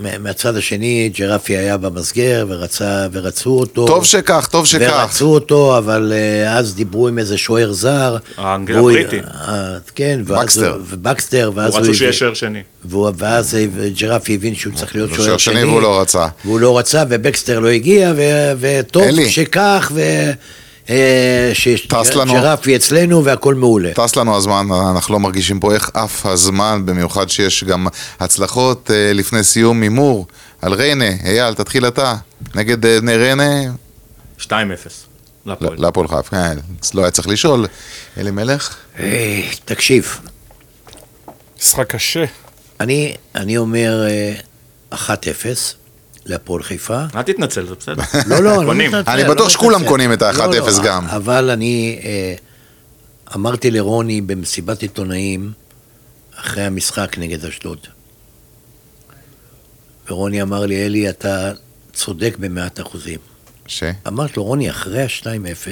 מ- 0.00 0.22
מהצד 0.22 0.56
השני, 0.56 1.10
ג'רפי 1.18 1.56
היה 1.56 1.76
במסגר 1.76 2.46
ורצה, 2.48 3.06
ורצו 3.12 3.50
אותו. 3.50 3.86
טוב 3.86 4.04
שכך, 4.04 4.48
טוב 4.50 4.66
שכך. 4.66 4.98
ורצו 5.02 5.26
אותו, 5.34 5.78
אבל 5.78 6.12
אה, 6.14 6.58
אז 6.58 6.74
דיברו 6.74 7.08
עם 7.08 7.18
איזה 7.18 7.38
שוער 7.38 7.72
זר. 7.72 8.16
האנגל 8.36 8.74
והוא- 8.76 8.90
הבריטי. 8.90 9.18
אה, 9.48 9.76
כן, 9.94 10.20
ואז 10.24 10.64
בקסטר. 11.02 11.50
ואז 11.54 11.74
הוא. 11.74 11.80
רצו 11.82 11.94
שיהיה 11.94 12.12
שוער 12.12 12.34
שני. 12.34 12.62
והוא- 12.84 13.10
ואז 13.18 13.54
אה, 13.54 13.66
ג'רפי 13.98 14.34
הבין 14.34 14.54
שהוא 14.54 14.72
צריך 14.74 14.94
להיות 14.94 15.10
שוער 15.10 15.22
שוער 15.26 15.36
שני 15.38 15.54
שני. 15.54 15.64
והוא 15.64 15.82
לא 15.82 16.00
רצה. 16.00 16.26
והוא 16.44 16.60
לא 16.60 16.78
רצה, 16.78 17.02
ובקסטר 17.08 17.58
לא 17.58 17.68
הגיע, 17.68 18.12
ו- 18.16 18.52
וטוב. 18.60 19.04
שכך, 19.28 19.92
אה, 19.98 20.32
שיש 21.54 22.16
לנו. 22.16 22.32
ג'רפי 22.32 22.76
אצלנו 22.76 23.24
והכל 23.24 23.54
מעולה. 23.54 23.92
טס 23.94 24.16
לנו 24.16 24.36
הזמן, 24.36 24.66
אנחנו 24.96 25.14
לא 25.14 25.20
מרגישים 25.20 25.60
פה 25.60 25.74
איך 25.74 25.90
עף 25.94 26.26
הזמן, 26.26 26.82
במיוחד 26.84 27.28
שיש 27.28 27.64
גם 27.64 27.86
הצלחות 28.20 28.90
אה, 28.90 29.12
לפני 29.12 29.44
סיום 29.44 29.82
הימור 29.82 30.26
על 30.62 30.72
ריינה. 30.72 31.10
אייל, 31.24 31.54
תתחיל 31.54 31.86
אתה. 31.86 32.14
נגד 32.54 32.86
אה, 32.86 33.00
בני 33.00 33.16
ריינה, 33.16 33.44
2-0. 34.40 34.48
להפועל. 35.46 35.74
להפועל 35.78 36.08
חיפה. 36.08 36.30
כן, 36.30 36.58
לא 36.94 37.02
היה 37.02 37.10
צריך 37.10 37.28
לשאול. 37.28 37.66
אלימלך? 38.18 38.76
אה, 38.98 39.42
תקשיב, 39.64 40.20
משחק 41.58 41.86
קשה. 41.86 42.24
אני, 42.80 43.14
אני 43.34 43.56
אומר 43.56 44.06
אה, 44.08 44.34
1-0 44.92 44.96
להפועל 46.26 46.62
חיפה. 46.62 47.04
אל 47.14 47.22
תתנצל, 47.22 47.66
זה 47.66 47.74
בסדר. 47.74 48.02
לא, 48.30 48.42
לא, 48.42 48.60
אני 48.60 48.66
לא. 48.66 48.74
מתנצל. 48.74 49.10
אני 49.10 49.22
לא 49.22 49.34
בטוח 49.34 49.48
שכולם. 49.48 49.84
קונים 49.88 50.12
את 50.12 50.22
לא, 50.22 50.30
1-0 50.30 50.34
לא, 50.36 50.84
גם. 50.84 51.06
אבל 51.06 51.50
אני 51.50 52.00
אה, 52.04 52.34
אמרתי 53.34 53.70
לרוני 53.70 54.20
במסיבת 54.20 54.82
עיתונאים 54.82 55.52
אחרי 56.36 56.62
המשחק 56.62 57.18
נגד 57.18 57.44
אשדוד. 57.44 57.78
ורוני 60.10 60.42
אמר 60.42 60.66
לי, 60.66 60.86
אלי, 60.86 61.08
אתה 61.08 61.52
צודק 61.92 62.36
במאת 62.40 62.80
אחוזים. 62.80 63.18
ש? 63.66 63.82
אמרתי 64.06 64.32
לו, 64.36 64.44
רוני, 64.44 64.70
אחרי 64.70 65.02
ה-2-0, 65.02 65.68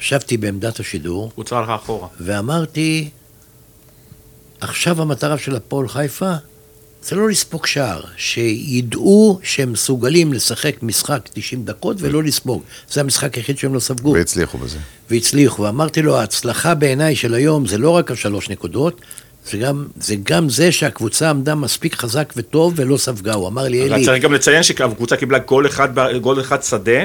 ישבתי 0.00 0.36
בעמדת 0.36 0.80
השידור, 0.80 1.32
קבוצה 1.32 1.58
הלכה 1.58 1.74
אחורה. 1.74 2.08
ואמרתי, 2.20 3.10
עכשיו 4.60 5.02
המטרה 5.02 5.38
של 5.38 5.56
הפועל 5.56 5.88
חיפה 5.88 6.32
זה 7.02 7.16
לא 7.16 7.28
לספוג 7.28 7.66
שער, 7.66 8.00
שידעו 8.16 9.40
שהם 9.42 9.72
מסוגלים 9.72 10.32
לשחק 10.32 10.82
משחק 10.82 11.28
90 11.32 11.64
דקות 11.64 11.96
ולא 12.00 12.22
לספוג. 12.22 12.62
זה 12.90 13.00
המשחק 13.00 13.34
היחיד 13.34 13.58
שהם 13.58 13.74
לא 13.74 13.80
ספגו. 13.80 14.12
והצליחו 14.12 14.58
בזה. 14.58 14.78
והצליחו. 15.10 15.62
ואמרתי 15.62 16.02
לו, 16.02 16.16
ההצלחה 16.16 16.74
בעיניי 16.74 17.16
של 17.16 17.34
היום 17.34 17.66
זה 17.66 17.78
לא 17.78 17.90
רק 17.90 18.10
השלוש 18.10 18.50
נקודות, 18.50 19.00
זה 19.50 19.58
גם, 19.58 19.86
זה 20.00 20.14
גם 20.22 20.48
זה 20.48 20.72
שהקבוצה 20.72 21.30
עמדה 21.30 21.54
מספיק 21.54 21.94
חזק 21.94 22.32
וטוב 22.36 22.72
ולא 22.76 22.96
ספגה. 22.96 23.34
הוא 23.34 23.48
אמר 23.48 23.62
לי, 23.62 23.82
אלי, 23.82 24.04
צריך 24.04 24.22
גם 24.22 24.32
לציין 24.32 24.62
שהקבוצה 24.62 25.16
קיבלה 25.16 25.38
גול 25.38 25.66
אחד, 25.66 25.88
גול 26.20 26.40
אחד 26.40 26.62
שדה, 26.62 27.00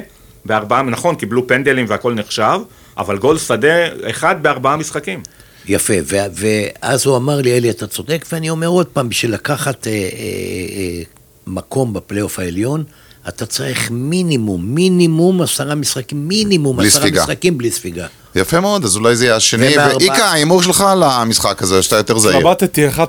בארבעה, 0.45 0.81
נכון, 0.81 1.15
קיבלו 1.15 1.47
פנדלים 1.47 1.85
והכל 1.89 2.13
נחשב, 2.13 2.59
אבל 2.97 3.17
גול 3.17 3.37
שדה 3.37 4.09
אחד 4.09 4.43
בארבעה 4.43 4.77
משחקים. 4.77 5.23
יפה, 5.67 5.93
ו- 6.05 6.17
ואז 6.33 7.05
הוא 7.05 7.17
אמר 7.17 7.41
לי, 7.41 7.57
אלי, 7.57 7.69
אתה 7.69 7.87
צודק, 7.87 8.25
ואני 8.31 8.49
אומר 8.49 8.67
עוד 8.67 8.85
פעם, 8.85 9.09
בשביל 9.09 9.33
לקחת 9.33 9.87
אה, 9.87 9.91
אה, 9.91 9.97
אה, 9.99 11.01
מקום 11.47 11.93
בפלייאוף 11.93 12.39
העליון, 12.39 12.83
אתה 13.27 13.45
צריך 13.45 13.91
מינימום, 13.91 14.65
מינימום 14.75 15.41
עשרה 15.41 15.75
משחקים, 15.75 16.27
מינימום 16.27 16.79
עשרה 16.79 17.01
ספיגה. 17.01 17.21
משחקים 17.23 17.57
בלי 17.57 17.71
ספיגה. 17.71 18.07
יפה 18.35 18.59
מאוד, 18.59 18.83
אז 18.85 18.95
אולי 18.95 19.15
זה 19.15 19.25
יהיה 19.25 19.35
השני. 19.35 19.67
ובארבע- 19.73 19.95
ואיקה, 19.99 20.25
ההימור 20.25 20.63
שלך 20.63 20.81
על 20.81 21.03
המשחק 21.03 21.61
הזה, 21.61 21.83
שאתה 21.83 21.95
יותר 21.95 22.17
זהיר. 22.17 22.37
התלבטתי 22.37 22.87
1-1 22.89 22.99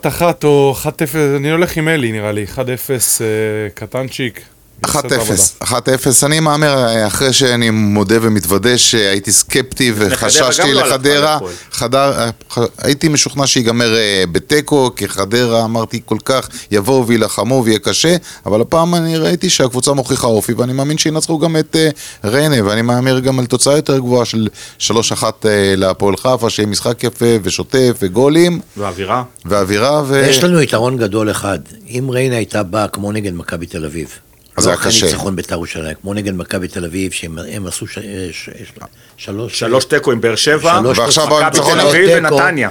או 0.45 0.75
1-0, 0.83 0.88
אני 1.37 1.51
הולך 1.51 1.77
עם 1.77 1.88
אלי 1.88 2.12
נראה 2.12 2.33
לי, 2.33 2.45
1-0 2.55 2.59
אה, 3.21 3.27
קטנצ'יק. 3.75 4.40
יעשה 4.87 4.99
את 4.99 5.12
העבודה. 5.12 5.43
1-0, 5.62 5.65
1-0, 6.23 6.27
אני 6.27 6.41
מהמר, 6.41 7.07
אחרי 7.07 7.33
שאני 7.33 7.71
מודה 7.71 8.15
ומתוודה 8.23 8.79
שהייתי 8.79 9.33
סקפטי 9.33 9.93
וחששתי 9.97 10.73
לא 10.73 10.83
לחדרה. 10.83 11.39
חדר, 11.73 12.12
אה, 12.19 12.31
הייתי 12.79 13.09
משוכנע 13.09 13.47
שיגמר 13.47 13.97
אה, 13.97 14.25
בתיקו, 14.33 14.91
כי 14.97 15.09
חדרה 15.09 15.65
אמרתי 15.65 16.01
כל 16.05 16.19
כך, 16.25 16.49
יבואו 16.71 17.07
וילחמו 17.07 17.62
ויהיה 17.65 17.79
קשה, 17.79 18.17
אבל 18.47 18.61
הפעם 18.61 18.95
אני 18.95 19.17
ראיתי 19.17 19.51
שהקבוצה 19.51 19.93
מוכיחה 19.93 20.27
אופי, 20.27 20.53
ואני 20.53 20.73
מאמין 20.73 20.99
שינצחו 20.99 21.39
גם 21.39 21.57
את 21.57 21.77
אה, 21.77 21.89
ריינה, 22.25 22.65
ואני 22.65 22.83
מהמר 22.83 23.21
גם 23.21 23.39
על 23.39 23.47
תוצאה 23.47 23.77
יותר 23.77 23.99
גבוהה 23.99 24.25
של 24.25 24.49
3-1 24.79 24.91
אה, 25.23 25.75
להפועל 25.77 26.17
חיפה, 26.17 26.51
שיהיה 26.51 26.67
משחק 26.67 27.05
יפה 27.05 27.27
ושוטף 27.43 27.97
וגולים, 28.03 28.61
והאווירה. 28.77 29.23
ואווירה 29.45 30.03
ו... 30.07 30.23
יש 30.29 30.45
לנו 30.45 30.61
יתרון 30.62 30.97
גדול 30.97 31.31
אחד, 31.31 31.59
אם 31.89 32.07
ריינה 32.11 32.37
הייתה 32.37 32.62
באה 32.62 32.89
כמו 32.89 33.12
נגד 33.12 33.35
מכבי 33.35 33.67
תל 33.67 33.85
אביב, 33.85 34.09
לא 34.59 34.71
היה 34.71 34.75
אחרי 34.75 34.92
קשה. 34.92 35.07
ניצחון 35.07 35.37
בית"ר 35.37 35.55
ירושלים, 35.55 35.95
כמו 36.03 36.14
נגד 36.14 36.35
מכבי 36.35 36.69
תל 36.69 36.85
אביב, 36.85 37.12
שהם 37.12 37.38
הם 37.53 37.66
עשו 37.66 37.87
ש- 37.87 37.99
ש- 38.33 38.49
ש- 38.51 38.73
שלוש... 39.16 39.59
שלוש 39.59 39.85
תיקו 39.85 40.12
עם 40.12 40.21
באר 40.21 40.37
שבע, 40.37 40.81
ועכשיו 40.97 41.25
תיקו. 41.25 41.37
מכבי 41.37 41.45
הניצחון 41.45 41.81
תל 41.81 41.87
אביב. 41.87 42.11
ונתניה. 42.16 42.71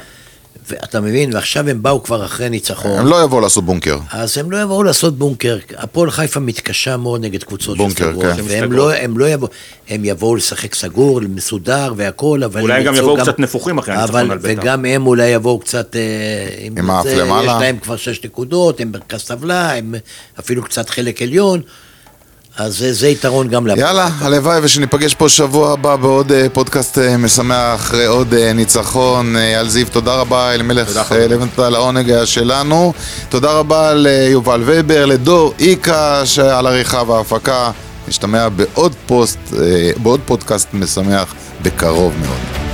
ואתה 0.70 1.02
מבין, 1.02 1.34
ועכשיו 1.34 1.70
הם 1.70 1.84
באו 1.84 2.04
כבר 2.04 2.26
אחרי 2.26 2.50
ניצחון. 2.50 3.00
הם 3.00 3.08
לא 3.08 3.24
יבואו 3.24 3.42
לעשות 3.42 3.66
בונקר. 3.66 3.98
אז 4.12 4.38
הם 4.38 4.52
לא 4.52 4.62
יבואו 4.62 4.84
לעשות 4.84 5.18
בונקר. 5.18 5.58
הפועל 5.78 6.12
חיפה 6.12 6.40
מתקשה 6.40 6.98
מאוד 6.98 7.22
נגד 7.22 7.44
קבוצות 7.44 7.78
בונקר, 7.78 8.10
שסגורות, 8.10 8.36
כן. 8.36 8.44
והם. 8.48 8.72
לא, 8.72 8.94
הם 8.94 9.18
לא 9.18 9.30
יבואו, 9.30 9.52
הם 9.90 10.06
יבואו 10.06 10.36
לשחק 10.36 10.76
סגור, 10.76 11.22
מסודר 11.30 11.94
והכל, 11.98 12.44
אבל 12.44 12.62
אולי 12.62 12.80
הם 12.80 12.84
גם 12.84 12.96
יבואו 12.96 13.18
קצת 13.18 13.40
נפוחים 13.40 13.78
אחרי 13.78 13.96
הניצחון 13.96 14.20
אבל, 14.20 14.32
על 14.32 14.38
בית"ר. 14.38 14.62
וגם 14.62 14.86
הם 14.86 15.08
אולי 15.08 15.28
יבואו 15.28 15.60
קצת, 15.60 15.96
אה, 15.96 16.02
עם 16.60 16.90
האף 16.90 17.06
למעלה. 17.06 17.52
יש 17.52 17.62
להם 17.62 17.78
כבר 17.78 17.96
שש 17.96 18.24
נקודות, 18.26 18.80
הם 18.80 18.92
מרכז 18.92 19.24
טבלה, 19.24 19.74
הם 19.76 19.96
אפילו 20.40 20.64
קצת 20.64 20.90
חלק 20.90 21.22
עליון, 21.22 21.62
אז 22.58 22.78
זה, 22.78 22.94
זה 22.94 23.08
יתרון 23.08 23.48
גם 23.48 23.68
להפועל. 23.68 23.88
יאללה, 23.88 24.10
הלוואי 24.20 24.60
ושניפגש 24.64 25.14
פה 25.14 25.30
שבוע 25.30 25.74
הבא 25.74 25.96
בעוד 25.96 26.32
אה, 26.32 26.48
פודקאסט 26.54 26.98
אה, 26.98 27.18
משמח, 27.18 27.94
אה, 27.94 28.08
עוד 28.08 28.34
אה, 28.34 28.54
ניצחון. 28.54 29.36
אייל 29.36 29.70
זיו, 29.70 29.88
תודה 29.92 30.16
רבה, 30.16 30.54
אלימלך 30.54 31.12
לבנטל, 31.12 31.76
העונג 31.76 32.26
שלנו. 32.26 32.94
תודה 33.30 33.52
רבה 33.52 33.94
ליובל 33.94 34.64
ובר, 34.66 35.06
לדור 35.06 35.54
איקה 35.60 36.24
על 36.52 36.68
העריכה 36.68 37.04
וההפקה. 37.08 37.72
נשתמע 38.08 38.50
בעוד 38.50 38.96
פוסט, 39.06 39.40
בעוד 39.98 40.20
פודקאסט 40.26 40.68
משמח 40.74 41.34
בקרוב 41.62 42.14
מאוד. 42.22 42.65